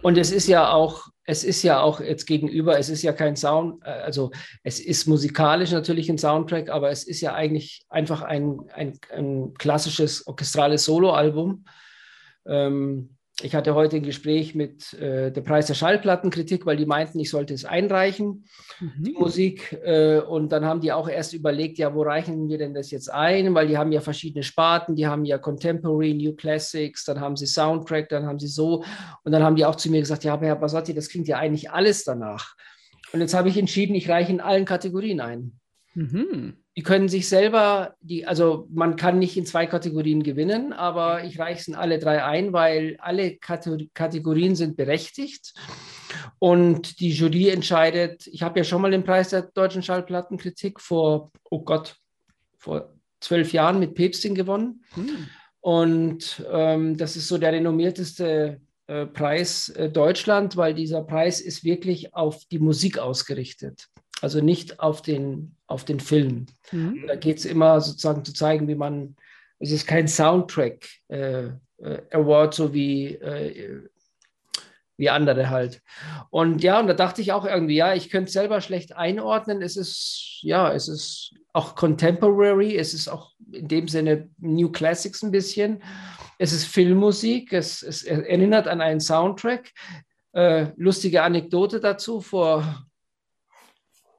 und 0.00 0.16
es 0.16 0.32
ist 0.32 0.46
ja 0.46 0.72
auch, 0.72 1.08
es 1.24 1.44
ist 1.44 1.62
ja 1.62 1.82
auch 1.82 2.00
jetzt 2.00 2.24
gegenüber, 2.24 2.78
es 2.78 2.88
ist 2.88 3.02
ja 3.02 3.12
kein 3.12 3.36
Sound, 3.36 3.82
äh, 3.84 3.90
also 3.90 4.30
es 4.62 4.80
ist 4.80 5.06
musikalisch 5.06 5.72
natürlich 5.72 6.08
ein 6.08 6.16
Soundtrack, 6.16 6.70
aber 6.70 6.90
es 6.90 7.04
ist 7.04 7.20
ja 7.20 7.34
eigentlich 7.34 7.84
einfach 7.90 8.22
ein, 8.22 8.60
ein, 8.72 8.98
ein 9.14 9.52
klassisches 9.58 10.26
orchestrales 10.26 10.86
Soloalbum. 10.86 11.66
Ähm, 12.46 13.18
ich 13.42 13.56
hatte 13.56 13.74
heute 13.74 13.96
ein 13.96 14.04
Gespräch 14.04 14.54
mit 14.54 14.92
äh, 14.94 15.32
der 15.32 15.40
Preis 15.40 15.66
der 15.66 15.74
Schallplattenkritik, 15.74 16.66
weil 16.66 16.76
die 16.76 16.86
meinten, 16.86 17.18
ich 17.18 17.30
sollte 17.30 17.52
es 17.52 17.64
einreichen, 17.64 18.44
mhm. 18.78 19.02
die 19.02 19.12
Musik. 19.12 19.72
Äh, 19.82 20.20
und 20.20 20.52
dann 20.52 20.64
haben 20.64 20.80
die 20.80 20.92
auch 20.92 21.08
erst 21.08 21.32
überlegt, 21.32 21.78
ja, 21.78 21.92
wo 21.94 22.02
reichen 22.02 22.48
wir 22.48 22.58
denn 22.58 22.74
das 22.74 22.92
jetzt 22.92 23.12
ein? 23.12 23.52
Weil 23.54 23.66
die 23.66 23.76
haben 23.76 23.90
ja 23.90 24.00
verschiedene 24.00 24.44
Sparten, 24.44 24.94
die 24.94 25.08
haben 25.08 25.24
ja 25.24 25.38
Contemporary, 25.38 26.14
New 26.14 26.34
Classics, 26.36 27.04
dann 27.04 27.20
haben 27.20 27.36
sie 27.36 27.46
Soundtrack, 27.46 28.08
dann 28.08 28.24
haben 28.24 28.38
sie 28.38 28.46
so. 28.46 28.84
Und 29.24 29.32
dann 29.32 29.42
haben 29.42 29.56
die 29.56 29.64
auch 29.64 29.76
zu 29.76 29.90
mir 29.90 30.00
gesagt, 30.00 30.22
ja, 30.22 30.34
aber 30.34 30.46
Herr 30.46 30.56
Basotti, 30.56 30.94
das 30.94 31.08
klingt 31.08 31.26
ja 31.26 31.38
eigentlich 31.38 31.72
alles 31.72 32.04
danach. 32.04 32.54
Und 33.12 33.20
jetzt 33.20 33.34
habe 33.34 33.48
ich 33.48 33.58
entschieden, 33.58 33.96
ich 33.96 34.08
reiche 34.08 34.30
in 34.30 34.40
allen 34.40 34.64
Kategorien 34.64 35.20
ein. 35.20 35.58
Mhm 35.94 36.63
die 36.76 36.82
können 36.82 37.08
sich 37.08 37.28
selber, 37.28 37.94
die, 38.00 38.26
also 38.26 38.66
man 38.70 38.96
kann 38.96 39.18
nicht 39.18 39.36
in 39.36 39.46
zwei 39.46 39.66
Kategorien 39.66 40.22
gewinnen, 40.24 40.72
aber 40.72 41.24
ich 41.24 41.38
reiche 41.38 41.60
es 41.60 41.68
in 41.68 41.76
alle 41.76 42.00
drei 42.00 42.24
ein, 42.24 42.52
weil 42.52 42.96
alle 42.98 43.36
Kategorien 43.36 44.56
sind 44.56 44.76
berechtigt. 44.76 45.54
Und 46.40 46.98
die 46.98 47.10
Jury 47.10 47.50
entscheidet, 47.50 48.26
ich 48.26 48.42
habe 48.42 48.58
ja 48.58 48.64
schon 48.64 48.82
mal 48.82 48.90
den 48.90 49.04
Preis 49.04 49.30
der 49.30 49.42
deutschen 49.42 49.82
Schallplattenkritik 49.82 50.80
vor, 50.80 51.30
oh 51.48 51.60
Gott, 51.60 51.96
vor 52.58 52.92
zwölf 53.20 53.52
Jahren 53.52 53.78
mit 53.78 53.94
Päpstin 53.94 54.34
gewonnen. 54.34 54.84
Hm. 54.94 55.28
Und 55.60 56.44
ähm, 56.50 56.96
das 56.96 57.16
ist 57.16 57.28
so 57.28 57.38
der 57.38 57.52
renommierteste 57.52 58.60
äh, 58.88 59.06
Preis 59.06 59.68
äh, 59.70 59.90
Deutschland, 59.90 60.56
weil 60.56 60.74
dieser 60.74 61.02
Preis 61.02 61.40
ist 61.40 61.64
wirklich 61.64 62.14
auf 62.14 62.44
die 62.50 62.58
Musik 62.58 62.98
ausgerichtet 62.98 63.88
also 64.24 64.40
nicht 64.40 64.80
auf 64.80 65.02
den, 65.02 65.53
auf 65.66 65.84
den 65.84 66.00
Film. 66.00 66.46
Mhm. 66.72 67.04
Da 67.06 67.16
geht 67.16 67.38
es 67.38 67.44
immer 67.44 67.80
sozusagen 67.80 68.24
zu 68.24 68.32
zeigen, 68.32 68.68
wie 68.68 68.74
man, 68.74 69.16
es 69.58 69.70
ist 69.70 69.86
kein 69.86 70.08
Soundtrack 70.08 70.86
äh, 71.08 71.46
äh, 71.78 72.02
Award, 72.10 72.54
so 72.54 72.72
wie, 72.72 73.14
äh, 73.14 73.82
wie 74.96 75.10
andere 75.10 75.50
halt. 75.50 75.82
Und 76.30 76.62
ja, 76.62 76.78
und 76.78 76.86
da 76.86 76.94
dachte 76.94 77.20
ich 77.20 77.32
auch 77.32 77.44
irgendwie, 77.44 77.76
ja, 77.76 77.94
ich 77.94 78.10
könnte 78.10 78.28
es 78.28 78.32
selber 78.32 78.60
schlecht 78.60 78.94
einordnen. 78.94 79.62
Es 79.62 79.76
ist, 79.76 80.38
ja, 80.42 80.72
es 80.72 80.88
ist 80.88 81.34
auch 81.52 81.74
contemporary, 81.74 82.76
es 82.76 82.94
ist 82.94 83.08
auch 83.08 83.32
in 83.52 83.68
dem 83.68 83.88
Sinne 83.88 84.28
New 84.38 84.70
Classics 84.70 85.22
ein 85.22 85.30
bisschen. 85.30 85.82
Es 86.38 86.52
ist 86.52 86.66
Filmmusik, 86.66 87.52
es, 87.52 87.82
es 87.82 88.02
erinnert 88.02 88.68
an 88.68 88.80
einen 88.80 89.00
Soundtrack. 89.00 89.70
Äh, 90.32 90.68
lustige 90.76 91.22
Anekdote 91.22 91.80
dazu, 91.80 92.20
vor 92.20 92.84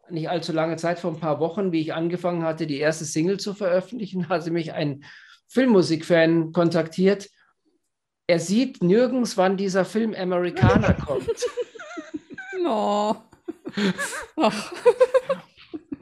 nicht 0.10 0.30
allzu 0.30 0.52
lange 0.52 0.78
Zeit, 0.78 1.00
vor 1.00 1.12
ein 1.12 1.20
paar 1.20 1.40
Wochen, 1.40 1.72
wie 1.72 1.82
ich 1.82 1.94
angefangen 1.94 2.44
hatte, 2.44 2.68
die 2.68 2.80
erste 2.80 3.06
Single 3.06 3.40
zu 3.40 3.54
veröffentlichen, 3.54 4.30
hatte 4.30 4.52
mich 4.52 4.74
ein 4.74 5.04
Filmmusikfan 5.48 6.52
kontaktiert. 6.52 7.30
Er 8.28 8.40
sieht 8.40 8.82
nirgends, 8.82 9.38
wann 9.38 9.58
dieser 9.58 9.86
Film 9.86 10.16
Amerikaner 10.16 10.94
kommt. 11.06 11.46
No. 12.62 13.16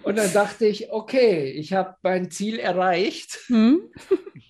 Und 0.04 0.18
dann 0.18 0.32
dachte 0.32 0.66
ich, 0.66 0.92
okay, 0.92 1.52
ich 1.52 1.74
habe 1.74 1.96
mein 2.02 2.32
Ziel 2.32 2.60
erreicht. 2.60 3.40
Hm? 3.48 3.92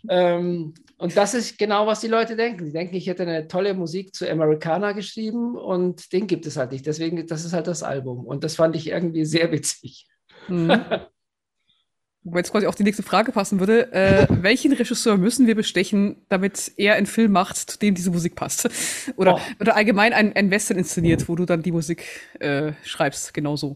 Ähm, 0.10 0.74
und 1.04 1.18
das 1.18 1.34
ist 1.34 1.58
genau, 1.58 1.86
was 1.86 2.00
die 2.00 2.08
Leute 2.08 2.38
denken. 2.38 2.64
Die 2.64 2.72
denken, 2.72 2.96
ich 2.96 3.08
hätte 3.08 3.24
eine 3.24 3.50
tolle 3.50 3.74
Musik 3.74 4.16
zu 4.16 4.26
Americana 4.26 4.94
geschrieben 4.94 5.58
und 5.58 6.14
den 6.14 6.28
gibt 6.28 6.46
es 6.46 6.56
halt 6.56 6.72
nicht. 6.72 6.86
Deswegen, 6.86 7.28
das 7.28 7.44
ist 7.44 7.52
halt 7.52 7.68
das 7.68 7.84
Album. 7.84 8.26
Und 8.26 8.46
das 8.46 8.56
fand 8.56 8.74
ich 8.78 8.88
irgendwie 8.88 9.26
sehr 9.26 9.52
witzig. 9.52 10.08
Mhm. 10.48 10.70
Wo 12.24 12.38
jetzt 12.38 12.54
quasi 12.54 12.68
auch 12.68 12.76
die 12.76 12.84
nächste 12.84 13.04
Frage 13.04 13.34
passen 13.34 13.60
würde, 13.60 13.92
äh, 13.92 14.28
welchen 14.42 14.72
Regisseur 14.72 15.18
müssen 15.18 15.46
wir 15.46 15.56
bestechen, 15.56 16.26
damit 16.30 16.72
er 16.78 16.94
einen 16.94 17.06
Film 17.06 17.34
macht, 17.34 17.58
zu 17.58 17.78
dem 17.78 17.96
diese 17.96 18.10
Musik 18.10 18.36
passt? 18.36 18.70
Oder, 19.18 19.36
oh. 19.36 19.40
oder 19.60 19.76
allgemein 19.76 20.14
ein, 20.14 20.34
ein 20.38 20.52
Western 20.52 20.78
inszeniert, 20.78 21.28
wo 21.28 21.36
du 21.36 21.46
dann 21.46 21.64
die 21.64 21.74
Musik 21.74 22.06
äh, 22.40 22.72
schreibst, 22.86 23.34
genauso. 23.34 23.76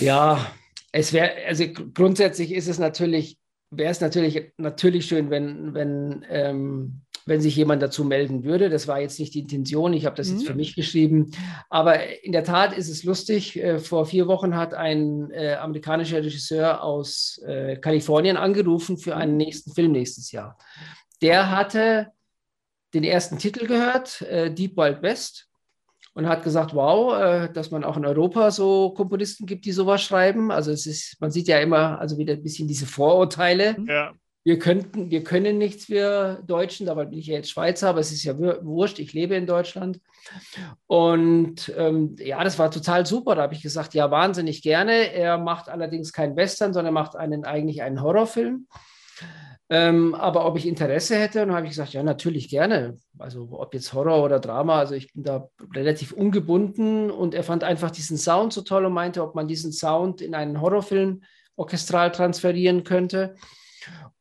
Ja, 0.00 0.50
es 0.90 1.12
wäre, 1.12 1.30
also 1.46 1.64
grundsätzlich 1.94 2.52
ist 2.52 2.66
es 2.66 2.80
natürlich 2.80 3.38
wäre 3.70 3.90
es 3.90 4.00
natürlich, 4.00 4.52
natürlich 4.56 5.06
schön, 5.06 5.30
wenn, 5.30 5.74
wenn, 5.74 6.24
ähm, 6.28 7.02
wenn 7.26 7.40
sich 7.40 7.56
jemand 7.56 7.82
dazu 7.82 8.04
melden 8.04 8.44
würde. 8.44 8.70
Das 8.70 8.88
war 8.88 9.00
jetzt 9.00 9.18
nicht 9.20 9.34
die 9.34 9.40
Intention, 9.40 9.92
ich 9.92 10.06
habe 10.06 10.16
das 10.16 10.28
mhm. 10.28 10.36
jetzt 10.36 10.46
für 10.46 10.54
mich 10.54 10.74
geschrieben. 10.74 11.30
Aber 11.68 12.24
in 12.24 12.32
der 12.32 12.44
Tat 12.44 12.76
ist 12.76 12.88
es 12.88 13.04
lustig. 13.04 13.56
Äh, 13.56 13.78
vor 13.78 14.06
vier 14.06 14.26
Wochen 14.26 14.56
hat 14.56 14.74
ein 14.74 15.30
äh, 15.30 15.54
amerikanischer 15.54 16.18
Regisseur 16.18 16.82
aus 16.82 17.40
äh, 17.46 17.76
Kalifornien 17.76 18.36
angerufen 18.36 18.96
für 18.96 19.16
einen 19.16 19.32
mhm. 19.32 19.38
nächsten 19.38 19.72
Film 19.72 19.92
nächstes 19.92 20.32
Jahr. 20.32 20.56
Der 21.20 21.50
hatte 21.50 22.08
den 22.94 23.04
ersten 23.04 23.38
Titel 23.38 23.66
gehört, 23.66 24.22
äh, 24.22 24.52
Deep 24.52 24.76
Wild 24.76 25.02
West 25.02 25.47
und 26.14 26.28
hat 26.28 26.42
gesagt, 26.42 26.74
wow, 26.74 27.14
äh, 27.20 27.52
dass 27.52 27.70
man 27.70 27.84
auch 27.84 27.96
in 27.96 28.04
Europa 28.04 28.50
so 28.50 28.90
Komponisten 28.90 29.46
gibt, 29.46 29.64
die 29.64 29.72
sowas 29.72 30.02
schreiben. 30.02 30.50
Also 30.50 30.70
es 30.70 30.86
ist, 30.86 31.20
man 31.20 31.30
sieht 31.30 31.48
ja 31.48 31.58
immer, 31.60 32.00
also 32.00 32.18
wieder 32.18 32.34
ein 32.34 32.42
bisschen 32.42 32.68
diese 32.68 32.86
Vorurteile. 32.86 33.76
Ja. 33.86 34.12
Wir 34.44 34.58
könnten, 34.58 35.10
wir 35.10 35.24
können 35.24 35.58
nichts, 35.58 35.90
wir 35.90 36.42
Deutschen, 36.46 36.86
dabei 36.86 37.04
bin 37.04 37.18
ich 37.18 37.26
ja 37.26 37.34
jetzt 37.34 37.50
Schweizer, 37.50 37.90
aber 37.90 38.00
es 38.00 38.12
ist 38.12 38.24
ja 38.24 38.38
wurscht, 38.38 38.98
ich 38.98 39.12
lebe 39.12 39.34
in 39.34 39.46
Deutschland. 39.46 40.00
Und 40.86 41.70
ähm, 41.76 42.16
ja, 42.18 42.42
das 42.42 42.58
war 42.58 42.70
total 42.70 43.04
super. 43.04 43.34
Da 43.34 43.42
habe 43.42 43.54
ich 43.54 43.62
gesagt, 43.62 43.94
ja, 43.94 44.10
wahnsinnig 44.10 44.62
gerne. 44.62 45.12
Er 45.12 45.36
macht 45.36 45.68
allerdings 45.68 46.12
keinen 46.12 46.36
Western, 46.36 46.72
sondern 46.72 46.94
macht 46.94 47.14
einen, 47.14 47.44
eigentlich 47.44 47.82
einen 47.82 48.00
Horrorfilm. 48.00 48.66
Ähm, 49.70 50.14
aber 50.14 50.46
ob 50.46 50.56
ich 50.56 50.66
Interesse 50.66 51.16
hätte, 51.16 51.40
dann 51.40 51.52
habe 51.52 51.66
ich 51.66 51.72
gesagt, 51.72 51.92
ja, 51.92 52.02
natürlich 52.02 52.48
gerne. 52.48 52.96
Also 53.18 53.48
ob 53.52 53.74
jetzt 53.74 53.92
Horror 53.92 54.24
oder 54.24 54.40
Drama, 54.40 54.78
also 54.78 54.94
ich 54.94 55.12
bin 55.12 55.24
da 55.24 55.50
relativ 55.74 56.12
ungebunden 56.12 57.10
und 57.10 57.34
er 57.34 57.44
fand 57.44 57.64
einfach 57.64 57.90
diesen 57.90 58.16
Sound 58.16 58.52
so 58.52 58.62
toll 58.62 58.86
und 58.86 58.94
meinte, 58.94 59.22
ob 59.22 59.34
man 59.34 59.46
diesen 59.46 59.72
Sound 59.72 60.22
in 60.22 60.34
einen 60.34 60.60
Horrorfilm 60.60 61.22
orchestral 61.56 62.12
transferieren 62.12 62.84
könnte. 62.84 63.34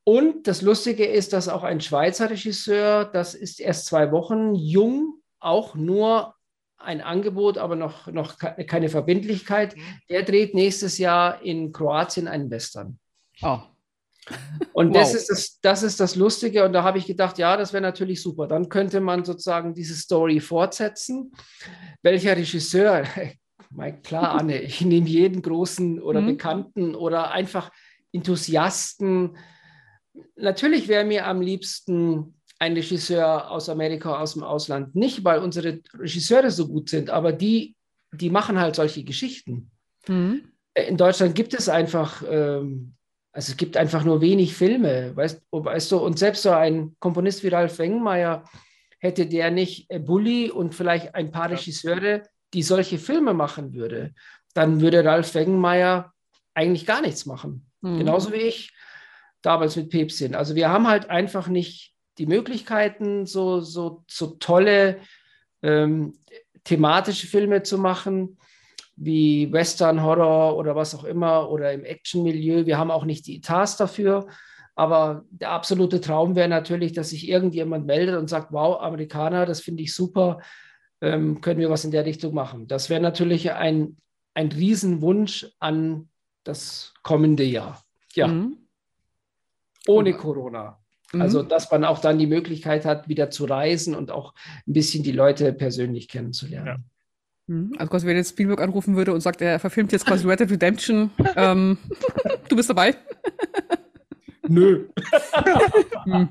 Und 0.04 0.48
das 0.48 0.62
Lustige 0.62 1.06
ist, 1.06 1.34
dass 1.34 1.50
auch 1.50 1.64
ein 1.64 1.82
Schweizer 1.82 2.30
Regisseur, 2.30 3.06
das 3.06 3.34
ist 3.34 3.60
erst 3.60 3.86
zwei 3.86 4.12
Wochen 4.12 4.56
jung, 4.56 5.22
auch 5.40 5.76
nur 5.76 6.34
ein 6.78 7.02
Angebot, 7.02 7.58
aber 7.58 7.76
noch, 7.76 8.08
noch 8.08 8.38
keine 8.38 8.90
Verbindlichkeit. 8.90 9.76
Mhm. 9.76 9.82
Der 10.10 10.24
dreht 10.24 10.54
nächstes 10.54 10.98
Jahr 10.98 11.42
in 11.42 11.72
Kroatien 11.72 12.28
einen 12.28 12.50
Western. 12.50 13.00
Oh, 13.42 13.60
und 14.74 14.90
wow. 14.90 14.98
das, 14.98 15.14
ist 15.14 15.30
das, 15.30 15.60
das 15.62 15.84
ist 15.84 16.00
das 16.00 16.16
Lustige. 16.16 16.66
Und 16.66 16.74
da 16.74 16.84
habe 16.84 16.98
ich 16.98 17.06
gedacht, 17.06 17.38
ja, 17.38 17.58
das 17.58 17.74
wäre 17.74 17.82
natürlich 17.82 18.22
super. 18.22 18.48
Dann 18.48 18.70
könnte 18.70 19.00
man 19.00 19.24
sozusagen 19.26 19.74
diese 19.74 19.96
Story 19.96 20.40
fortsetzen. 20.40 21.32
Welcher 22.02 22.36
Regisseur? 22.36 23.04
Klar, 24.04 24.40
Anne, 24.40 24.62
ich 24.62 24.82
nehme 24.82 25.08
jeden 25.08 25.42
großen 25.42 26.02
oder 26.02 26.22
mhm. 26.22 26.28
Bekannten 26.28 26.96
oder 26.96 27.32
einfach 27.32 27.72
Enthusiasten. 28.12 29.38
Natürlich 30.36 30.88
wäre 30.88 31.06
mir 31.06 31.28
am 31.28 31.42
liebsten 31.42 32.36
ein 32.60 32.74
Regisseur 32.74 33.52
aus 33.52 33.70
Amerika, 33.70 34.20
aus 34.20 34.34
dem 34.34 34.44
Ausland. 34.44 34.96
Nicht, 34.96 35.24
weil 35.24 35.40
unsere 35.40 35.80
Regisseure 35.94 36.50
so 36.50 36.68
gut 36.68 36.90
sind, 36.90 37.10
aber 37.10 37.32
die, 37.32 37.76
die 38.12 38.32
machen 38.32 38.60
halt 38.60 38.76
solche 38.76 39.04
Geschichten. 39.04 39.70
Mhm. 40.08 40.52
In 40.74 40.98
Deutschland 40.98 41.36
gibt 41.36 41.54
es 41.54 41.70
einfach 41.70 42.24
ähm, 42.28 42.97
also 43.38 43.52
es 43.52 43.58
gibt 43.58 43.78
einfach 43.78 44.04
nur 44.04 44.20
wenig 44.20 44.56
Filme, 44.56 45.16
weißt, 45.16 45.44
weißt 45.52 45.92
du, 45.92 46.00
und 46.00 46.18
selbst 46.18 46.42
so 46.42 46.50
ein 46.50 46.96
Komponist 46.98 47.44
wie 47.44 47.50
Ralf 47.50 47.78
Wengmeier, 47.78 48.44
hätte 48.98 49.28
der 49.28 49.52
nicht 49.52 49.88
Bully 49.90 50.50
und 50.50 50.74
vielleicht 50.74 51.14
ein 51.14 51.30
paar 51.30 51.52
Regisseure, 51.52 52.24
die 52.56 52.64
solche 52.64 52.98
Filme 52.98 53.36
machen 53.36 53.76
würde, 53.76 54.16
dann 54.56 54.82
würde 54.82 55.06
Ralf 55.06 55.36
Wengmeier 55.36 56.14
eigentlich 56.56 56.88
gar 56.88 57.02
nichts 57.02 57.28
machen. 57.28 57.70
Mhm. 57.82 58.00
Genauso 58.00 58.34
wie 58.34 58.38
ich 58.38 58.74
damals 59.44 59.76
mit 59.76 59.92
Päpstin. 59.92 60.34
Also 60.34 60.56
wir 60.56 60.70
haben 60.70 60.88
halt 60.88 61.12
einfach 61.12 61.48
nicht 61.48 61.94
die 62.18 62.26
Möglichkeiten, 62.26 63.28
so, 63.28 63.60
so, 63.60 64.04
so 64.08 64.32
tolle 64.40 65.00
ähm, 65.62 66.18
thematische 66.64 67.28
Filme 67.28 67.62
zu 67.62 67.78
machen 67.78 68.40
wie 68.98 69.52
Western, 69.54 70.04
Horror 70.04 70.58
oder 70.58 70.76
was 70.76 70.94
auch 70.96 71.04
immer 71.04 71.50
oder 71.50 71.72
im 71.72 71.86
Action-Milieu. 71.86 72.66
Wir 72.66 72.78
haben 72.78 72.92
auch 72.92 73.06
nicht 73.06 73.28
die 73.28 73.38
Etats 73.38 73.78
dafür. 73.78 74.28
Aber 74.76 75.26
der 75.32 75.52
absolute 75.52 76.02
Traum 76.02 76.36
wäre 76.36 76.48
natürlich, 76.48 76.94
dass 76.94 77.10
sich 77.10 77.28
irgendjemand 77.28 77.88
meldet 77.88 78.16
und 78.16 78.30
sagt, 78.30 78.52
wow, 78.52 78.80
Amerikaner, 78.82 79.46
das 79.46 79.62
finde 79.62 79.82
ich 79.82 79.94
super, 79.94 80.40
ähm, 81.02 81.42
können 81.42 81.60
wir 81.60 81.70
was 81.70 81.86
in 81.86 81.92
der 81.92 82.06
Richtung 82.06 82.34
machen. 82.34 82.68
Das 82.68 82.90
wäre 82.90 83.02
natürlich 83.02 83.52
ein, 83.54 83.98
ein 84.36 84.52
Riesenwunsch 84.52 85.48
an 85.60 86.10
das 86.44 86.94
kommende 87.02 87.44
Jahr. 87.44 87.84
Ja, 88.14 88.28
mhm. 88.28 88.58
ohne 89.88 90.14
Corona. 90.14 90.80
Mhm. 91.12 91.22
Also, 91.22 91.42
dass 91.42 91.72
man 91.72 91.84
auch 91.84 92.00
dann 92.00 92.20
die 92.20 92.28
Möglichkeit 92.28 92.86
hat, 92.86 93.08
wieder 93.08 93.30
zu 93.32 93.46
reisen 93.46 93.96
und 93.96 94.12
auch 94.12 94.34
ein 94.68 94.74
bisschen 94.74 95.04
die 95.04 95.12
Leute 95.12 95.54
persönlich 95.54 96.08
kennenzulernen. 96.08 96.68
Ja. 96.68 96.78
Mhm. 97.48 97.74
Also 97.78 97.90
quasi, 97.90 98.08
wenn 98.08 98.18
jetzt 98.18 98.30
Spielberg 98.30 98.62
anrufen 98.62 98.96
würde 98.96 99.14
und 99.14 99.22
sagt, 99.22 99.42
er 99.42 99.60
verfilmt 99.60 99.92
jetzt 99.92 100.06
quasi 100.06 100.28
Red 100.28 100.42
Dead 100.42 100.52
Redemption, 100.52 101.12
ähm, 101.36 101.78
du 102.50 102.56
bist 102.56 102.70
dabei? 102.70 102.96
Nö. 104.50 104.88
hm, 106.06 106.30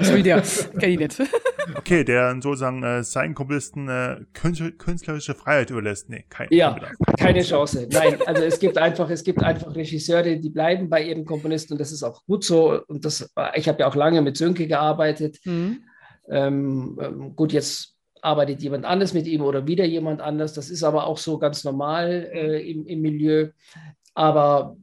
so 0.00 0.14
wie 0.14 0.22
der, 0.22 0.42
kenn 0.78 0.90
ich 0.90 0.98
nicht. 0.98 1.22
Okay, 1.76 2.02
der 2.02 2.34
sozusagen 2.42 2.82
äh, 2.82 3.04
seinen 3.04 3.36
Komponisten 3.36 3.88
äh, 3.88 4.16
künstlerische 4.32 5.36
Freiheit 5.36 5.70
überlässt. 5.70 6.10
Nee, 6.10 6.24
kein, 6.28 6.48
ja, 6.50 6.76
keine 7.16 7.42
Chance. 7.42 7.86
Nein, 7.88 8.18
also 8.26 8.42
es 8.42 8.58
gibt 8.58 8.76
einfach, 8.78 9.08
es 9.10 9.22
gibt 9.22 9.44
einfach 9.44 9.72
Regisseure, 9.72 10.38
die 10.38 10.50
bleiben 10.50 10.90
bei 10.90 11.04
ihren 11.04 11.24
Komponisten 11.24 11.74
und 11.74 11.78
das 11.78 11.92
ist 11.92 12.02
auch 12.02 12.24
gut 12.24 12.42
so. 12.42 12.80
Und 12.88 13.04
das, 13.04 13.32
ich 13.54 13.68
habe 13.68 13.78
ja 13.78 13.86
auch 13.86 13.94
lange 13.94 14.22
mit 14.22 14.36
Sönke 14.36 14.66
gearbeitet. 14.66 15.38
Mhm. 15.44 15.84
Ähm, 16.28 16.98
ähm 17.00 17.36
gut, 17.36 17.52
jetzt 17.52 17.91
arbeitet 18.22 18.62
jemand 18.62 18.84
anders 18.84 19.12
mit 19.12 19.26
ihm 19.26 19.42
oder 19.42 19.66
wieder 19.66 19.84
jemand 19.84 20.20
anders. 20.20 20.54
Das 20.54 20.70
ist 20.70 20.82
aber 20.82 21.06
auch 21.06 21.18
so 21.18 21.38
ganz 21.38 21.64
normal 21.64 22.30
äh, 22.32 22.70
im, 22.70 22.86
im 22.86 23.02
Milieu. 23.02 23.48
Aber 24.14 24.76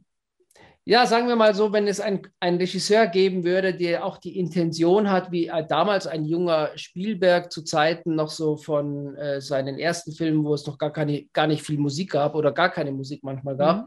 ja, 0.84 1.06
sagen 1.06 1.28
wir 1.28 1.36
mal 1.36 1.54
so, 1.54 1.72
wenn 1.72 1.86
es 1.86 2.00
einen 2.00 2.22
Regisseur 2.42 3.06
geben 3.06 3.44
würde, 3.44 3.74
der 3.74 4.04
auch 4.04 4.18
die 4.18 4.38
Intention 4.38 5.10
hat, 5.10 5.30
wie 5.30 5.50
damals 5.68 6.06
ein 6.06 6.24
junger 6.24 6.70
Spielberg 6.74 7.52
zu 7.52 7.62
Zeiten 7.62 8.14
noch 8.14 8.30
so 8.30 8.56
von 8.56 9.14
äh, 9.16 9.40
seinen 9.40 9.78
ersten 9.78 10.12
Filmen, 10.12 10.44
wo 10.44 10.54
es 10.54 10.66
noch 10.66 10.78
gar, 10.78 10.92
keine, 10.92 11.26
gar 11.32 11.46
nicht 11.46 11.62
viel 11.64 11.78
Musik 11.78 12.12
gab 12.12 12.34
oder 12.34 12.50
gar 12.52 12.70
keine 12.70 12.92
Musik 12.92 13.22
manchmal 13.22 13.56
gab, 13.56 13.86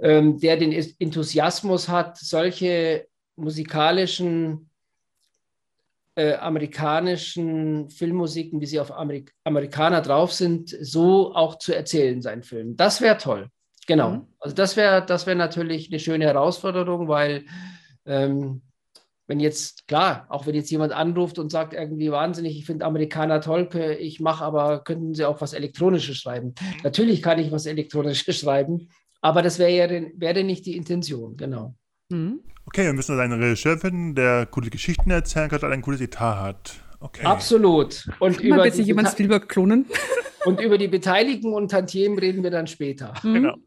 ähm, 0.00 0.38
der 0.40 0.56
den 0.56 0.72
Enthusiasmus 0.98 1.88
hat, 1.88 2.16
solche 2.16 3.06
musikalischen 3.36 4.70
äh, 6.16 6.34
amerikanischen 6.34 7.90
Filmmusiken, 7.90 8.60
wie 8.60 8.66
sie 8.66 8.80
auf 8.80 8.92
Amerik 8.92 9.32
Amerikaner 9.44 10.00
drauf 10.00 10.32
sind, 10.32 10.70
so 10.80 11.34
auch 11.34 11.58
zu 11.58 11.74
erzählen, 11.74 12.22
sein 12.22 12.42
Film. 12.42 12.76
Das 12.76 13.00
wäre 13.00 13.18
toll. 13.18 13.48
Genau. 13.86 14.10
Mhm. 14.10 14.26
Also 14.38 14.54
das 14.54 14.76
wäre 14.76 15.04
das 15.04 15.26
wär 15.26 15.34
natürlich 15.34 15.90
eine 15.90 15.98
schöne 15.98 16.24
Herausforderung, 16.24 17.08
weil 17.08 17.44
ähm, 18.06 18.62
wenn 19.26 19.40
jetzt, 19.40 19.88
klar, 19.88 20.26
auch 20.28 20.46
wenn 20.46 20.54
jetzt 20.54 20.70
jemand 20.70 20.92
anruft 20.92 21.38
und 21.38 21.50
sagt 21.50 21.72
irgendwie 21.72 22.10
wahnsinnig, 22.10 22.58
ich 22.58 22.66
finde 22.66 22.84
Amerikaner 22.84 23.40
toll, 23.40 23.68
ich 23.98 24.20
mache 24.20 24.44
aber, 24.44 24.84
könnten 24.84 25.14
Sie 25.14 25.24
auch 25.24 25.40
was 25.40 25.54
Elektronisches 25.54 26.18
schreiben? 26.18 26.48
Mhm. 26.48 26.80
Natürlich 26.82 27.22
kann 27.22 27.38
ich 27.38 27.50
was 27.50 27.66
Elektronisches 27.66 28.36
schreiben, 28.38 28.88
aber 29.20 29.42
das 29.42 29.58
wäre 29.58 29.70
ja 29.70 30.08
wäre 30.16 30.44
nicht 30.44 30.66
die 30.66 30.76
Intention, 30.76 31.36
genau. 31.36 31.74
Mhm. 32.14 32.40
Okay, 32.66 32.84
wir 32.84 32.92
müssen 32.92 33.18
einen 33.18 33.42
Regisseur 33.42 33.76
finden, 33.76 34.14
der 34.14 34.46
coole 34.46 34.70
Geschichten 34.70 35.10
erzählen 35.10 35.50
kann 35.50 35.60
und 35.60 35.72
ein 35.72 35.82
cooles 35.82 36.00
Etat 36.00 36.40
hat. 36.42 36.72
Okay. 37.00 37.24
Absolut. 37.24 38.08
Und 38.18 38.38
Kann 38.38 38.46
über 38.46 38.62
bitte 38.62 38.80
jemand 38.80 39.08
Spielberg 39.08 39.48
klonen? 39.48 39.86
Und 40.46 40.60
über 40.60 40.78
die 40.78 40.88
Beteiligten 40.88 41.52
und 41.52 41.70
Tantiemen 41.70 42.18
reden 42.18 42.42
wir 42.42 42.50
dann 42.50 42.66
später. 42.66 43.12
Mhm. 43.22 43.34
Genau. 43.34 43.54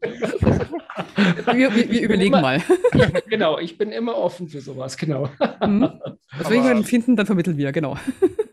wir, 1.52 1.74
wir, 1.74 1.90
wir, 1.90 2.02
überlegen 2.02 2.34
immer, 2.34 2.40
mal. 2.40 2.62
genau, 3.28 3.58
ich 3.58 3.78
bin 3.78 3.92
immer 3.92 4.16
offen 4.16 4.48
für 4.48 4.60
sowas, 4.60 4.96
genau. 4.96 5.28
Mhm. 5.64 5.90
Deswegen, 6.38 6.64
wir 6.64 6.84
finden, 6.84 7.16
dann 7.16 7.26
vermitteln 7.26 7.56
wir, 7.56 7.70
genau. 7.72 7.96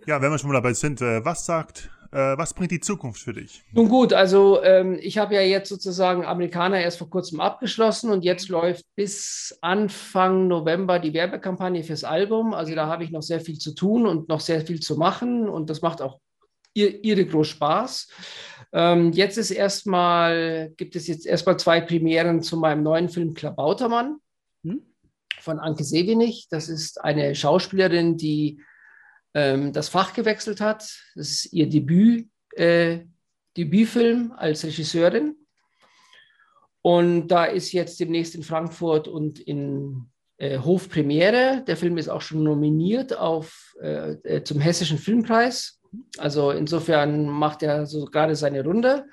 Ja, 0.06 0.22
wenn 0.22 0.32
wir 0.32 0.38
schon 0.38 0.50
mal 0.50 0.56
dabei 0.56 0.74
sind, 0.74 1.02
äh, 1.02 1.24
was 1.26 1.46
sagt 1.46 1.90
äh, 2.16 2.38
was 2.38 2.54
bringt 2.54 2.72
die 2.72 2.80
Zukunft 2.80 3.22
für 3.22 3.34
dich? 3.34 3.62
Nun 3.74 3.90
gut, 3.90 4.14
also 4.14 4.64
ähm, 4.64 4.98
ich 5.02 5.18
habe 5.18 5.36
ja 5.36 5.42
jetzt 5.42 5.68
sozusagen 5.68 6.26
Amerikaner 6.26 6.80
erst 6.80 6.98
vor 6.98 7.10
kurzem 7.10 7.42
abgeschlossen 7.42 8.10
und 8.10 8.24
jetzt 8.24 8.48
läuft 8.48 8.86
bis 8.96 9.58
Anfang 9.60 10.48
November 10.48 11.00
die 11.00 11.14
Werbekampagne 11.14 11.84
fürs 11.84 12.06
Album. 12.06 12.54
Also 12.54 12.74
da 12.74 12.88
habe 12.88 13.04
ich 13.04 13.12
noch 13.12 13.22
sehr 13.22 13.42
viel 13.42 13.58
zu 13.58 13.76
tun 13.76 14.06
und 14.08 14.30
noch 14.30 14.40
sehr 14.40 14.62
viel 14.62 14.80
zu 14.80 14.96
machen 14.96 15.50
und 15.50 15.70
das 15.70 15.82
macht 15.82 16.02
auch 16.02 16.22
ihr, 16.74 17.04
ihre 17.04 17.26
groß 17.26 17.50
Spaß. 17.50 18.08
Ähm, 18.72 19.12
jetzt 19.12 19.38
ist 19.38 19.52
erstmal, 19.52 20.72
gibt 20.78 20.96
es 20.96 21.08
jetzt 21.08 21.26
erstmal 21.26 21.58
zwei 21.58 21.82
Premieren 21.82 22.42
zu 22.42 22.56
meinem 22.56 22.82
neuen 22.82 23.10
Film 23.10 23.34
Klabautermann 23.34 24.20
hm? 24.64 24.82
von 25.42 25.60
Anke 25.60 25.84
Sevenig. 25.84 26.48
Das 26.50 26.70
ist 26.70 27.04
eine 27.04 27.36
Schauspielerin, 27.36 28.16
die 28.16 28.62
ähm, 29.36 29.74
das 29.74 29.90
Fach 29.90 30.14
gewechselt 30.14 30.62
hat. 30.62 30.90
Das 31.14 31.30
ist 31.30 31.54
ihr 31.54 31.70
Debüt, 31.70 32.30
äh, 32.56 33.02
Debütfilm 33.56 34.34
als 34.36 34.64
Regisseurin. 34.64 35.36
Und 36.82 37.28
da 37.28 37.46
ist 37.46 37.72
jetzt 37.72 38.00
demnächst 38.00 38.34
in 38.36 38.44
Frankfurt 38.44 39.08
und 39.08 39.40
in 39.40 40.06
äh, 40.38 40.60
Hofpremiere. 40.60 41.64
Der 41.68 41.78
Film 41.78 41.98
ist 41.98 42.10
auch 42.10 42.22
schon 42.22 42.44
nominiert 42.44 43.18
auf, 43.18 43.76
äh, 43.82 44.14
äh 44.24 44.44
zum 44.44 44.60
Hessischen 44.60 44.98
Filmpreis. 44.98 45.82
Also 46.18 46.52
insofern 46.52 47.28
macht 47.28 47.64
er 47.64 47.86
so 47.86 48.06
gerade 48.06 48.36
seine 48.36 48.64
Runde. 48.64 49.06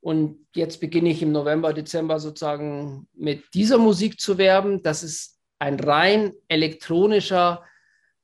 Und 0.00 0.46
jetzt 0.54 0.80
beginne 0.80 1.10
ich 1.10 1.22
im 1.22 1.32
November, 1.32 1.72
Dezember 1.72 2.20
sozusagen 2.20 3.08
mit 3.14 3.44
dieser 3.54 3.78
Musik 3.78 4.20
zu 4.20 4.36
werben. 4.36 4.82
Das 4.82 5.02
ist 5.02 5.38
ein 5.58 5.80
rein 5.80 6.32
elektronischer, 6.48 7.62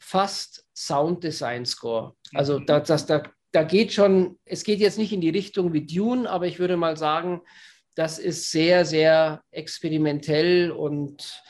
fast 0.01 0.66
Sounddesign-Score. 0.74 2.14
Also 2.34 2.59
mhm. 2.59 2.66
da, 2.66 2.80
das, 2.80 3.07
da, 3.07 3.22
da 3.53 3.62
geht 3.62 3.92
schon, 3.92 4.38
es 4.44 4.64
geht 4.64 4.80
jetzt 4.80 4.98
nicht 4.98 5.12
in 5.12 5.20
die 5.20 5.30
Richtung 5.30 5.72
wie 5.72 5.86
Dune, 5.86 6.28
aber 6.28 6.46
ich 6.46 6.59
würde 6.59 6.76
mal 6.76 6.96
sagen, 6.96 7.42
das 7.94 8.18
ist 8.18 8.51
sehr, 8.51 8.84
sehr 8.84 9.42
experimentell 9.51 10.70
und 10.70 11.42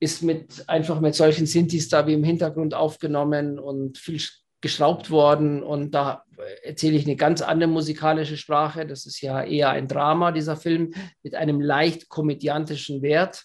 ist 0.00 0.22
mit 0.22 0.68
einfach 0.68 1.00
mit 1.00 1.14
solchen 1.14 1.46
Synthes 1.46 1.88
da 1.88 2.06
wie 2.06 2.14
im 2.14 2.22
Hintergrund 2.22 2.72
aufgenommen 2.72 3.58
und 3.58 3.98
viel 3.98 4.22
geschraubt 4.60 5.10
worden. 5.10 5.62
Und 5.62 5.92
da 5.92 6.24
erzähle 6.62 6.96
ich 6.96 7.06
eine 7.06 7.16
ganz 7.16 7.42
andere 7.42 7.68
musikalische 7.68 8.36
Sprache. 8.36 8.86
Das 8.86 9.06
ist 9.06 9.20
ja 9.20 9.42
eher 9.42 9.70
ein 9.70 9.88
Drama, 9.88 10.30
dieser 10.32 10.56
Film, 10.56 10.94
mit 11.22 11.34
einem 11.34 11.60
leicht 11.60 12.08
komödiantischen 12.08 13.02
Wert. 13.02 13.44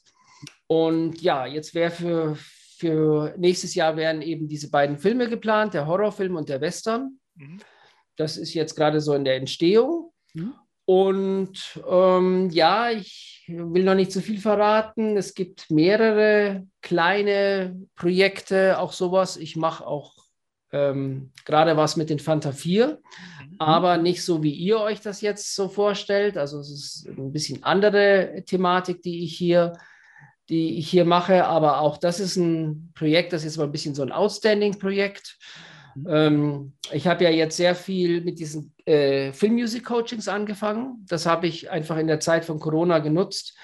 Und 0.68 1.22
ja, 1.22 1.46
jetzt 1.46 1.74
wäre 1.74 1.92
für, 1.92 2.38
für 2.84 3.34
nächstes 3.38 3.76
Jahr 3.76 3.96
werden 3.96 4.22
eben 4.22 4.50
diese 4.50 4.70
beiden 4.70 4.98
Filme 4.98 5.30
geplant, 5.30 5.74
der 5.74 5.88
Horrorfilm 5.88 6.36
und 6.36 6.50
der 6.50 6.60
Western. 6.60 7.18
Mhm. 7.36 7.60
Das 8.18 8.36
ist 8.36 8.54
jetzt 8.54 8.76
gerade 8.76 9.00
so 9.00 9.14
in 9.14 9.24
der 9.24 9.38
Entstehung. 9.38 10.12
Mhm. 10.34 10.54
Und 10.84 11.82
ähm, 11.90 12.50
ja, 12.50 12.92
ich 12.92 13.46
will 13.48 13.86
noch 13.86 13.96
nicht 13.96 14.12
zu 14.12 14.22
viel 14.22 14.38
verraten. 14.38 15.16
Es 15.16 15.34
gibt 15.34 15.72
mehrere 15.72 16.68
kleine 16.82 17.74
Projekte, 17.96 18.78
auch 18.80 18.92
sowas. 18.92 19.38
Ich 19.38 19.56
mache 19.56 19.88
auch 19.88 20.12
ähm, 20.74 21.32
gerade 21.46 21.78
was 21.78 21.96
mit 21.96 22.10
den 22.10 22.20
Fanta 22.20 22.52
4, 22.52 23.00
mhm. 23.00 23.56
aber 23.60 23.96
nicht 23.96 24.26
so, 24.26 24.44
wie 24.44 24.54
ihr 24.54 24.82
euch 24.82 25.00
das 25.00 25.22
jetzt 25.22 25.56
so 25.56 25.70
vorstellt. 25.70 26.38
Also 26.38 26.60
es 26.60 26.70
ist 26.70 27.08
ein 27.08 27.32
bisschen 27.32 27.64
andere 27.64 28.44
Thematik, 28.46 29.02
die 29.04 29.24
ich 29.24 29.38
hier 29.38 29.72
die 30.50 30.78
ich 30.78 30.90
hier 30.90 31.06
mache. 31.06 31.46
Aber 31.46 31.80
auch 31.82 31.98
das 31.98 32.20
ist 32.20 32.36
ein 32.36 32.92
Projekt, 32.96 33.34
das 33.34 33.46
ist 33.46 33.58
mal 33.58 33.66
ein 33.66 33.72
bisschen 33.72 33.96
so 33.96 34.04
ein 34.04 34.12
Outstanding-Projekt. 34.12 35.38
Mhm. 35.96 36.08
Ähm, 36.10 36.74
ich 36.92 37.08
habe 37.08 37.24
ja 37.24 37.30
jetzt 37.30 37.58
sehr 37.58 37.76
viel 37.76 38.22
mit 38.22 38.40
diesen 38.40 38.74
äh, 38.86 39.32
Film-Music-Coachings 39.32 40.28
angefangen. 40.28 41.06
Das 41.08 41.26
habe 41.26 41.48
ich 41.48 41.70
einfach 41.70 41.98
in 41.98 42.08
der 42.08 42.20
Zeit 42.20 42.46
von 42.46 42.60
Corona 42.60 43.00
genutzt, 43.00 43.58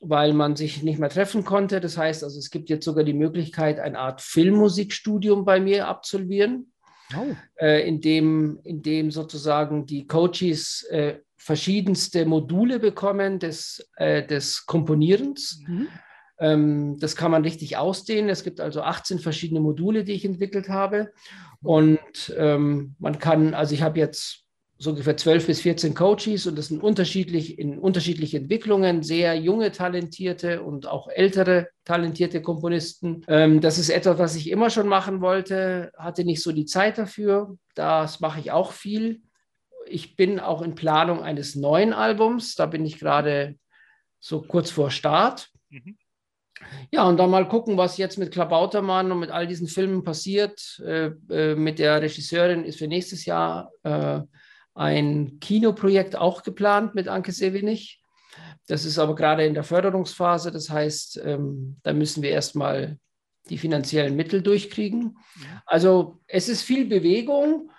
weil 0.00 0.32
man 0.32 0.56
sich 0.56 0.82
nicht 0.82 0.98
mehr 0.98 1.10
treffen 1.10 1.44
konnte. 1.44 1.80
Das 1.80 1.96
heißt, 1.96 2.24
also 2.24 2.38
es 2.38 2.50
gibt 2.50 2.70
jetzt 2.70 2.84
sogar 2.84 3.04
die 3.04 3.12
Möglichkeit, 3.12 3.78
eine 3.78 3.98
Art 3.98 4.20
Filmmusikstudium 4.20 5.44
bei 5.44 5.60
mir 5.60 5.88
absolvieren, 5.88 6.72
oh. 7.16 7.34
äh, 7.56 7.86
in, 7.86 8.00
dem, 8.00 8.58
in 8.64 8.82
dem 8.82 9.10
sozusagen 9.10 9.86
die 9.86 10.06
Coaches 10.06 10.84
äh, 10.90 11.18
verschiedenste 11.36 12.26
Module 12.26 12.80
bekommen 12.80 13.38
des, 13.38 13.88
äh, 13.96 14.26
des 14.26 14.66
Komponierens. 14.66 15.62
Mhm. 15.66 15.88
Ähm, 16.38 16.98
das 16.98 17.16
kann 17.16 17.30
man 17.30 17.42
richtig 17.42 17.76
ausdehnen. 17.76 18.28
Es 18.28 18.44
gibt 18.44 18.60
also 18.60 18.82
18 18.82 19.18
verschiedene 19.18 19.60
Module, 19.60 20.04
die 20.04 20.12
ich 20.12 20.24
entwickelt 20.24 20.68
habe. 20.68 21.12
Und 21.62 22.34
ähm, 22.36 22.94
man 22.98 23.18
kann, 23.18 23.54
also 23.54 23.74
ich 23.74 23.82
habe 23.82 23.98
jetzt 23.98 24.46
so 24.78 24.90
ungefähr 24.90 25.16
12 25.16 25.46
bis 25.46 25.60
14 25.60 25.94
Coaches 25.94 26.46
und 26.46 26.58
das 26.58 26.68
sind 26.68 26.82
unterschiedlich 26.82 27.58
in 27.58 27.78
unterschiedliche 27.78 28.36
Entwicklungen, 28.36 29.02
sehr 29.02 29.34
junge, 29.34 29.72
talentierte 29.72 30.62
und 30.62 30.86
auch 30.86 31.08
ältere, 31.08 31.68
talentierte 31.84 32.42
Komponisten. 32.42 33.24
Ähm, 33.26 33.60
das 33.62 33.78
ist 33.78 33.88
etwas, 33.88 34.18
was 34.18 34.36
ich 34.36 34.50
immer 34.50 34.68
schon 34.68 34.86
machen 34.86 35.22
wollte, 35.22 35.92
hatte 35.96 36.24
nicht 36.24 36.42
so 36.42 36.52
die 36.52 36.66
Zeit 36.66 36.98
dafür. 36.98 37.56
Das 37.74 38.20
mache 38.20 38.40
ich 38.40 38.52
auch 38.52 38.72
viel. 38.72 39.22
Ich 39.86 40.16
bin 40.16 40.40
auch 40.40 40.60
in 40.60 40.74
Planung 40.74 41.22
eines 41.22 41.54
neuen 41.54 41.94
Albums. 41.94 42.54
Da 42.54 42.66
bin 42.66 42.84
ich 42.84 42.98
gerade 42.98 43.56
so 44.20 44.42
kurz 44.42 44.70
vor 44.70 44.90
Start. 44.90 45.48
Mhm. 45.70 45.96
Ja, 46.90 47.04
und 47.08 47.18
dann 47.18 47.30
mal 47.30 47.48
gucken, 47.48 47.76
was 47.76 47.98
jetzt 47.98 48.18
mit 48.18 48.32
Klabautermann 48.32 49.12
und 49.12 49.18
mit 49.18 49.30
all 49.30 49.46
diesen 49.46 49.68
Filmen 49.68 50.04
passiert. 50.04 50.82
Äh, 50.84 51.10
äh, 51.30 51.54
mit 51.54 51.78
der 51.78 52.00
Regisseurin 52.00 52.64
ist 52.64 52.78
für 52.78 52.88
nächstes 52.88 53.26
Jahr 53.26 53.70
äh, 53.82 54.20
ein 54.74 55.38
Kinoprojekt 55.40 56.16
auch 56.16 56.42
geplant 56.42 56.94
mit 56.94 57.08
Anke 57.08 57.32
Sevenig. 57.32 58.00
Das 58.66 58.84
ist 58.84 58.98
aber 58.98 59.14
gerade 59.14 59.44
in 59.44 59.54
der 59.54 59.64
Förderungsphase. 59.64 60.50
Das 60.50 60.70
heißt, 60.70 61.20
ähm, 61.24 61.76
da 61.82 61.92
müssen 61.92 62.22
wir 62.22 62.30
erstmal 62.30 62.98
die 63.48 63.58
finanziellen 63.58 64.16
Mittel 64.16 64.42
durchkriegen. 64.42 65.18
Also 65.66 66.20
es 66.26 66.48
ist 66.48 66.62
viel 66.62 66.86
Bewegung, 66.86 67.70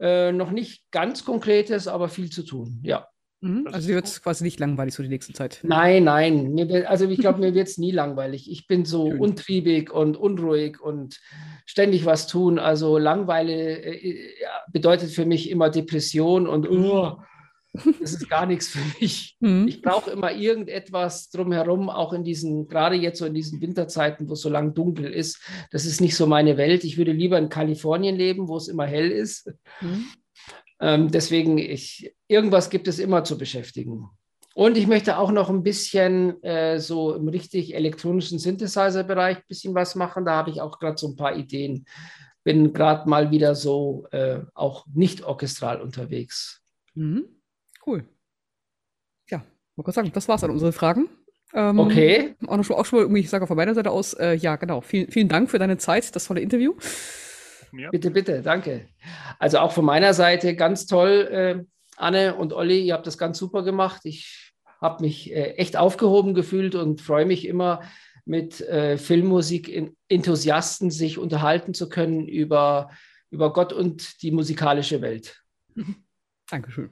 äh, 0.00 0.32
noch 0.32 0.50
nicht 0.50 0.90
ganz 0.90 1.24
konkretes, 1.24 1.86
aber 1.86 2.08
viel 2.08 2.30
zu 2.30 2.42
tun. 2.42 2.80
Ja. 2.82 3.08
Mhm. 3.42 3.66
Also 3.70 3.88
dir 3.88 3.96
wird 3.96 4.06
es 4.06 4.22
quasi 4.22 4.44
nicht 4.44 4.60
langweilig 4.60 4.94
so 4.94 5.02
die 5.02 5.08
nächste 5.08 5.32
Zeit. 5.32 5.58
Nein, 5.64 6.04
nein. 6.04 6.52
Mir, 6.52 6.88
also 6.88 7.08
ich 7.08 7.18
glaube, 7.18 7.40
mir 7.40 7.54
wird 7.54 7.66
es 7.66 7.76
nie 7.76 7.90
langweilig. 7.90 8.50
Ich 8.50 8.68
bin 8.68 8.84
so 8.84 9.10
Schön. 9.10 9.20
untriebig 9.20 9.92
und 9.92 10.16
unruhig 10.16 10.80
und 10.80 11.20
ständig 11.66 12.06
was 12.06 12.28
tun. 12.28 12.60
Also 12.60 12.98
Langweile 12.98 13.82
äh, 13.82 14.32
bedeutet 14.70 15.10
für 15.10 15.26
mich 15.26 15.50
immer 15.50 15.70
Depression 15.70 16.46
und 16.46 16.70
uh, 16.70 17.16
das 18.00 18.12
ist 18.12 18.30
gar 18.30 18.46
nichts 18.46 18.68
für 18.68 18.84
mich. 19.00 19.36
Mhm. 19.40 19.66
Ich 19.66 19.82
brauche 19.82 20.12
immer 20.12 20.30
irgendetwas 20.30 21.30
drumherum, 21.30 21.90
auch 21.90 22.12
in 22.12 22.22
diesen, 22.22 22.68
gerade 22.68 22.94
jetzt 22.94 23.18
so 23.18 23.26
in 23.26 23.34
diesen 23.34 23.60
Winterzeiten, 23.60 24.28
wo 24.28 24.34
es 24.34 24.40
so 24.40 24.50
lang 24.50 24.72
dunkel 24.72 25.12
ist. 25.12 25.40
Das 25.72 25.84
ist 25.84 26.00
nicht 26.00 26.14
so 26.14 26.28
meine 26.28 26.56
Welt. 26.58 26.84
Ich 26.84 26.96
würde 26.96 27.12
lieber 27.12 27.38
in 27.38 27.48
Kalifornien 27.48 28.14
leben, 28.14 28.46
wo 28.46 28.56
es 28.56 28.68
immer 28.68 28.86
hell 28.86 29.10
ist. 29.10 29.52
Mhm. 29.80 30.04
Ähm, 30.82 31.12
deswegen, 31.12 31.58
ich, 31.58 32.12
irgendwas 32.26 32.68
gibt 32.68 32.88
es 32.88 32.98
immer 32.98 33.22
zu 33.22 33.38
beschäftigen. 33.38 34.10
Und 34.54 34.76
ich 34.76 34.88
möchte 34.88 35.16
auch 35.16 35.30
noch 35.30 35.48
ein 35.48 35.62
bisschen 35.62 36.42
äh, 36.42 36.78
so 36.80 37.14
im 37.14 37.28
richtig 37.28 37.74
elektronischen 37.74 38.40
Synthesizer-Bereich 38.40 39.38
ein 39.38 39.44
bisschen 39.48 39.74
was 39.74 39.94
machen. 39.94 40.24
Da 40.24 40.32
habe 40.32 40.50
ich 40.50 40.60
auch 40.60 40.80
gerade 40.80 40.98
so 40.98 41.08
ein 41.08 41.16
paar 41.16 41.36
Ideen. 41.36 41.86
Bin 42.42 42.72
gerade 42.72 43.08
mal 43.08 43.30
wieder 43.30 43.54
so 43.54 44.08
äh, 44.10 44.40
auch 44.54 44.84
nicht 44.92 45.22
orchestral 45.22 45.80
unterwegs. 45.80 46.60
Mhm. 46.94 47.26
Cool. 47.86 48.04
Ja, 49.30 49.44
wollte 49.76 49.86
gerade 49.86 49.94
sagen, 49.94 50.12
das 50.12 50.28
war's 50.28 50.42
an 50.42 50.50
unsere 50.50 50.72
Fragen. 50.72 51.08
Ähm, 51.54 51.78
okay. 51.78 52.34
Auch, 52.48 52.56
noch, 52.56 52.70
auch 52.70 52.84
schon 52.84 53.10
mal 53.10 53.18
ich 53.18 53.30
sage 53.30 53.46
von 53.46 53.56
meiner 53.56 53.74
Seite 53.74 53.92
aus, 53.92 54.14
äh, 54.14 54.34
ja, 54.34 54.56
genau. 54.56 54.80
Vielen, 54.80 55.12
vielen 55.12 55.28
Dank 55.28 55.48
für 55.48 55.60
deine 55.60 55.78
Zeit, 55.78 56.14
das 56.16 56.26
tolle 56.26 56.40
Interview. 56.40 56.74
Ja. 57.72 57.90
Bitte, 57.90 58.10
bitte, 58.10 58.42
danke. 58.42 58.88
Also 59.38 59.58
auch 59.58 59.72
von 59.72 59.84
meiner 59.84 60.14
Seite 60.14 60.54
ganz 60.56 60.86
toll, 60.86 61.28
äh, 61.30 61.64
Anne 61.96 62.34
und 62.36 62.52
Olli, 62.52 62.80
ihr 62.82 62.94
habt 62.94 63.06
das 63.06 63.18
ganz 63.18 63.38
super 63.38 63.62
gemacht. 63.62 64.02
Ich 64.04 64.52
habe 64.80 65.02
mich 65.04 65.32
äh, 65.32 65.52
echt 65.52 65.76
aufgehoben 65.76 66.34
gefühlt 66.34 66.74
und 66.74 67.00
freue 67.00 67.24
mich 67.24 67.46
immer, 67.46 67.80
mit 68.24 68.60
äh, 68.60 68.98
Filmmusik-Enthusiasten 68.98 70.90
sich 70.90 71.18
unterhalten 71.18 71.74
zu 71.74 71.88
können 71.88 72.28
über, 72.28 72.90
über 73.30 73.52
Gott 73.52 73.72
und 73.72 74.22
die 74.22 74.30
musikalische 74.30 75.00
Welt. 75.00 75.42
Dankeschön. 76.50 76.90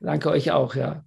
Danke 0.00 0.30
euch 0.30 0.50
auch, 0.52 0.74
ja. 0.74 1.04